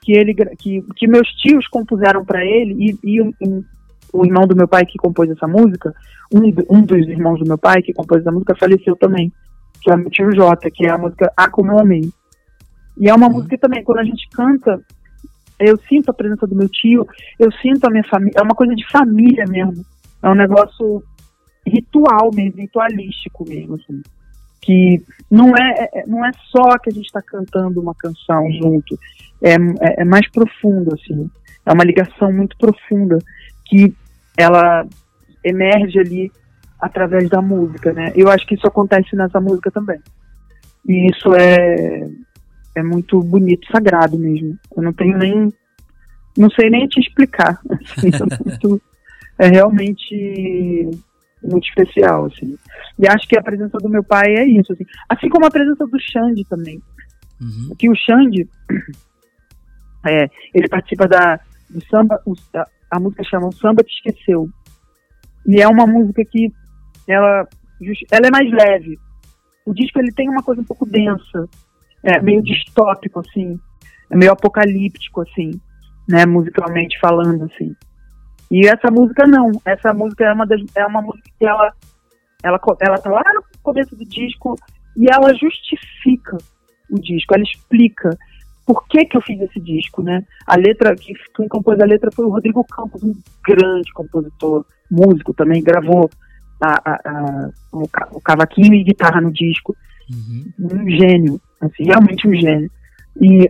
que 0.02 0.14
ele 0.14 0.34
que, 0.34 0.82
que 0.96 1.08
meus 1.08 1.28
tios 1.36 1.68
compuseram 1.68 2.26
para 2.26 2.44
ele 2.44 2.98
e, 3.04 3.18
e 3.18 3.22
um, 3.22 3.64
o 4.12 4.26
irmão 4.26 4.48
do 4.48 4.56
meu 4.56 4.68
pai 4.68 4.86
que 4.86 4.98
compôs 4.98 5.30
essa 5.30 5.48
música, 5.48 5.94
um, 6.34 6.42
um 6.76 6.82
dos 6.82 7.08
irmãos 7.08 7.40
do 7.40 7.46
meu 7.46 7.58
pai 7.58 7.84
que 7.84 7.94
compôs 7.94 8.22
essa 8.22 8.32
música 8.32 8.56
faleceu 8.56 8.96
também, 8.96 9.32
que 9.82 9.92
é 9.92 9.96
o 9.96 9.98
meu 9.98 10.10
tio 10.10 10.34
Jota, 10.36 10.72
que 10.72 10.88
é 10.88 10.90
a 10.90 10.98
música 10.98 11.32
A 11.38 11.50
Como 11.50 11.72
Eu 11.72 11.80
Amei. 11.80 12.10
E 13.00 13.08
é 13.08 13.14
uma 13.14 13.28
uhum. 13.28 13.34
música 13.34 13.60
também, 13.60 13.84
quando 13.84 14.00
a 14.00 14.04
gente 14.04 14.28
canta, 14.30 14.82
eu 15.60 15.78
sinto 15.88 16.10
a 16.10 16.14
presença 16.14 16.48
do 16.48 16.56
meu 16.56 16.68
tio, 16.68 17.06
eu 17.38 17.52
sinto 17.62 17.86
a 17.86 17.92
minha 17.92 18.04
família, 18.06 18.40
é 18.40 18.42
uma 18.42 18.56
coisa 18.56 18.74
de 18.74 18.88
família 18.90 19.46
mesmo. 19.48 19.86
É 20.24 20.30
um 20.30 20.36
negócio 20.36 21.04
ritual 21.68 22.32
mesmo, 22.34 22.62
ritualístico 22.62 23.48
mesmo, 23.48 23.76
assim. 23.76 24.02
Que 24.62 25.02
não 25.30 25.56
é, 25.56 25.90
é 25.94 26.06
não 26.06 26.26
é 26.26 26.32
só 26.52 26.78
que 26.78 26.90
a 26.90 26.94
gente 26.94 27.06
está 27.06 27.22
cantando 27.22 27.82
uma 27.82 27.96
canção 27.96 28.52
junto, 28.52 28.98
é, 29.42 29.54
é, 29.54 30.02
é 30.02 30.06
mais 30.06 30.30
profundo, 30.32 30.94
assim. 30.94 31.30
É 31.66 31.74
uma 31.74 31.84
ligação 31.84 32.32
muito 32.32 32.58
profunda 32.58 33.18
que 33.66 33.94
ela 34.38 34.86
emerge 35.44 36.00
ali 36.00 36.32
através 36.80 37.30
da 37.30 37.42
música, 37.42 37.92
né? 37.94 38.12
Eu 38.16 38.30
acho 38.30 38.46
que 38.46 38.56
isso 38.56 38.68
acontece 38.68 39.16
nessa 39.16 39.40
música 39.42 39.72
também. 39.72 40.00
E 40.88 41.10
isso 41.10 41.34
é, 41.36 42.08
é 42.76 42.84
muito 42.84 43.20
bonito, 43.20 43.68
sagrado 43.72 44.18
mesmo. 44.18 44.58
Eu 44.76 44.84
não 44.84 44.94
tenho 44.94 45.18
nem. 45.18 45.54
Não 46.38 46.50
sei 46.52 46.70
nem 46.70 46.88
te 46.88 47.00
explicar. 47.00 47.60
Assim, 47.98 48.10
é, 48.10 48.44
muito, 48.46 48.82
é 49.40 49.48
realmente 49.48 50.90
muito 51.48 51.68
especial, 51.68 52.26
assim. 52.26 52.58
E 53.00 53.08
acho 53.08 53.28
que 53.28 53.38
a 53.38 53.44
presença 53.44 53.78
do 53.78 53.90
meu 53.90 54.04
pai 54.04 54.36
é 54.36 54.46
isso, 54.46 54.74
assim. 54.74 54.86
Assim 55.10 55.30
como 55.30 55.46
a 55.46 55.52
presença 55.52 55.86
do 55.86 56.00
Xande 56.00 56.44
também. 56.46 56.82
Uhum. 57.42 57.76
Que 57.78 57.90
o 57.90 57.96
Xande, 57.96 58.48
é, 60.06 60.30
ele 60.54 60.68
participa 60.68 61.08
da, 61.08 61.40
do 61.70 61.84
samba, 61.86 62.22
o, 62.26 62.34
a, 62.56 62.68
a, 62.92 63.00
música 63.00 63.24
chama 63.24 63.48
O 63.48 63.54
Samba 63.54 63.84
Te 63.84 63.94
Esqueceu. 63.94 64.50
E 65.46 65.62
é 65.62 65.68
uma 65.68 65.88
música 65.88 66.24
que 66.26 66.52
ela, 67.08 67.48
ela 68.12 68.28
é 68.28 68.32
mais 68.32 68.52
leve. 68.52 69.00
O 69.66 69.74
disco 69.74 70.00
ele 70.00 70.12
tem 70.12 70.30
uma 70.30 70.44
coisa 70.44 70.62
um 70.62 70.66
pouco 70.66 70.86
densa, 70.86 71.48
é, 72.04 72.22
meio 72.22 72.42
distópico, 72.42 73.20
assim, 73.20 73.60
é 74.10 74.16
meio 74.16 74.32
apocalíptico, 74.32 75.22
assim, 75.22 75.52
né, 76.08 76.26
musicalmente 76.26 76.98
falando, 77.00 77.46
assim. 77.46 77.76
E 78.50 78.68
essa 78.68 78.90
música 78.92 79.28
não, 79.28 79.52
essa 79.66 79.94
música 79.94 80.26
é 80.26 80.34
uma, 80.34 80.46
das, 80.46 80.62
é 80.76 80.86
uma 80.86 81.02
música 81.02 81.30
que 81.38 81.46
ela, 81.46 81.74
ela, 82.44 82.60
ela 82.80 82.98
tá 82.98 83.10
lá 83.10 83.24
no 83.36 83.44
começo 83.62 83.96
do 83.96 84.06
disco 84.06 84.56
e 84.96 85.06
ela 85.12 85.34
justifica 85.34 86.38
o 86.90 87.00
disco, 87.00 87.34
ela 87.34 87.44
explica 87.44 88.18
por 88.66 88.86
que, 88.88 89.06
que 89.06 89.16
eu 89.16 89.22
fiz 89.22 89.40
esse 89.42 89.60
disco, 89.62 90.04
né? 90.04 90.26
A 90.46 90.58
letra, 90.58 90.94
que, 90.96 91.14
quem 91.36 91.48
compôs 91.48 91.80
a 91.80 91.86
letra 91.86 92.12
foi 92.12 92.26
o 92.26 92.30
Rodrigo 92.30 92.66
Campos, 92.66 93.02
um 93.02 93.16
grande 93.46 93.94
compositor, 93.94 94.66
músico 94.92 95.34
também, 95.34 95.64
gravou 95.64 96.10
a, 96.62 96.74
a, 96.74 96.94
a, 97.06 97.50
o, 97.72 97.84
o, 98.12 98.22
cavaquinho 98.22 98.74
e 98.74 98.84
guitarra 98.84 99.22
no 99.22 99.32
disco. 99.32 99.76
Uhum. 100.12 100.52
Um 100.60 100.90
gênio, 100.90 101.42
assim, 101.62 101.84
realmente 101.86 102.28
um 102.28 102.34
gênio. 102.34 102.70
E 103.22 103.50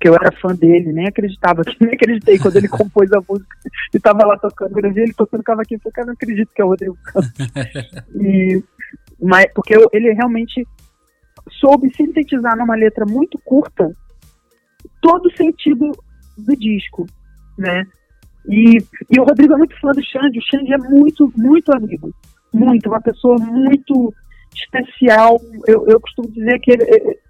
que 0.00 0.08
eu 0.08 0.14
era 0.14 0.32
fã 0.40 0.54
dele, 0.54 0.92
nem 0.92 1.06
acreditava, 1.06 1.62
nem 1.80 1.94
acreditei 1.94 2.38
quando 2.38 2.56
ele 2.56 2.68
compôs 2.68 3.12
a 3.12 3.20
música 3.28 3.56
e 3.92 3.98
tava 3.98 4.26
lá 4.26 4.38
tocando, 4.38 4.78
eu 4.78 4.90
ele 4.90 5.14
tocando 5.14 5.42
cavaquinho, 5.42 5.78
eu 5.78 5.82
falei, 5.82 5.92
cara, 5.94 6.06
não 6.06 6.14
acredito 6.14 6.50
que 6.54 6.62
é 6.62 6.64
o 6.64 6.68
Rodrigo 6.68 6.98
Campos. 7.04 7.32
e, 8.20 8.62
mas, 9.20 9.46
porque 9.54 9.76
eu, 9.76 9.88
ele 9.92 10.12
realmente 10.12 10.66
soube 11.60 11.92
sintetizar 11.94 12.56
numa 12.56 12.74
letra 12.74 13.04
muito 13.06 13.38
curta 13.44 13.90
todo 15.00 15.26
o 15.26 15.36
sentido 15.36 15.90
do 16.36 16.56
disco, 16.56 17.06
né? 17.56 17.86
E, 18.48 18.78
e 19.10 19.20
o 19.20 19.24
Rodrigo 19.24 19.54
é 19.54 19.56
muito 19.56 19.78
fã 19.80 19.90
do 19.90 20.04
Xande, 20.04 20.38
o 20.38 20.42
Xande 20.42 20.72
é 20.72 20.78
muito, 20.78 21.32
muito 21.36 21.72
amigo, 21.72 22.14
muito, 22.52 22.88
uma 22.88 23.00
pessoa 23.00 23.36
muito 23.38 24.14
especial. 24.56 25.40
Eu, 25.66 25.86
eu 25.86 26.00
costumo 26.00 26.30
dizer 26.30 26.58
que 26.60 26.76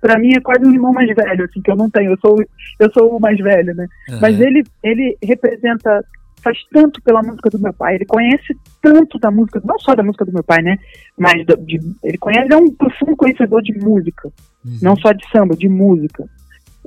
para 0.00 0.18
mim 0.18 0.34
é 0.34 0.40
quase 0.40 0.64
um 0.64 0.72
irmão 0.72 0.92
mais 0.92 1.08
velho, 1.14 1.44
assim, 1.44 1.60
que 1.60 1.70
eu 1.70 1.76
não 1.76 1.90
tenho. 1.90 2.12
Eu 2.12 2.18
sou, 2.18 2.36
eu 2.78 2.90
sou 2.92 3.16
o 3.16 3.20
mais 3.20 3.38
velho, 3.38 3.74
né? 3.74 3.86
Uhum. 4.08 4.18
Mas 4.20 4.40
ele, 4.40 4.64
ele 4.82 5.16
representa, 5.22 6.04
faz 6.42 6.58
tanto 6.72 7.02
pela 7.02 7.22
música 7.22 7.50
do 7.50 7.58
meu 7.58 7.72
pai. 7.72 7.96
Ele 7.96 8.06
conhece 8.06 8.56
tanto 8.80 9.18
da 9.18 9.30
música, 9.30 9.60
não 9.64 9.78
só 9.78 9.94
da 9.94 10.02
música 10.02 10.24
do 10.24 10.32
meu 10.32 10.44
pai, 10.44 10.62
né? 10.62 10.78
Mas 11.18 11.44
de, 11.44 11.80
ele 12.02 12.18
conhece, 12.18 12.44
ele 12.44 12.54
é 12.54 12.56
um 12.56 12.70
profundo 12.70 13.16
conhecedor 13.16 13.62
de 13.62 13.76
música, 13.78 14.28
uhum. 14.64 14.78
não 14.82 14.96
só 14.96 15.12
de 15.12 15.28
samba, 15.30 15.56
de 15.56 15.68
música. 15.68 16.24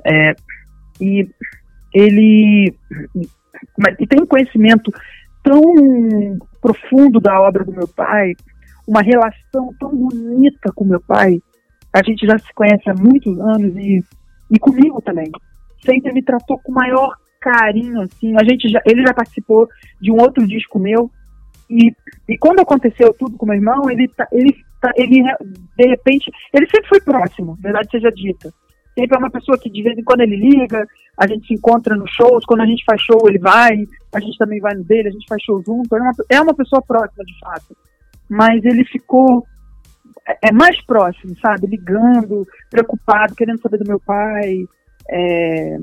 É, 0.04 0.34
e 1.00 1.28
ele 1.92 2.74
e 3.98 4.06
tem 4.06 4.22
um 4.22 4.26
conhecimento 4.26 4.90
tão 5.42 5.62
profundo 6.60 7.20
da 7.20 7.40
obra 7.40 7.64
do 7.64 7.72
meu 7.72 7.88
pai, 7.88 8.34
uma 8.86 9.02
relação 9.02 9.74
tão 9.78 9.94
bonita 9.94 10.72
com 10.74 10.84
meu 10.84 11.00
pai. 11.00 11.40
A 11.92 12.02
gente 12.02 12.26
já 12.26 12.38
se 12.38 12.52
conhece 12.54 12.88
há 12.88 12.94
muitos 12.94 13.38
anos 13.40 13.76
e, 13.76 14.02
e 14.50 14.58
comigo 14.58 15.00
também. 15.02 15.30
Sempre 15.84 16.12
me 16.12 16.22
tratou 16.22 16.58
com 16.58 16.72
maior 16.72 17.14
carinho, 17.40 18.02
assim. 18.02 18.34
A 18.36 18.44
gente 18.44 18.68
já, 18.68 18.80
ele 18.86 19.02
já 19.02 19.14
participou 19.14 19.68
de 20.00 20.10
um 20.10 20.20
outro 20.20 20.46
disco 20.46 20.78
meu 20.78 21.10
e, 21.68 21.92
e 22.28 22.38
quando 22.38 22.60
aconteceu 22.60 23.14
tudo 23.14 23.36
com 23.36 23.46
meu 23.46 23.54
irmão, 23.54 23.88
ele, 23.90 24.08
tá, 24.08 24.26
ele, 24.32 24.54
tá, 24.80 24.92
ele 24.96 25.22
de 25.78 25.88
repente, 25.88 26.30
ele 26.52 26.66
sempre 26.68 26.88
foi 26.88 27.00
próximo, 27.00 27.56
verdade 27.60 27.90
seja 27.90 28.10
dita. 28.10 28.52
Sempre 28.98 29.16
é 29.16 29.18
uma 29.18 29.30
pessoa 29.30 29.56
que 29.56 29.70
de 29.70 29.82
vez 29.82 29.96
em 29.96 30.02
quando 30.02 30.20
ele 30.22 30.36
liga, 30.36 30.84
a 31.16 31.26
gente 31.26 31.46
se 31.46 31.54
encontra 31.54 31.94
nos 31.94 32.10
shows, 32.10 32.44
quando 32.44 32.62
a 32.62 32.66
gente 32.66 32.84
faz 32.84 33.00
show 33.00 33.20
ele 33.28 33.38
vai, 33.38 33.86
a 34.12 34.20
gente 34.20 34.36
também 34.36 34.60
vai 34.60 34.74
no 34.74 34.84
dele, 34.84 35.08
a 35.08 35.12
gente 35.12 35.26
faz 35.28 35.42
show 35.42 35.62
junto. 35.64 35.94
É 35.94 36.00
uma, 36.00 36.12
é 36.28 36.40
uma 36.40 36.54
pessoa 36.54 36.82
próxima 36.82 37.24
de 37.24 37.38
fato 37.38 37.76
mas 38.30 38.64
ele 38.64 38.84
ficou 38.84 39.44
é, 40.26 40.48
é 40.48 40.52
mais 40.52 40.80
próximo, 40.84 41.36
sabe? 41.40 41.66
Ligando, 41.66 42.46
preocupado, 42.70 43.34
querendo 43.34 43.60
saber 43.60 43.78
do 43.78 43.88
meu 43.88 44.00
pai. 44.00 44.64
É, 45.10 45.78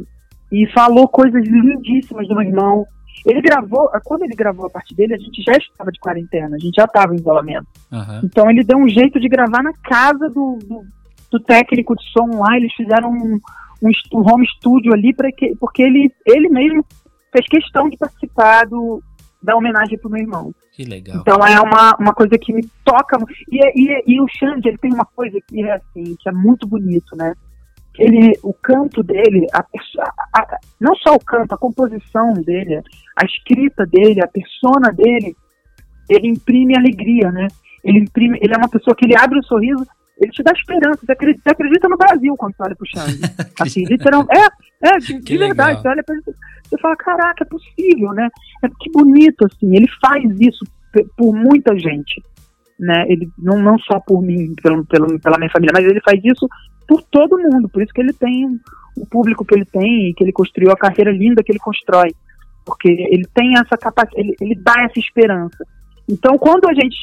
e 0.51 0.65
falou 0.73 1.07
coisas 1.07 1.45
lindíssimas 1.45 2.27
do 2.27 2.35
meu 2.35 2.47
irmão. 2.47 2.85
Ele 3.25 3.41
gravou, 3.41 3.89
quando 4.05 4.23
ele 4.23 4.35
gravou 4.35 4.67
a 4.67 4.69
parte 4.69 4.95
dele, 4.95 5.15
a 5.15 5.17
gente 5.17 5.41
já 5.41 5.53
estava 5.53 5.91
de 5.91 5.99
quarentena, 5.99 6.55
a 6.55 6.59
gente 6.59 6.75
já 6.75 6.85
estava 6.85 7.13
em 7.13 7.17
isolamento. 7.17 7.67
Uhum. 7.91 8.21
Então 8.23 8.49
ele 8.49 8.63
deu 8.63 8.77
um 8.77 8.87
jeito 8.87 9.19
de 9.19 9.27
gravar 9.27 9.61
na 9.63 9.73
casa 9.73 10.29
do, 10.29 10.59
do, 10.63 10.85
do 11.31 11.39
técnico 11.41 11.95
de 11.95 12.03
som 12.11 12.39
lá, 12.39 12.55
eles 12.55 12.73
fizeram 12.73 13.09
um, 13.09 13.39
um, 13.83 13.91
um 14.13 14.21
home 14.21 14.47
studio 14.47 14.93
ali, 14.93 15.13
pra 15.13 15.31
que, 15.31 15.55
porque 15.57 15.81
ele, 15.81 16.13
ele 16.25 16.47
mesmo 16.47 16.85
fez 17.31 17.45
questão 17.47 17.89
de 17.89 17.97
participar 17.97 18.65
do, 18.67 19.01
da 19.41 19.55
homenagem 19.55 19.97
pro 19.97 20.09
meu 20.09 20.21
irmão. 20.21 20.53
Que 20.71 20.83
legal. 20.83 21.17
Então 21.21 21.37
é 21.45 21.59
uma, 21.59 21.95
uma 21.99 22.13
coisa 22.13 22.37
que 22.37 22.53
me 22.53 22.67
toca. 22.83 23.17
E, 23.51 23.57
e, 23.75 24.03
e 24.15 24.21
o 24.21 24.27
Xande, 24.27 24.69
ele 24.69 24.77
tem 24.77 24.93
uma 24.93 25.05
coisa 25.05 25.37
que 25.47 25.61
é 25.61 25.73
assim, 25.73 26.15
que 26.19 26.29
é 26.29 26.31
muito 26.31 26.67
bonito, 26.67 27.15
né? 27.15 27.33
Ele, 27.97 28.37
o 28.43 28.53
canto 28.53 29.01
dele, 29.01 29.47
a, 29.51 29.59
a, 29.59 30.39
a, 30.39 30.57
não 30.79 30.95
só 30.95 31.15
o 31.15 31.19
canto, 31.19 31.53
a 31.53 31.57
composição 31.57 32.33
dele, 32.33 32.81
a 33.15 33.25
escrita 33.25 33.85
dele, 33.87 34.21
a 34.21 34.27
persona 34.27 34.93
dele, 34.93 35.35
ele 36.07 36.27
imprime 36.27 36.77
alegria, 36.77 37.31
né? 37.31 37.47
Ele 37.83 37.99
imprime, 37.99 38.37
ele 38.41 38.53
é 38.53 38.57
uma 38.57 38.69
pessoa 38.69 38.95
que 38.95 39.05
ele 39.05 39.17
abre 39.17 39.39
um 39.39 39.43
sorriso, 39.43 39.85
ele 40.19 40.31
te 40.31 40.43
dá 40.43 40.51
esperança. 40.51 41.05
Você 41.05 41.11
acredita, 41.11 41.41
você 41.43 41.49
acredita 41.49 41.89
no 41.89 41.97
Brasil 41.97 42.35
quando 42.37 42.55
você 42.55 42.63
olha 42.63 42.75
pro 42.75 42.87
Xande. 42.87 43.19
assim, 43.59 43.85
literalmente. 43.85 44.37
É, 44.37 44.89
é, 44.89 44.97
de, 44.97 45.19
de 45.19 45.37
verdade. 45.37 45.81
Você 45.81 45.87
olha 45.87 46.03
pra 46.03 46.15
ele, 46.15 46.23
você 46.69 46.77
fala, 46.79 46.95
caraca, 46.95 47.43
é 47.43 47.47
possível, 47.47 48.13
né? 48.13 48.27
É 48.63 48.67
que 48.67 48.91
bonito, 48.91 49.45
assim. 49.45 49.75
Ele 49.75 49.87
faz 50.01 50.23
isso 50.39 50.65
por 51.15 51.33
muita 51.33 51.77
gente, 51.77 52.21
né? 52.79 53.05
Ele 53.07 53.29
não, 53.37 53.59
não 53.59 53.77
só 53.79 53.99
por 53.99 54.21
mim, 54.21 54.53
pelo, 54.61 54.85
pelo, 54.85 55.19
pela 55.19 55.37
minha 55.37 55.51
família, 55.51 55.73
mas 55.73 55.85
ele 55.85 56.01
faz 56.01 56.19
isso 56.23 56.47
por 56.87 57.01
todo 57.03 57.37
mundo. 57.37 57.69
Por 57.69 57.81
isso 57.81 57.93
que 57.93 58.01
ele 58.01 58.13
tem 58.13 58.59
o 58.95 59.05
público 59.05 59.45
que 59.45 59.55
ele 59.55 59.65
tem 59.65 60.09
e 60.09 60.13
que 60.13 60.23
ele 60.23 60.31
construiu 60.31 60.71
a 60.71 60.77
carreira 60.77 61.11
linda 61.11 61.43
que 61.43 61.51
ele 61.51 61.59
constrói. 61.59 62.13
Porque 62.65 62.89
ele 62.89 63.25
tem 63.33 63.53
essa 63.57 63.77
capacidade, 63.77 64.19
ele, 64.19 64.35
ele 64.41 64.55
dá 64.55 64.75
essa 64.83 64.99
esperança. 64.99 65.63
Então, 66.09 66.37
quando 66.37 66.67
a 66.67 66.73
gente 66.73 66.95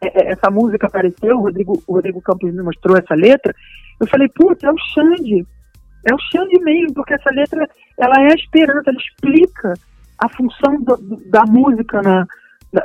é, 0.00 0.28
é, 0.28 0.32
essa 0.32 0.50
música 0.50 0.86
apareceu, 0.86 1.36
o 1.36 1.42
Rodrigo, 1.42 1.82
o 1.86 1.94
Rodrigo 1.94 2.20
Campos 2.20 2.52
me 2.52 2.62
mostrou 2.62 2.96
essa 2.96 3.14
letra, 3.14 3.54
eu 4.00 4.06
falei, 4.06 4.28
putz, 4.28 4.62
é 4.62 4.70
o 4.70 4.78
Xande. 4.78 5.46
É 6.06 6.14
o 6.14 6.18
Xande 6.18 6.58
mesmo, 6.62 6.94
porque 6.94 7.14
essa 7.14 7.30
letra 7.30 7.68
ela 7.98 8.14
é 8.22 8.32
a 8.32 8.34
esperança, 8.34 8.90
ela 8.90 8.98
explica 8.98 9.74
a 10.18 10.28
função 10.28 10.80
do, 10.82 10.96
da 11.26 11.44
música, 11.44 12.02
na, 12.02 12.26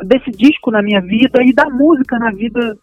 desse 0.04 0.32
disco 0.32 0.72
na 0.72 0.82
minha 0.82 1.02
vida 1.02 1.44
e 1.44 1.54
da 1.54 1.70
música 1.70 2.18
na 2.18 2.32
vida 2.32 2.78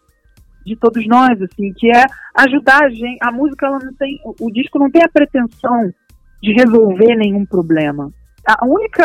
de 0.65 0.75
todos 0.75 1.05
nós, 1.07 1.41
assim, 1.41 1.73
que 1.73 1.89
é 1.89 2.05
ajudar 2.35 2.83
a 2.83 2.89
gente. 2.89 3.17
A 3.21 3.31
música, 3.31 3.65
ela 3.65 3.79
não 3.79 3.93
tem, 3.93 4.19
o 4.23 4.51
disco 4.51 4.77
não 4.77 4.91
tem 4.91 5.03
a 5.03 5.09
pretensão 5.09 5.91
de 6.41 6.53
resolver 6.53 7.15
nenhum 7.15 7.45
problema. 7.45 8.11
A 8.47 8.65
única 8.65 9.03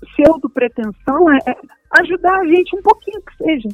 pseudo 0.00 0.48
pretensão 0.50 1.30
é, 1.32 1.38
é 1.46 1.56
ajudar 2.00 2.36
a 2.38 2.46
gente 2.46 2.76
um 2.76 2.82
pouquinho 2.82 3.20
que 3.22 3.44
seja 3.44 3.68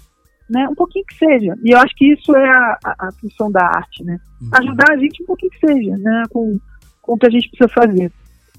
né? 0.49 0.68
Um 0.68 0.74
pouquinho 0.74 1.05
que 1.07 1.16
seja. 1.16 1.57
E 1.62 1.70
eu 1.70 1.78
acho 1.78 1.95
que 1.97 2.12
isso 2.12 2.34
é 2.36 2.49
a, 2.49 2.78
a, 2.84 3.09
a 3.09 3.12
função 3.12 3.51
da 3.51 3.64
arte, 3.64 4.05
né? 4.05 4.18
Uhum. 4.40 4.51
Ajudar 4.53 4.92
a 4.92 4.97
gente 4.97 5.22
um 5.22 5.26
pouquinho 5.26 5.53
que 5.53 5.66
seja, 5.66 5.97
né? 5.97 6.22
Com, 6.30 6.59
com 7.03 7.12
o 7.14 7.18
que 7.18 7.26
a 7.26 7.30
gente 7.30 7.49
precisa 7.51 7.68
fazer. 7.68 8.12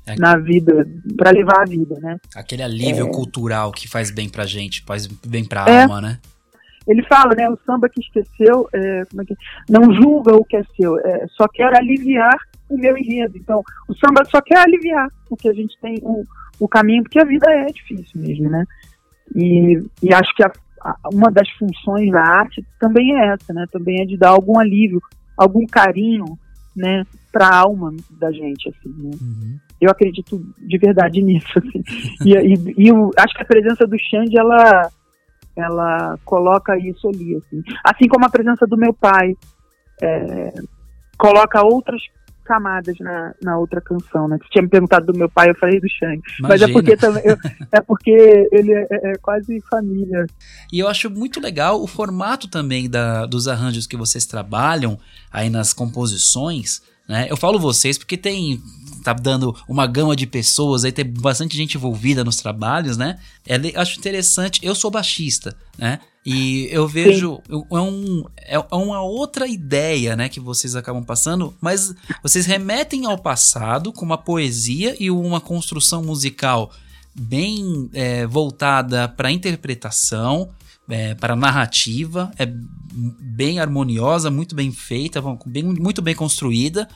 É. 0.07 0.15
na 0.19 0.37
vida, 0.37 0.87
para 1.17 1.31
levar 1.31 1.61
a 1.61 1.65
vida, 1.65 1.99
né? 1.99 2.19
Aquele 2.35 2.61
alívio 2.61 3.07
é. 3.07 3.11
cultural 3.11 3.71
que 3.71 3.87
faz 3.87 4.11
bem 4.11 4.29
pra 4.29 4.45
gente, 4.45 4.83
faz 4.85 5.07
bem 5.07 5.43
pra 5.43 5.65
é. 5.67 5.81
alma, 5.81 5.99
né? 5.99 6.19
Ele 6.87 7.01
fala, 7.07 7.33
né, 7.33 7.49
o 7.49 7.57
samba 7.65 7.89
que 7.89 7.99
esqueceu, 7.99 8.69
é, 8.71 9.05
como 9.05 9.23
é 9.23 9.25
que, 9.25 9.35
não 9.67 9.91
julga 9.93 10.35
o 10.35 10.45
que 10.45 10.55
é 10.55 10.63
seu, 10.79 10.99
é, 10.99 11.25
só 11.29 11.47
quer 11.47 11.75
aliviar 11.75 12.37
o 12.69 12.77
meu 12.77 12.95
enredo. 12.95 13.35
Então, 13.37 13.63
o 13.87 13.95
samba 13.95 14.23
só 14.25 14.39
quer 14.41 14.59
aliviar 14.59 15.07
o 15.29 15.35
que 15.35 15.49
a 15.49 15.53
gente 15.53 15.75
tem, 15.81 15.97
o, 16.03 16.23
o 16.59 16.67
caminho, 16.67 17.01
porque 17.01 17.19
a 17.19 17.25
vida 17.25 17.49
é 17.49 17.65
difícil 17.65 18.21
mesmo, 18.21 18.49
né? 18.49 18.63
E, 19.35 19.81
e 20.03 20.13
acho 20.13 20.35
que 20.35 20.43
a, 20.43 20.51
uma 21.11 21.31
das 21.31 21.49
funções 21.51 22.11
da 22.11 22.21
arte 22.21 22.65
também 22.79 23.15
é 23.15 23.33
essa, 23.33 23.53
né? 23.53 23.65
Também 23.71 24.01
é 24.01 24.05
de 24.05 24.17
dar 24.17 24.29
algum 24.29 24.59
alívio, 24.59 25.01
algum 25.37 25.65
carinho, 25.65 26.37
né, 26.75 27.03
para 27.31 27.47
a 27.47 27.57
alma 27.59 27.93
da 28.11 28.31
gente, 28.31 28.69
assim. 28.69 28.93
Né? 28.97 29.11
Uhum. 29.21 29.57
Eu 29.79 29.89
acredito 29.89 30.41
de 30.57 30.77
verdade 30.77 31.21
nisso, 31.21 31.47
assim. 31.57 31.83
e, 32.25 32.33
e, 32.33 32.83
e 32.83 32.87
eu 32.87 33.11
acho 33.17 33.33
que 33.33 33.41
a 33.41 33.45
presença 33.45 33.87
do 33.87 33.97
Xande, 33.97 34.37
ela 34.37 34.89
ela 35.55 36.19
coloca 36.25 36.77
isso 36.77 37.07
ali, 37.07 37.35
assim. 37.35 37.63
Assim 37.81 38.07
como 38.09 38.25
a 38.25 38.29
presença 38.29 38.67
do 38.67 38.75
meu 38.75 38.93
pai 38.93 39.35
é, 40.01 40.53
coloca 41.17 41.65
outras 41.65 42.01
camadas 42.45 42.95
na, 42.99 43.33
na 43.41 43.57
outra 43.57 43.81
canção, 43.81 44.27
né? 44.27 44.37
Você 44.37 44.49
tinha 44.49 44.61
me 44.61 44.69
perguntado 44.69 45.11
do 45.11 45.17
meu 45.17 45.29
pai, 45.29 45.49
eu 45.49 45.55
falei 45.55 45.79
do 45.79 45.89
Shang. 45.89 46.21
Mas 46.39 46.61
é 46.61 46.67
porque 46.67 46.95
também 46.95 47.23
eu, 47.25 47.37
é 47.71 47.81
porque 47.81 48.47
ele 48.51 48.71
é, 48.71 48.87
é, 48.89 49.11
é, 49.11 49.17
quase 49.17 49.59
família. 49.69 50.25
E 50.71 50.79
eu 50.79 50.87
acho 50.87 51.09
muito 51.09 51.39
legal 51.39 51.81
o 51.81 51.87
formato 51.87 52.47
também 52.47 52.89
da, 52.89 53.25
dos 53.25 53.47
arranjos 53.47 53.87
que 53.87 53.97
vocês 53.97 54.25
trabalham 54.25 54.97
aí 55.31 55.49
nas 55.49 55.73
composições. 55.73 56.81
Né? 57.09 57.27
Eu 57.29 57.35
falo 57.35 57.59
vocês 57.59 57.97
porque 57.97 58.17
tem 58.17 58.61
tá 59.03 59.13
dando 59.13 59.55
uma 59.69 59.85
gama 59.85 60.15
de 60.15 60.25
pessoas, 60.25 60.83
aí 60.83 60.91
tem 60.91 61.05
bastante 61.05 61.55
gente 61.55 61.77
envolvida 61.77 62.23
nos 62.23 62.37
trabalhos, 62.37 62.97
né? 62.97 63.19
É, 63.45 63.55
acho 63.79 63.99
interessante. 63.99 64.59
Eu 64.63 64.73
sou 64.73 64.89
baixista, 64.89 65.55
né? 65.77 65.99
E 66.25 66.67
eu 66.71 66.87
vejo 66.87 67.39
é, 67.47 67.79
um, 67.79 68.23
é, 68.35 68.55
é 68.55 68.75
uma 68.75 69.01
outra 69.03 69.47
ideia, 69.47 70.15
né, 70.15 70.27
que 70.27 70.39
vocês 70.39 70.75
acabam 70.75 71.03
passando, 71.03 71.53
mas 71.61 71.93
vocês 72.23 72.47
remetem 72.47 73.05
ao 73.05 73.17
passado 73.17 73.93
com 73.93 74.03
uma 74.03 74.17
poesia 74.17 74.95
e 74.99 75.11
uma 75.11 75.39
construção 75.39 76.01
musical 76.01 76.71
bem 77.13 77.89
é, 77.93 78.25
voltada 78.25 79.07
para 79.07 79.31
interpretação, 79.31 80.49
é, 80.89 81.13
para 81.13 81.35
narrativa, 81.35 82.31
é 82.39 82.45
bem 82.45 83.59
harmoniosa, 83.59 84.31
muito 84.31 84.55
bem 84.55 84.71
feita, 84.71 85.21
bem, 85.45 85.63
muito 85.63 86.01
bem 86.01 86.15
construída, 86.15 86.89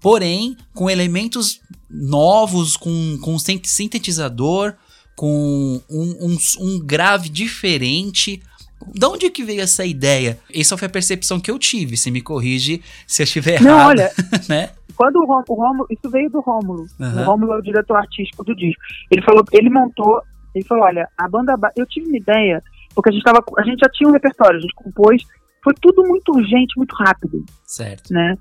porém 0.00 0.56
com 0.74 0.88
elementos 0.88 1.60
novos, 1.88 2.78
com, 2.78 3.18
com 3.20 3.38
sintetizador, 3.38 4.74
com 5.16 5.82
um, 5.90 6.26
um, 6.26 6.38
um 6.60 6.78
grave 6.80 7.28
diferente. 7.28 8.42
De 8.86 9.06
onde 9.06 9.30
que 9.30 9.44
veio 9.44 9.60
essa 9.60 9.84
ideia? 9.84 10.38
Essa 10.54 10.76
foi 10.76 10.86
a 10.86 10.90
percepção 10.90 11.38
que 11.38 11.50
eu 11.50 11.58
tive. 11.58 11.96
Se 11.96 12.10
me 12.10 12.20
corrige 12.20 12.82
se 13.06 13.22
eu 13.22 13.24
estiver 13.24 13.54
errado. 13.54 13.66
Não, 13.66 13.86
olha, 13.86 14.10
né? 14.48 14.70
quando 15.00 15.16
o, 15.16 15.54
Rômulo, 15.54 15.86
isso 15.88 16.10
veio 16.10 16.28
do 16.28 16.40
Rômulo. 16.40 16.84
Uhum. 17.00 17.22
O 17.22 17.24
Rômulo 17.24 17.54
é 17.54 17.58
o 17.58 17.62
diretor 17.62 17.96
artístico 17.96 18.44
do 18.44 18.54
disco. 18.54 18.82
Ele 19.10 19.22
falou, 19.22 19.42
ele 19.50 19.70
montou, 19.70 20.20
ele 20.54 20.62
falou, 20.66 20.84
olha, 20.84 21.08
a 21.16 21.26
banda, 21.26 21.54
eu 21.74 21.86
tive 21.86 22.06
uma 22.06 22.18
ideia, 22.18 22.62
porque 22.94 23.08
a 23.08 23.12
gente 23.12 23.24
tava, 23.24 23.42
a 23.56 23.62
gente 23.62 23.80
já 23.80 23.88
tinha 23.90 24.10
um 24.10 24.12
repertório, 24.12 24.58
a 24.58 24.60
gente 24.60 24.74
compôs, 24.74 25.22
foi 25.64 25.72
tudo 25.80 26.06
muito 26.06 26.32
urgente, 26.32 26.76
muito 26.76 26.94
rápido. 26.94 27.42
Certo. 27.64 28.12
Né? 28.12 28.36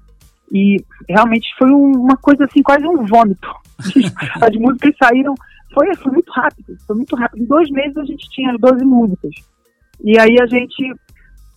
E 0.52 0.84
realmente 1.08 1.48
foi 1.58 1.72
uma 1.72 2.18
coisa 2.18 2.44
assim, 2.44 2.62
quase 2.62 2.86
um 2.86 3.06
vômito. 3.06 3.48
As 4.42 4.54
músicas 4.58 4.96
saíram, 5.02 5.36
foi, 5.74 5.96
foi 5.96 6.12
muito 6.12 6.32
rápido, 6.34 6.76
foi 6.86 6.96
muito 6.98 7.16
rápido. 7.16 7.42
Em 7.42 7.48
dois 7.48 7.70
meses 7.70 7.96
a 7.96 8.04
gente 8.04 8.30
tinha 8.32 8.54
12 8.60 8.84
músicas. 8.84 9.32
E 10.04 10.18
aí 10.20 10.38
a 10.40 10.46
gente 10.46 10.94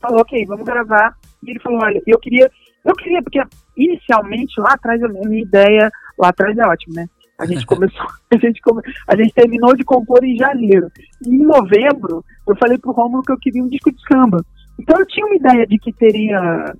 falou, 0.00 0.20
ok, 0.20 0.44
vamos 0.46 0.64
gravar. 0.64 1.16
E 1.42 1.50
ele 1.50 1.60
falou, 1.60 1.80
olha, 1.82 2.02
eu 2.06 2.18
queria, 2.18 2.50
eu 2.84 2.94
queria, 2.94 3.22
porque 3.22 3.42
inicialmente 3.76 4.60
lá 4.60 4.72
atrás 4.72 5.02
a 5.02 5.08
minha 5.08 5.42
ideia, 5.42 5.90
lá 6.18 6.28
atrás 6.28 6.56
é 6.56 6.66
ótimo, 6.66 6.94
né? 6.94 7.08
A 7.38 7.46
gente 7.46 7.64
começou, 7.66 8.06
a 8.30 8.36
gente, 8.36 8.60
come, 8.60 8.82
a 9.08 9.16
gente 9.16 9.32
terminou 9.32 9.74
de 9.76 9.84
compor 9.84 10.22
em 10.24 10.36
janeiro. 10.36 10.90
E 11.24 11.30
em 11.30 11.44
novembro, 11.44 12.24
eu 12.46 12.56
falei 12.56 12.78
pro 12.78 12.92
Romulo 12.92 13.22
que 13.22 13.32
eu 13.32 13.38
queria 13.38 13.62
um 13.62 13.68
disco 13.68 13.92
de 13.92 14.00
samba. 14.06 14.44
Então 14.78 14.98
eu 14.98 15.06
tinha 15.06 15.26
uma 15.26 15.36
ideia 15.36 15.66
de 15.66 15.78
que 15.78 15.92
teria 15.92 16.74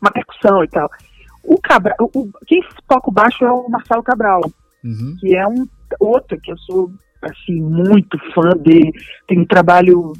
uma 0.00 0.10
percussão 0.10 0.62
e 0.62 0.68
tal. 0.68 0.88
O 1.44 1.60
Cabral, 1.60 1.96
o, 2.00 2.30
quem 2.46 2.62
toca 2.86 3.10
o 3.10 3.12
baixo 3.12 3.44
é 3.44 3.50
o 3.50 3.68
Marcelo 3.68 4.02
Cabral, 4.02 4.42
uhum. 4.84 5.16
que 5.18 5.34
é 5.34 5.46
um 5.46 5.66
outro 5.98 6.40
que 6.40 6.52
eu 6.52 6.58
sou 6.58 6.92
assim 7.20 7.60
muito 7.60 8.16
fã 8.32 8.50
dele. 8.50 8.92
Tem 9.26 9.40
um 9.40 9.44
trabalho 9.44 10.12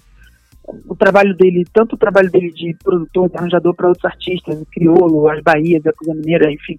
o 0.86 0.96
trabalho 0.96 1.36
dele, 1.36 1.64
tanto 1.72 1.94
o 1.94 1.98
trabalho 1.98 2.30
dele 2.30 2.50
de 2.52 2.76
produtor, 2.82 3.28
de 3.28 3.36
arranjador 3.36 3.74
para 3.74 3.88
outros 3.88 4.04
artistas, 4.04 4.60
o 4.60 4.66
Criolo, 4.66 5.28
as 5.28 5.42
Bahias, 5.42 5.86
a 5.86 5.92
Coisa 5.92 6.14
Mineira, 6.14 6.50
enfim, 6.50 6.76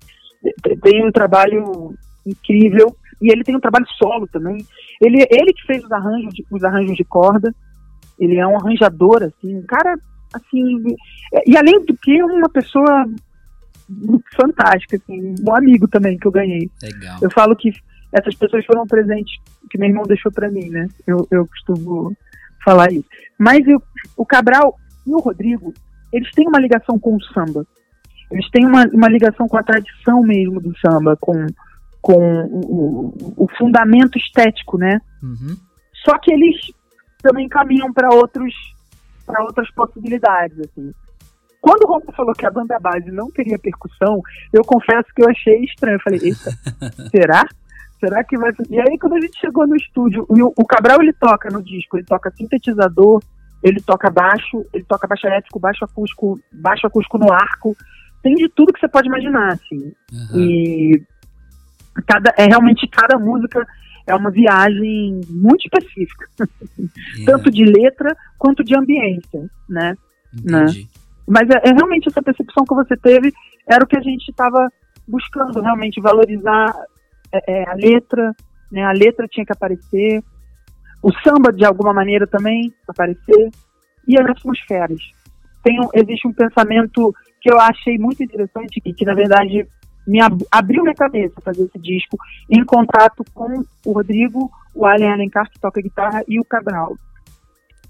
tem 0.81 1.05
um 1.05 1.11
trabalho 1.11 1.93
incrível 2.25 2.95
e 3.21 3.31
ele 3.31 3.43
tem 3.43 3.55
um 3.55 3.59
trabalho 3.59 3.85
solo 3.97 4.27
também. 4.27 4.65
Ele, 5.01 5.25
ele 5.29 5.53
que 5.53 5.65
fez 5.65 5.83
os 5.83 5.91
arranjos, 5.91 6.33
de, 6.33 6.45
os 6.51 6.63
arranjos 6.63 6.95
de 6.95 7.03
corda. 7.03 7.53
Ele 8.19 8.37
é 8.37 8.45
um 8.45 8.57
arranjador, 8.57 9.23
assim, 9.23 9.57
um 9.57 9.63
cara, 9.63 9.97
assim, 10.33 10.83
e 11.47 11.57
além 11.57 11.83
do 11.85 11.95
que, 11.97 12.21
uma 12.21 12.49
pessoa 12.49 13.05
fantástica, 14.35 14.97
assim, 14.97 15.35
um 15.45 15.55
amigo 15.55 15.87
também 15.87 16.17
que 16.17 16.27
eu 16.27 16.31
ganhei. 16.31 16.69
Legal. 16.81 17.17
Eu 17.21 17.31
falo 17.31 17.55
que 17.55 17.71
essas 18.11 18.35
pessoas 18.35 18.65
foram 18.65 18.85
presentes 18.85 19.41
que 19.69 19.77
meu 19.77 19.89
irmão 19.89 20.03
deixou 20.03 20.31
para 20.31 20.51
mim, 20.51 20.69
né? 20.69 20.87
Eu, 21.07 21.27
eu 21.31 21.47
costumo 21.47 22.15
falar 22.63 22.91
isso. 22.91 23.07
Mas 23.43 23.67
eu, 23.67 23.83
o 24.15 24.25
Cabral 24.25 24.77
e 25.05 25.13
o 25.13 25.19
Rodrigo, 25.19 25.73
eles 26.13 26.31
têm 26.31 26.47
uma 26.47 26.59
ligação 26.59 26.97
com 26.97 27.17
o 27.17 27.23
samba. 27.25 27.67
Eles 28.31 28.49
têm 28.51 28.65
uma, 28.65 28.85
uma 28.93 29.09
ligação 29.09 29.49
com 29.49 29.57
a 29.57 29.63
tradição 29.63 30.21
mesmo 30.21 30.61
do 30.61 30.73
samba, 30.79 31.17
com, 31.19 31.45
com 32.01 32.15
o, 32.15 33.13
o 33.35 33.47
fundamento 33.57 34.17
estético, 34.17 34.77
né? 34.77 35.01
Uhum. 35.21 35.57
Só 36.05 36.17
que 36.19 36.31
eles 36.31 36.55
também 37.21 37.49
caminham 37.49 37.91
para 37.91 38.09
outros 38.15 38.53
para 39.25 39.43
outras 39.43 39.69
possibilidades, 39.71 40.59
assim. 40.59 40.93
Quando 41.61 41.83
o 41.83 41.87
Romulo 41.87 42.11
falou 42.11 42.33
que 42.33 42.45
a 42.45 42.51
banda 42.51 42.77
base 42.77 43.09
não 43.09 43.31
teria 43.31 43.57
percussão, 43.57 44.21
eu 44.51 44.63
confesso 44.63 45.07
que 45.15 45.23
eu 45.23 45.29
achei 45.29 45.63
estranho. 45.63 45.95
Eu 45.95 46.01
falei, 46.01 46.19
eita, 46.21 46.51
será? 47.09 47.47
Será 48.01 48.21
que 48.21 48.37
vai. 48.37 48.51
E 48.69 48.79
aí, 48.81 48.97
quando 48.99 49.13
a 49.13 49.21
gente 49.21 49.39
chegou 49.39 49.65
no 49.65 49.77
estúdio, 49.77 50.25
o, 50.27 50.61
o 50.61 50.65
Cabral 50.65 51.01
ele 51.01 51.13
toca 51.13 51.49
no 51.49 51.63
disco, 51.63 51.95
ele 51.95 52.05
toca 52.05 52.31
sintetizador, 52.31 53.23
ele 53.63 53.79
toca 53.81 54.09
baixo, 54.09 54.65
ele 54.73 54.83
toca 54.83 55.07
baixo 55.07 55.25
elétrico, 55.25 55.59
baixo 55.59 55.85
acústico, 55.85 56.39
baixo 56.51 56.85
acústico 56.85 57.17
no 57.17 57.31
arco. 57.31 57.75
Tem 58.21 58.35
de 58.35 58.49
tudo 58.49 58.73
que 58.73 58.79
você 58.79 58.87
pode 58.87 59.07
imaginar, 59.07 59.53
assim. 59.53 59.93
Uhum. 60.11 60.39
E 60.39 61.03
cada, 62.05 62.33
é 62.37 62.45
realmente 62.45 62.87
cada 62.87 63.17
música 63.17 63.65
é 64.05 64.13
uma 64.13 64.29
viagem 64.29 65.21
muito 65.29 65.65
específica. 65.65 66.27
Yeah. 67.15 67.31
Tanto 67.31 67.51
de 67.51 67.63
letra 67.63 68.15
quanto 68.37 68.63
de 68.63 68.75
ambiência, 68.75 69.49
né? 69.69 69.95
né? 70.43 70.65
Mas 71.27 71.49
é, 71.49 71.69
é, 71.69 71.73
realmente 71.73 72.09
essa 72.09 72.21
percepção 72.21 72.65
que 72.65 72.75
você 72.75 72.97
teve 72.97 73.31
era 73.69 73.83
o 73.83 73.87
que 73.87 73.97
a 73.97 74.01
gente 74.01 74.29
estava 74.29 74.67
buscando, 75.07 75.61
realmente 75.61 76.01
valorizar 76.01 76.73
é, 77.31 77.61
é, 77.61 77.69
a 77.69 77.73
letra, 77.75 78.35
né? 78.71 78.83
A 78.83 78.91
letra 78.91 79.27
tinha 79.27 79.45
que 79.45 79.53
aparecer, 79.53 80.21
o 81.03 81.11
samba 81.21 81.51
de 81.51 81.65
alguma 81.65 81.93
maneira 81.93 82.25
também 82.25 82.73
aparecer 82.87 83.51
e 84.07 84.17
as 84.17 84.25
atmosferas. 84.25 85.01
Tem, 85.61 85.77
existe 85.93 86.27
um 86.27 86.33
pensamento 86.33 87.13
que 87.41 87.51
eu 87.51 87.59
achei 87.59 87.97
muito 87.97 88.23
interessante 88.23 88.81
e 88.83 88.93
que 88.93 89.05
na 89.05 89.13
verdade 89.13 89.67
me 90.07 90.21
ab 90.21 90.37
abriu 90.49 90.83
minha 90.83 90.95
cabeça 90.95 91.41
fazer 91.41 91.63
esse 91.63 91.79
disco 91.79 92.17
em 92.49 92.63
contato 92.63 93.23
com 93.33 93.63
o 93.85 93.91
Rodrigo, 93.91 94.49
o 94.73 94.85
Allen 94.85 95.11
Alencar 95.11 95.49
que 95.51 95.59
toca 95.59 95.81
guitarra 95.81 96.23
e 96.27 96.39
o 96.39 96.45
Cabral, 96.45 96.97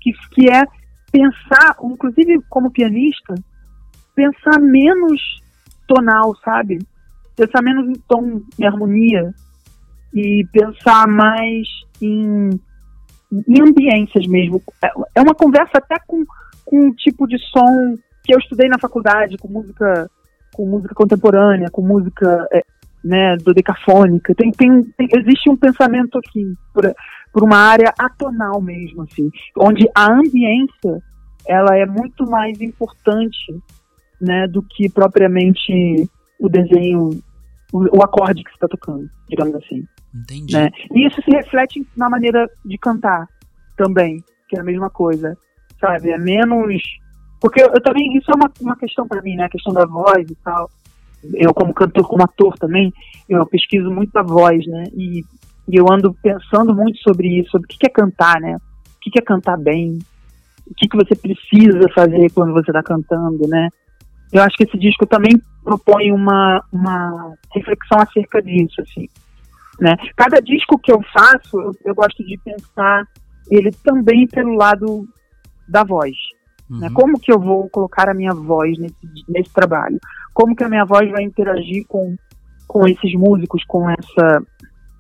que, 0.02 0.12
que 0.32 0.50
é 0.50 0.64
pensar, 1.12 1.76
inclusive 1.84 2.40
como 2.50 2.72
pianista, 2.72 3.36
pensar 4.16 4.60
menos 4.60 5.22
tonal, 5.88 6.36
sabe? 6.44 6.80
Pensar 7.36 7.62
menos 7.62 7.88
em 7.88 8.02
tom 8.08 8.42
e 8.58 8.66
harmonia 8.66 9.34
e 10.14 10.46
pensar 10.52 11.08
mais 11.08 11.68
em, 12.02 12.50
em 13.48 13.62
ambiências 13.62 14.28
mesmo. 14.28 14.62
É, 15.16 15.22
uma 15.22 15.34
conversa 15.34 15.78
até 15.78 15.98
com, 16.06 16.24
com 16.66 16.88
um 16.88 16.94
tipo 16.94 17.28
de 17.28 17.38
som 17.40 17.98
que 18.24 18.34
eu 18.34 18.40
estudei 18.40 18.70
na 18.70 18.80
faculdade, 18.80 19.38
com 19.38 19.48
música, 19.48 20.10
com 20.54 20.66
música 20.66 20.96
contemporânea, 20.96 21.70
com 21.72 21.82
música 21.82 22.48
é, 22.54 22.62
né, 23.04 23.36
dodecafônica. 23.38 24.34
Tem, 24.36 24.52
tem, 24.52 24.84
tem, 24.98 25.08
existe 25.12 25.50
um 25.50 25.58
pensamento 25.58 26.18
aqui 26.18 26.54
por, 26.74 26.84
por 27.34 27.44
uma 27.44 27.58
área 27.58 27.94
atonal 27.98 28.62
mesmo, 28.62 29.04
assim, 29.04 29.30
onde 29.58 29.90
a 29.96 30.12
ambiência 30.12 31.02
ela 31.46 31.76
é 31.76 31.86
muito 31.86 32.30
mais 32.30 32.62
importante 32.62 33.54
né, 34.22 34.48
do 34.48 34.62
que 34.64 34.90
propriamente 34.90 36.10
o 36.40 36.48
desenho, 36.48 37.22
o, 37.74 37.98
o 37.98 38.04
acorde 38.04 38.44
que 38.44 38.52
você 38.52 38.56
está 38.56 38.68
tocando, 38.68 39.10
digamos 39.28 39.56
assim. 39.56 39.86
Entendi. 40.14 40.54
Né? 40.54 40.70
E 40.94 41.08
isso 41.08 41.22
se 41.22 41.32
reflete 41.32 41.86
na 41.96 42.10
maneira 42.10 42.50
de 42.66 42.78
cantar 42.78 43.28
também, 43.78 44.24
que 44.48 44.58
é 44.58 44.60
a 44.60 44.64
mesma 44.64 44.90
coisa, 44.90 45.38
sabe? 45.80 46.12
É 46.12 46.18
menos. 46.18 46.82
Porque 47.42 47.62
eu, 47.62 47.68
eu 47.74 47.82
também, 47.82 48.16
isso 48.18 48.32
é 48.32 48.36
uma, 48.36 48.52
uma 48.62 48.76
questão 48.76 49.08
para 49.08 49.22
mim, 49.22 49.36
né? 49.36 49.46
A 49.46 49.50
questão 49.50 49.74
da 49.74 49.86
voz 49.86 50.30
e 50.30 50.36
tal. 50.36 50.70
Eu, 51.34 51.54
como 51.54 51.74
cantor, 51.74 52.08
como 52.08 52.24
ator 52.24 52.58
também, 52.58 52.94
eu 53.30 53.46
pesquiso 53.46 53.90
muito 53.90 54.16
a 54.18 54.24
voz, 54.24 54.66
né? 54.68 54.84
E 54.94 55.24
e 55.68 55.78
eu 55.78 55.92
ando 55.92 56.14
pensando 56.22 56.76
muito 56.76 56.98
sobre 57.00 57.40
isso, 57.40 57.52
sobre 57.52 57.66
o 57.66 57.70
que 57.70 57.86
é 57.86 57.90
cantar, 57.90 58.40
né? 58.40 58.56
O 58.56 59.00
que 59.00 59.20
é 59.20 59.22
cantar 59.22 59.58
bem, 59.58 60.00
o 60.68 60.74
que, 60.76 60.88
que 60.88 60.98
você 60.98 61.16
precisa 61.16 61.88
fazer 61.94 62.32
quando 62.32 62.54
você 62.54 62.72
está 62.72 62.84
cantando, 62.84 63.48
né? 63.48 63.70
Eu 64.32 64.42
acho 64.42 64.58
que 64.58 64.64
esse 64.64 64.78
disco 64.78 65.06
também 65.06 65.32
propõe 65.64 66.12
uma, 66.12 66.64
uma 66.72 67.34
reflexão 67.54 68.00
acerca 68.00 68.42
disso, 68.42 68.82
assim, 68.82 69.08
né? 69.80 69.96
Cada 70.16 70.40
disco 70.40 70.78
que 70.78 70.92
eu 70.92 71.02
faço, 71.14 71.60
eu, 71.60 71.72
eu 71.86 71.96
gosto 71.96 72.24
de 72.24 72.38
pensar 72.44 73.08
ele 73.50 73.72
também 73.84 74.28
pelo 74.28 74.56
lado 74.56 75.08
da 75.68 75.84
voz. 75.84 76.16
Uhum. 76.70 76.80
Né? 76.80 76.90
Como 76.94 77.20
que 77.20 77.32
eu 77.32 77.40
vou 77.40 77.70
colocar 77.70 78.10
a 78.10 78.14
minha 78.14 78.34
voz 78.34 78.78
nesse, 78.78 78.96
nesse 79.28 79.54
trabalho? 79.54 80.00
Como 80.34 80.56
que 80.56 80.64
a 80.64 80.70
minha 80.70 80.86
voz 80.86 81.10
vai 81.12 81.24
interagir 81.24 81.86
com, 81.88 82.16
com 82.68 82.88
esses 82.88 83.14
músicos, 83.14 83.64
com 83.66 83.90
essa 83.90 84.42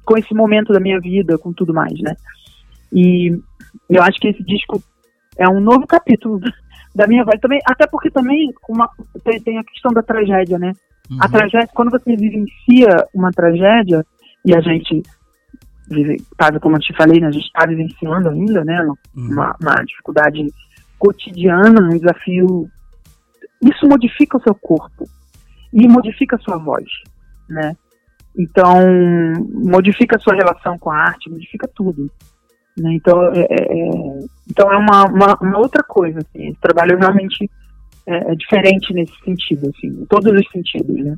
com 0.05 0.17
esse 0.17 0.33
momento 0.33 0.73
da 0.73 0.81
minha 0.81 0.99
vida, 0.99 1.37
com 1.37 1.53
tudo 1.53 1.73
mais, 1.73 1.97
né? 2.01 2.13
E 2.91 3.31
eu 3.89 4.03
acho 4.03 4.19
que 4.19 4.27
esse 4.27 4.43
disco 4.43 4.83
é 5.37 5.47
um 5.47 5.59
novo 5.59 5.87
capítulo 5.87 6.39
da 6.93 7.07
minha 7.07 7.23
voz 7.23 7.39
também, 7.39 7.59
até 7.65 7.87
porque 7.87 8.11
também 8.11 8.53
uma, 8.67 8.89
tem, 9.23 9.41
tem 9.41 9.57
a 9.57 9.63
questão 9.63 9.93
da 9.93 10.03
tragédia, 10.03 10.59
né? 10.59 10.73
Uhum. 11.09 11.17
A 11.21 11.29
tragédia, 11.29 11.69
quando 11.73 11.91
você 11.91 12.15
vivencia 12.15 13.07
uma 13.13 13.31
tragédia, 13.31 14.05
e 14.45 14.55
a 14.55 14.61
gente 14.61 15.03
vive, 15.89 16.21
tá, 16.37 16.59
como 16.59 16.75
eu 16.75 16.79
te 16.79 16.95
falei, 16.95 17.19
né, 17.19 17.27
a 17.27 17.31
gente 17.31 17.45
está 17.45 17.65
vivenciando 17.65 18.29
ainda, 18.29 18.63
né? 18.63 18.81
Uhum. 19.15 19.31
Uma, 19.31 19.55
uma 19.61 19.75
dificuldade 19.85 20.45
cotidiana, 20.97 21.81
um 21.81 21.97
desafio. 21.97 22.69
Isso 23.61 23.87
modifica 23.87 24.37
o 24.37 24.41
seu 24.41 24.55
corpo 24.55 25.05
e 25.71 25.87
modifica 25.87 26.35
a 26.35 26.39
sua 26.39 26.57
voz, 26.57 26.85
né? 27.49 27.75
Então, 28.37 28.81
modifica 29.49 30.17
a 30.17 30.19
sua 30.19 30.33
relação 30.33 30.77
com 30.77 30.89
a 30.89 30.97
arte, 30.97 31.29
modifica 31.29 31.67
tudo. 31.67 32.09
Né? 32.77 32.95
Então, 32.95 33.31
é, 33.31 33.41
é, 33.41 33.63
é, 33.63 34.19
então 34.49 34.71
é 34.71 34.77
uma, 34.77 35.05
uma, 35.05 35.37
uma, 35.39 35.59
outra 35.59 35.83
coisa. 35.83 36.19
Assim. 36.19 36.49
Esse 36.49 36.59
trabalho 36.59 36.97
realmente 36.97 37.49
é, 38.07 38.31
é, 38.31 38.35
diferente 38.35 38.93
nesse 38.93 39.13
sentido, 39.23 39.69
assim, 39.69 39.87
em 39.87 40.05
todos 40.05 40.31
os 40.31 40.51
sentidos. 40.51 40.95
Né? 40.95 41.15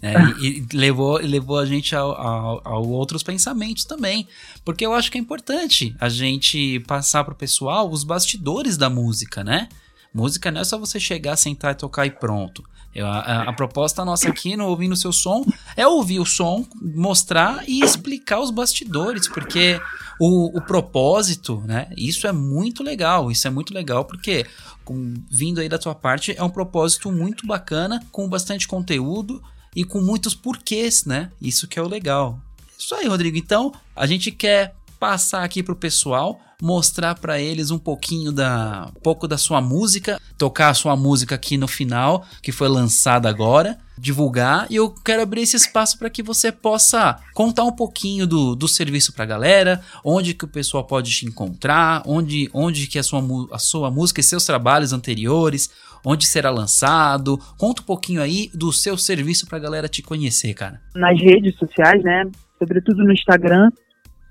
É, 0.00 0.14
e, 0.40 0.64
levou, 0.72 1.18
levou 1.18 1.58
a 1.58 1.66
gente 1.66 1.94
a, 1.96 2.00
a, 2.00 2.60
a, 2.64 2.78
outros 2.78 3.22
pensamentos 3.22 3.84
também. 3.84 4.28
Porque 4.64 4.86
eu 4.86 4.94
acho 4.94 5.10
que 5.10 5.18
é 5.18 5.20
importante 5.20 5.94
a 6.00 6.08
gente 6.08 6.80
passar 6.80 7.24
para 7.24 7.32
o 7.32 7.36
pessoal 7.36 7.90
os 7.90 8.04
bastidores 8.04 8.76
da 8.76 8.88
música, 8.88 9.42
né? 9.42 9.68
Música 10.14 10.50
não 10.50 10.60
é 10.60 10.64
só 10.64 10.78
você 10.78 10.98
chegar, 10.98 11.36
sentar 11.36 11.72
e 11.72 11.76
tocar 11.76 12.06
e 12.06 12.10
pronto. 12.10 12.64
Eu, 12.94 13.06
a, 13.06 13.42
a, 13.42 13.52
proposta 13.52 14.04
nossa 14.04 14.28
aqui 14.28 14.56
no 14.56 14.66
Ouvindo 14.66 14.96
Seu 14.96 15.12
Som 15.12 15.44
é 15.76 15.86
ouvir 15.86 16.18
o 16.18 16.24
som, 16.24 16.66
mostrar 16.80 17.62
e 17.68 17.80
explicar 17.80 18.40
os 18.40 18.50
bastidores, 18.50 19.28
porque 19.28 19.78
o, 20.18 20.56
o 20.56 20.60
propósito, 20.62 21.62
né? 21.66 21.88
Isso 21.96 22.26
é 22.26 22.32
muito 22.32 22.82
legal, 22.82 23.30
isso 23.30 23.46
é 23.46 23.50
muito 23.50 23.74
legal, 23.74 24.04
porque 24.06 24.46
com, 24.84 25.14
vindo 25.30 25.60
aí 25.60 25.68
da 25.68 25.78
tua 25.78 25.94
parte, 25.94 26.34
é 26.36 26.42
um 26.42 26.48
propósito 26.48 27.12
muito 27.12 27.46
bacana, 27.46 28.02
com 28.10 28.26
bastante 28.28 28.66
conteúdo 28.66 29.42
e 29.78 29.84
com 29.84 30.00
muitos 30.00 30.34
porquês, 30.34 31.04
né? 31.04 31.30
Isso 31.40 31.68
que 31.68 31.78
é 31.78 31.82
o 31.82 31.86
legal. 31.86 32.40
Isso 32.76 32.96
aí, 32.96 33.06
Rodrigo. 33.06 33.36
Então, 33.36 33.72
a 33.94 34.08
gente 34.08 34.32
quer 34.32 34.74
passar 34.98 35.44
aqui 35.44 35.62
pro 35.62 35.76
pessoal, 35.76 36.40
mostrar 36.60 37.14
para 37.14 37.40
eles 37.40 37.70
um 37.70 37.78
pouquinho 37.78 38.32
da 38.32 38.90
um 38.96 39.00
pouco 39.00 39.28
da 39.28 39.38
sua 39.38 39.60
música, 39.60 40.20
tocar 40.36 40.70
a 40.70 40.74
sua 40.74 40.96
música 40.96 41.36
aqui 41.36 41.56
no 41.56 41.68
final, 41.68 42.26
que 42.42 42.50
foi 42.50 42.66
lançada 42.66 43.28
agora, 43.28 43.78
divulgar 43.96 44.66
e 44.68 44.74
eu 44.74 44.90
quero 44.90 45.22
abrir 45.22 45.42
esse 45.42 45.56
espaço 45.56 45.96
para 45.96 46.10
que 46.10 46.24
você 46.24 46.50
possa 46.50 47.16
contar 47.32 47.62
um 47.62 47.72
pouquinho 47.72 48.26
do, 48.26 48.56
do 48.56 48.66
serviço 48.66 49.12
para 49.12 49.22
a 49.22 49.28
galera, 49.28 49.80
onde 50.04 50.34
que 50.34 50.44
o 50.44 50.48
pessoal 50.48 50.84
pode 50.84 51.12
te 51.12 51.24
encontrar, 51.24 52.02
onde 52.04 52.50
onde 52.52 52.88
que 52.88 52.98
a 52.98 53.02
sua, 53.04 53.22
a 53.52 53.58
sua 53.60 53.92
música 53.92 54.20
e 54.20 54.24
seus 54.24 54.44
trabalhos 54.44 54.92
anteriores, 54.92 55.70
onde 56.04 56.26
será 56.26 56.50
lançado. 56.50 57.38
Conta 57.58 57.82
um 57.82 57.84
pouquinho 57.84 58.22
aí 58.22 58.50
do 58.54 58.72
seu 58.72 58.96
serviço 58.96 59.46
para 59.46 59.58
a 59.58 59.60
galera 59.60 59.88
te 59.88 60.02
conhecer, 60.02 60.54
cara. 60.54 60.80
Nas 60.94 61.20
redes 61.20 61.56
sociais, 61.56 62.02
né? 62.02 62.24
Sobretudo 62.58 63.04
no 63.04 63.12
Instagram, 63.12 63.70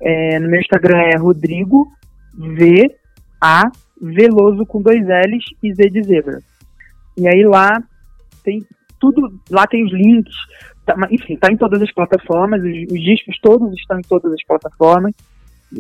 é, 0.02 0.40
no 0.40 0.50
meu 0.50 0.60
Instagram 0.60 0.98
é 0.98 1.18
Rodrigo 1.18 1.88
V 2.38 2.96
A 3.42 3.72
Veloso 4.00 4.66
com 4.66 4.82
dois 4.82 5.02
L's 5.02 5.44
e 5.64 5.74
Z 5.74 5.90
de 5.90 6.04
zebra. 6.04 6.40
E 7.18 7.28
aí 7.28 7.44
lá 7.44 7.82
tem 8.44 8.64
tudo, 9.00 9.40
lá 9.50 9.66
tem 9.66 9.84
os 9.84 9.92
links, 9.92 10.36
tá, 10.86 10.96
enfim, 11.12 11.36
tá 11.36 11.52
em 11.52 11.58
todas 11.58 11.82
as 11.82 11.92
plataformas, 11.92 12.62
os, 12.62 12.92
os, 12.92 13.04
discos 13.04 13.40
todos 13.42 13.74
estão 13.74 14.00
em 14.00 14.04
todas 14.04 14.32
as 14.32 14.44
plataformas, 14.46 15.14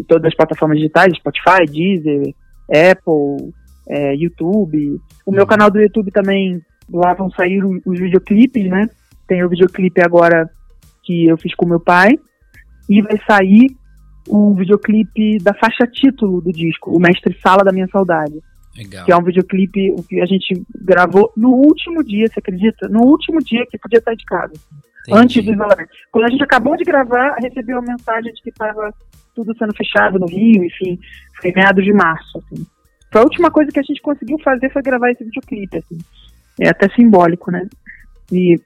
todas 0.07 0.25
as 0.25 0.35
plataformas 0.35 0.77
digitais, 0.77 1.15
Spotify, 1.17 1.65
Deezer, 1.65 2.33
Apple, 2.69 3.53
é, 3.87 4.15
YouTube. 4.15 4.99
O 5.25 5.31
meu 5.31 5.41
uhum. 5.41 5.47
canal 5.47 5.71
do 5.71 5.79
YouTube 5.79 6.11
também, 6.11 6.61
lá 6.91 7.13
vão 7.13 7.29
sair 7.31 7.63
os, 7.63 7.81
os 7.85 7.99
videoclipes, 7.99 8.69
né? 8.69 8.89
Tem 9.27 9.43
o 9.43 9.49
videoclipe 9.49 10.01
agora 10.01 10.49
que 11.03 11.25
eu 11.25 11.37
fiz 11.37 11.55
com 11.55 11.65
meu 11.65 11.79
pai, 11.79 12.19
e 12.89 13.01
vai 13.01 13.17
sair 13.25 13.67
o 14.27 14.53
videoclipe 14.53 15.37
da 15.39 15.53
faixa 15.53 15.87
título 15.87 16.41
do 16.41 16.51
disco, 16.51 16.91
O 16.91 16.99
Mestre 16.99 17.37
Sala 17.41 17.63
da 17.63 17.71
Minha 17.71 17.87
Saudade. 17.87 18.41
Legal. 18.77 19.05
Que 19.05 19.11
é 19.11 19.17
um 19.17 19.23
videoclipe 19.23 19.95
que 20.07 20.21
a 20.21 20.25
gente 20.25 20.61
gravou 20.81 21.31
no 21.35 21.49
último 21.49 22.03
dia, 22.03 22.27
você 22.27 22.39
acredita? 22.39 22.87
No 22.89 23.01
último 23.01 23.39
dia 23.39 23.65
que 23.69 23.77
podia 23.77 24.01
sair 24.01 24.17
de 24.17 24.25
casa. 24.25 24.53
Entendi. 25.07 25.23
Antes 25.23 25.45
do 25.45 25.53
isolamento. 25.53 25.89
Quando 26.11 26.25
a 26.25 26.29
gente 26.29 26.43
acabou 26.43 26.75
de 26.75 26.83
gravar, 26.83 27.35
recebeu 27.41 27.79
a 27.79 27.81
mensagem 27.81 28.31
de 28.33 28.41
que 28.41 28.49
estava 28.49 28.93
tudo 29.33 29.55
sendo 29.57 29.75
fechado 29.75 30.19
no 30.19 30.27
Rio, 30.27 30.63
enfim. 30.63 30.99
Foi 31.41 31.51
meados 31.53 31.83
de 31.83 31.93
março, 31.93 32.37
assim. 32.39 32.65
Foi 33.11 33.21
a 33.21 33.23
última 33.23 33.49
coisa 33.49 33.71
que 33.71 33.79
a 33.79 33.83
gente 33.83 34.01
conseguiu 34.01 34.37
fazer 34.39 34.71
foi 34.71 34.81
gravar 34.81 35.11
esse 35.11 35.23
videoclipe, 35.23 35.77
assim. 35.77 35.97
É 36.59 36.69
até 36.69 36.89
simbólico, 36.89 37.51
né? 37.51 37.67
E, 38.31 38.59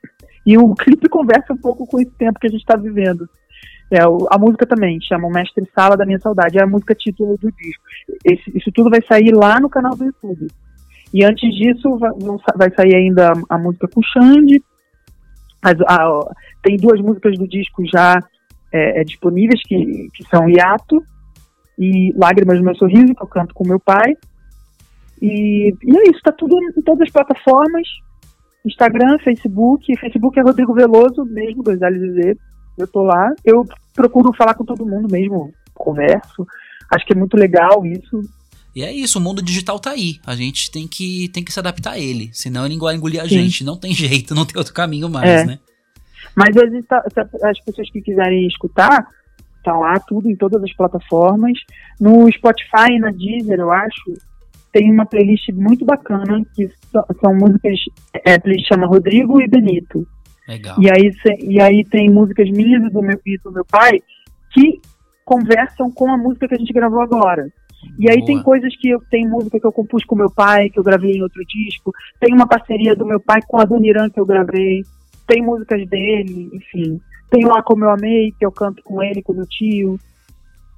e 0.45 0.57
o 0.57 0.73
clipe 0.75 1.09
conversa 1.09 1.53
um 1.53 1.57
pouco 1.57 1.85
com 1.85 1.99
esse 1.99 2.11
tempo 2.11 2.39
que 2.39 2.47
a 2.47 2.49
gente 2.49 2.61
está 2.61 2.75
vivendo. 2.75 3.29
É, 3.91 3.99
a 3.99 4.37
música 4.39 4.65
também 4.65 5.01
chama 5.01 5.27
O 5.27 5.31
Mestre 5.31 5.69
Sala 5.75 5.97
da 5.97 6.05
Minha 6.05 6.19
Saudade, 6.19 6.57
é 6.57 6.63
a 6.63 6.67
música 6.67 6.95
título 6.95 7.37
do 7.37 7.51
disco. 7.51 7.83
Esse, 8.23 8.57
isso 8.57 8.71
tudo 8.71 8.89
vai 8.89 9.01
sair 9.01 9.33
lá 9.35 9.59
no 9.59 9.69
canal 9.69 9.95
do 9.95 10.05
YouTube. 10.05 10.47
E 11.13 11.25
antes 11.25 11.53
disso, 11.53 11.97
vai, 11.97 12.11
vai 12.55 12.71
sair 12.73 12.95
ainda 12.95 13.33
a, 13.33 13.55
a 13.55 13.57
música 13.57 13.87
com 13.89 14.01
Xande. 14.01 14.63
As, 15.61 15.79
a, 15.81 16.35
tem 16.63 16.77
duas 16.77 17.01
músicas 17.01 17.37
do 17.37 17.45
disco 17.47 17.83
já 17.85 18.17
é, 18.71 19.01
é, 19.01 19.03
disponíveis, 19.03 19.61
que, 19.63 20.07
que 20.13 20.23
são 20.29 20.49
Hiato 20.49 21.03
e 21.77 22.13
Lágrimas 22.15 22.57
no 22.57 22.63
Meu 22.63 22.75
Sorriso, 22.75 23.13
que 23.13 23.21
eu 23.21 23.27
canto 23.27 23.53
com 23.53 23.67
meu 23.67 23.79
pai. 23.79 24.15
E, 25.21 25.73
e 25.83 25.97
é 25.97 26.03
isso, 26.03 26.17
está 26.17 26.31
tudo 26.31 26.55
em 26.77 26.81
todas 26.81 27.07
as 27.07 27.11
plataformas. 27.11 27.87
Instagram, 28.65 29.17
Facebook. 29.19 29.95
Facebook 29.99 30.39
é 30.39 30.43
Rodrigo 30.43 30.73
Veloso, 30.73 31.25
mesmo, 31.25 31.63
dois 31.63 31.79
L's 31.79 32.01
e 32.01 32.13
Z. 32.13 32.37
Eu 32.77 32.87
tô 32.87 33.03
lá. 33.03 33.33
Eu 33.43 33.65
procuro 33.93 34.33
falar 34.33 34.53
com 34.53 34.65
todo 34.65 34.85
mundo 34.85 35.11
mesmo, 35.11 35.53
converso. 35.73 36.47
Acho 36.91 37.05
que 37.05 37.13
é 37.13 37.15
muito 37.15 37.37
legal 37.37 37.85
isso. 37.85 38.21
E 38.75 38.83
é 38.83 38.91
isso, 38.91 39.19
o 39.19 39.21
mundo 39.21 39.41
digital 39.41 39.79
tá 39.79 39.91
aí. 39.91 40.19
A 40.25 40.35
gente 40.35 40.71
tem 40.71 40.87
que, 40.87 41.29
tem 41.29 41.43
que 41.43 41.51
se 41.51 41.59
adaptar 41.59 41.91
a 41.93 41.99
ele. 41.99 42.29
Senão 42.33 42.65
ele 42.65 42.77
vai 42.77 42.95
engolir 42.95 43.21
a 43.21 43.23
Sim. 43.23 43.41
gente. 43.41 43.63
Não 43.63 43.77
tem 43.77 43.93
jeito, 43.93 44.33
não 44.33 44.45
tem 44.45 44.57
outro 44.57 44.73
caminho 44.73 45.09
mais, 45.09 45.29
é. 45.29 45.45
né? 45.45 45.59
Mas 46.35 46.55
tá, 46.87 47.03
as 47.43 47.59
pessoas 47.59 47.89
que 47.91 48.01
quiserem 48.01 48.47
escutar, 48.47 49.05
tá 49.63 49.75
lá 49.75 49.99
tudo 49.99 50.29
em 50.29 50.35
todas 50.35 50.63
as 50.63 50.73
plataformas. 50.73 51.59
No 51.99 52.31
Spotify 52.31 52.97
na 52.99 53.11
Deezer, 53.11 53.59
eu 53.59 53.71
acho, 53.71 54.13
tem 54.71 54.91
uma 54.91 55.05
playlist 55.05 55.49
muito 55.53 55.85
bacana 55.85 56.43
que 56.55 56.69
são, 56.91 57.05
são 57.19 57.35
músicas. 57.35 57.79
É, 58.25 58.35
a 58.35 58.39
playlist 58.39 58.67
chama 58.67 58.87
Rodrigo 58.87 59.41
e 59.41 59.47
Benito. 59.47 60.07
Legal. 60.47 60.75
E 60.79 60.89
aí, 60.89 61.11
e 61.41 61.61
aí 61.61 61.83
tem 61.85 62.09
músicas 62.09 62.49
minhas 62.49 62.83
e 62.83 62.89
do 62.89 63.01
meu, 63.01 63.19
e 63.25 63.37
do 63.37 63.51
meu 63.51 63.65
pai 63.65 64.01
que 64.53 64.81
conversam 65.23 65.91
com 65.91 66.11
a 66.11 66.17
música 66.17 66.47
que 66.47 66.55
a 66.55 66.57
gente 66.57 66.73
gravou 66.73 67.01
agora. 67.01 67.47
E 67.97 68.09
aí 68.09 68.17
Boa. 68.17 68.27
tem 68.27 68.43
coisas 68.43 68.75
que 68.77 68.89
eu 68.89 68.99
tem 69.09 69.27
música 69.27 69.59
que 69.59 69.65
eu 69.65 69.71
compus 69.71 70.03
com 70.05 70.15
meu 70.15 70.29
pai, 70.29 70.69
que 70.69 70.79
eu 70.79 70.83
gravei 70.83 71.13
em 71.13 71.23
outro 71.23 71.41
disco, 71.45 71.91
tem 72.19 72.33
uma 72.33 72.47
parceria 72.47 72.95
do 72.95 73.05
meu 73.05 73.19
pai 73.19 73.39
com 73.47 73.59
a 73.59 73.65
Dona 73.65 73.87
Irã 73.87 74.09
que 74.09 74.19
eu 74.19 74.25
gravei, 74.25 74.83
tem 75.27 75.41
músicas 75.41 75.87
dele, 75.87 76.49
enfim. 76.53 76.99
Tem 77.29 77.45
lá 77.45 77.63
Como 77.63 77.85
Eu 77.85 77.91
Amei, 77.91 78.33
que 78.37 78.45
eu 78.45 78.51
canto 78.51 78.83
com 78.83 79.01
ele, 79.01 79.21
com 79.21 79.33
meu 79.33 79.45
tio. 79.47 79.97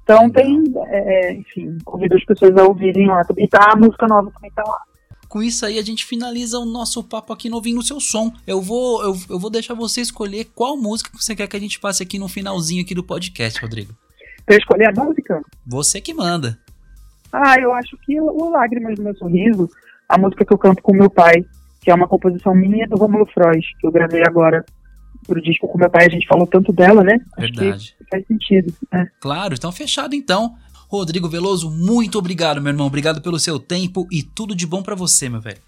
Então 0.04 0.30
tem, 0.30 0.62
é, 0.86 0.98
é, 0.98 1.34
enfim, 1.34 1.78
convido 1.84 2.14
as 2.14 2.24
pessoas 2.24 2.56
a 2.56 2.62
ouvirem 2.62 3.08
lá. 3.08 3.22
E 3.36 3.48
tá 3.48 3.72
a 3.72 3.76
música 3.76 4.06
nova 4.06 4.30
também 4.30 4.50
tá 4.52 4.62
lá 4.64 4.78
com 5.34 5.42
isso 5.42 5.66
aí 5.66 5.80
a 5.80 5.82
gente 5.82 6.04
finaliza 6.04 6.60
o 6.60 6.64
nosso 6.64 7.02
papo 7.02 7.32
aqui 7.32 7.48
no 7.50 7.56
Ouvindo 7.56 7.80
o 7.80 7.82
Seu 7.82 7.98
Som. 7.98 8.32
Eu 8.46 8.62
vou, 8.62 9.02
eu, 9.02 9.16
eu 9.30 9.36
vou 9.36 9.50
deixar 9.50 9.74
você 9.74 10.00
escolher 10.00 10.44
qual 10.54 10.76
música 10.76 11.10
você 11.12 11.34
quer 11.34 11.48
que 11.48 11.56
a 11.56 11.60
gente 11.60 11.80
passe 11.80 12.04
aqui 12.04 12.20
no 12.20 12.28
finalzinho 12.28 12.84
aqui 12.84 12.94
do 12.94 13.02
podcast, 13.02 13.60
Rodrigo. 13.60 13.92
Eu 14.46 14.56
escolher 14.56 14.90
a 14.96 15.04
música? 15.04 15.42
Você 15.66 16.00
que 16.00 16.14
manda. 16.14 16.56
Ah, 17.32 17.58
eu 17.58 17.72
acho 17.72 17.96
que 18.06 18.20
o 18.20 18.48
Lágrimas 18.48 18.94
do 18.94 19.02
Meu 19.02 19.16
Sorriso, 19.16 19.68
a 20.08 20.16
música 20.16 20.44
que 20.44 20.52
eu 20.52 20.58
canto 20.58 20.80
com 20.80 20.94
meu 20.94 21.10
pai, 21.10 21.44
que 21.80 21.90
é 21.90 21.94
uma 21.94 22.06
composição 22.06 22.54
minha 22.54 22.86
do 22.86 22.96
Romulo 22.96 23.26
Frois, 23.26 23.66
que 23.80 23.86
eu 23.88 23.90
gravei 23.90 24.22
agora 24.24 24.64
pro 25.26 25.42
disco 25.42 25.66
com 25.66 25.78
meu 25.78 25.90
pai, 25.90 26.06
a 26.06 26.10
gente 26.10 26.28
falou 26.28 26.46
tanto 26.46 26.72
dela, 26.72 27.02
né? 27.02 27.18
Verdade. 27.36 27.93
Faz 28.10 28.26
sentido. 28.26 28.72
É. 28.92 29.06
Claro, 29.20 29.54
então 29.54 29.72
fechado 29.72 30.14
então. 30.14 30.54
Rodrigo 30.88 31.28
Veloso, 31.28 31.70
muito 31.70 32.18
obrigado, 32.18 32.60
meu 32.60 32.70
irmão. 32.70 32.86
Obrigado 32.86 33.20
pelo 33.20 33.38
seu 33.38 33.58
tempo 33.58 34.06
e 34.12 34.22
tudo 34.22 34.54
de 34.54 34.66
bom 34.66 34.82
para 34.82 34.94
você, 34.94 35.28
meu 35.28 35.40
velho. 35.40 35.58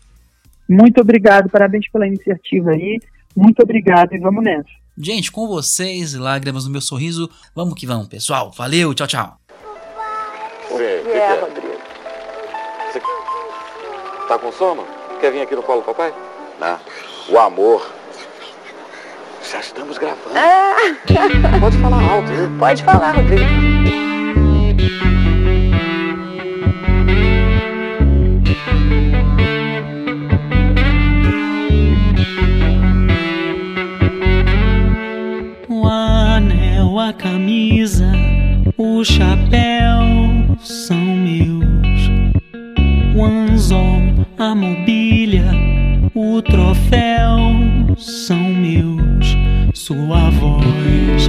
Muito 0.68 1.00
obrigado, 1.00 1.48
parabéns 1.48 1.88
pela 1.90 2.06
iniciativa 2.06 2.70
aí. 2.70 3.00
Muito 3.34 3.62
obrigado 3.62 4.14
e 4.14 4.18
vamos 4.18 4.44
nessa. 4.44 4.68
Gente, 4.98 5.30
com 5.30 5.46
vocês, 5.46 6.14
lágrimas 6.14 6.64
no 6.64 6.70
meu 6.70 6.80
sorriso. 6.80 7.28
Vamos 7.54 7.74
que 7.74 7.86
vamos, 7.86 8.08
pessoal. 8.08 8.50
Valeu, 8.52 8.94
tchau, 8.94 9.06
tchau. 9.06 9.38
O 10.70 10.76
que 10.76 10.82
é, 10.82 11.40
Rodrigo? 11.40 11.76
Você... 12.92 13.00
Tá 14.26 14.38
com 14.38 14.50
sono? 14.52 14.84
Quer 15.20 15.32
vir 15.32 15.42
aqui 15.42 15.54
no 15.54 15.62
colo 15.62 15.82
do 15.82 15.86
papai? 15.86 16.14
Não. 16.58 16.78
O 17.28 17.38
amor. 17.38 17.95
Já 19.50 19.60
estamos 19.60 19.96
gravando. 19.98 20.34
Ah, 20.34 20.74
Pode 21.60 21.78
falar 21.78 22.02
alto. 22.02 22.28
viu? 22.32 22.50
pode 22.58 22.82
falar, 22.82 23.12
Rodrigo. 23.16 23.44
O 35.68 35.86
anel, 35.86 36.98
a 36.98 37.12
camisa, 37.12 38.10
o 38.76 39.04
chapéu 39.04 40.56
são 40.60 40.96
meus. 40.98 41.66
O 43.14 43.24
anzol, 43.24 44.00
a 44.38 44.54
mobília, 44.54 45.44
o 46.16 46.40
troféu 46.40 47.36
são 47.98 48.42
meus. 48.54 49.36
Sua 49.74 50.30
voz 50.30 51.28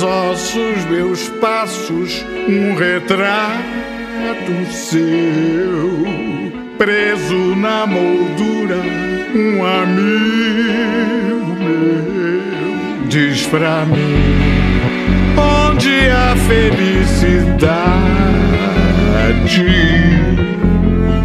Meus 0.00 0.02
ossos, 0.02 0.84
meus 0.86 1.28
passos, 1.40 2.24
um 2.48 2.74
retrato 2.74 3.52
seu, 4.70 6.06
preso 6.78 7.54
na 7.56 7.86
moldura, 7.86 8.76
um 9.34 9.62
amigo 9.62 11.54
meu. 11.58 13.08
Diz 13.08 13.46
pra 13.48 13.84
mim 13.84 14.40
onde 15.36 16.08
a 16.08 16.34
felicidade 16.48 17.60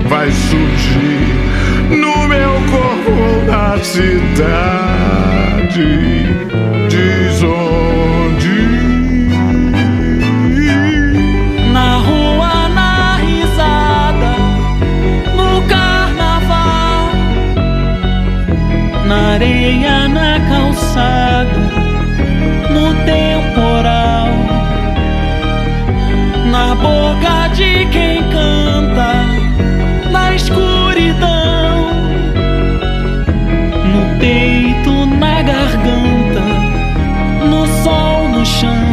vai 0.10 0.30
surgir 0.32 1.96
no 1.96 2.28
meu 2.28 2.52
corpo 2.72 3.46
na 3.50 3.78
cidade. 3.78 5.16
na 19.06 19.34
areia, 19.34 20.08
na 20.08 20.40
calçada, 20.50 21.60
no 22.72 22.94
temporal, 23.06 24.28
na 26.52 26.76
boca 26.76 27.48
de 27.54 27.86
quem 27.92 28.24
canta, 28.30 29.12
na 30.12 30.34
escuridão, 30.34 31.94
no 33.94 34.20
peito, 34.20 35.06
na 35.18 35.44
garganta, 35.44 36.42
no 37.48 37.68
sol, 37.84 38.30
no 38.30 38.46
chão. 38.46 38.85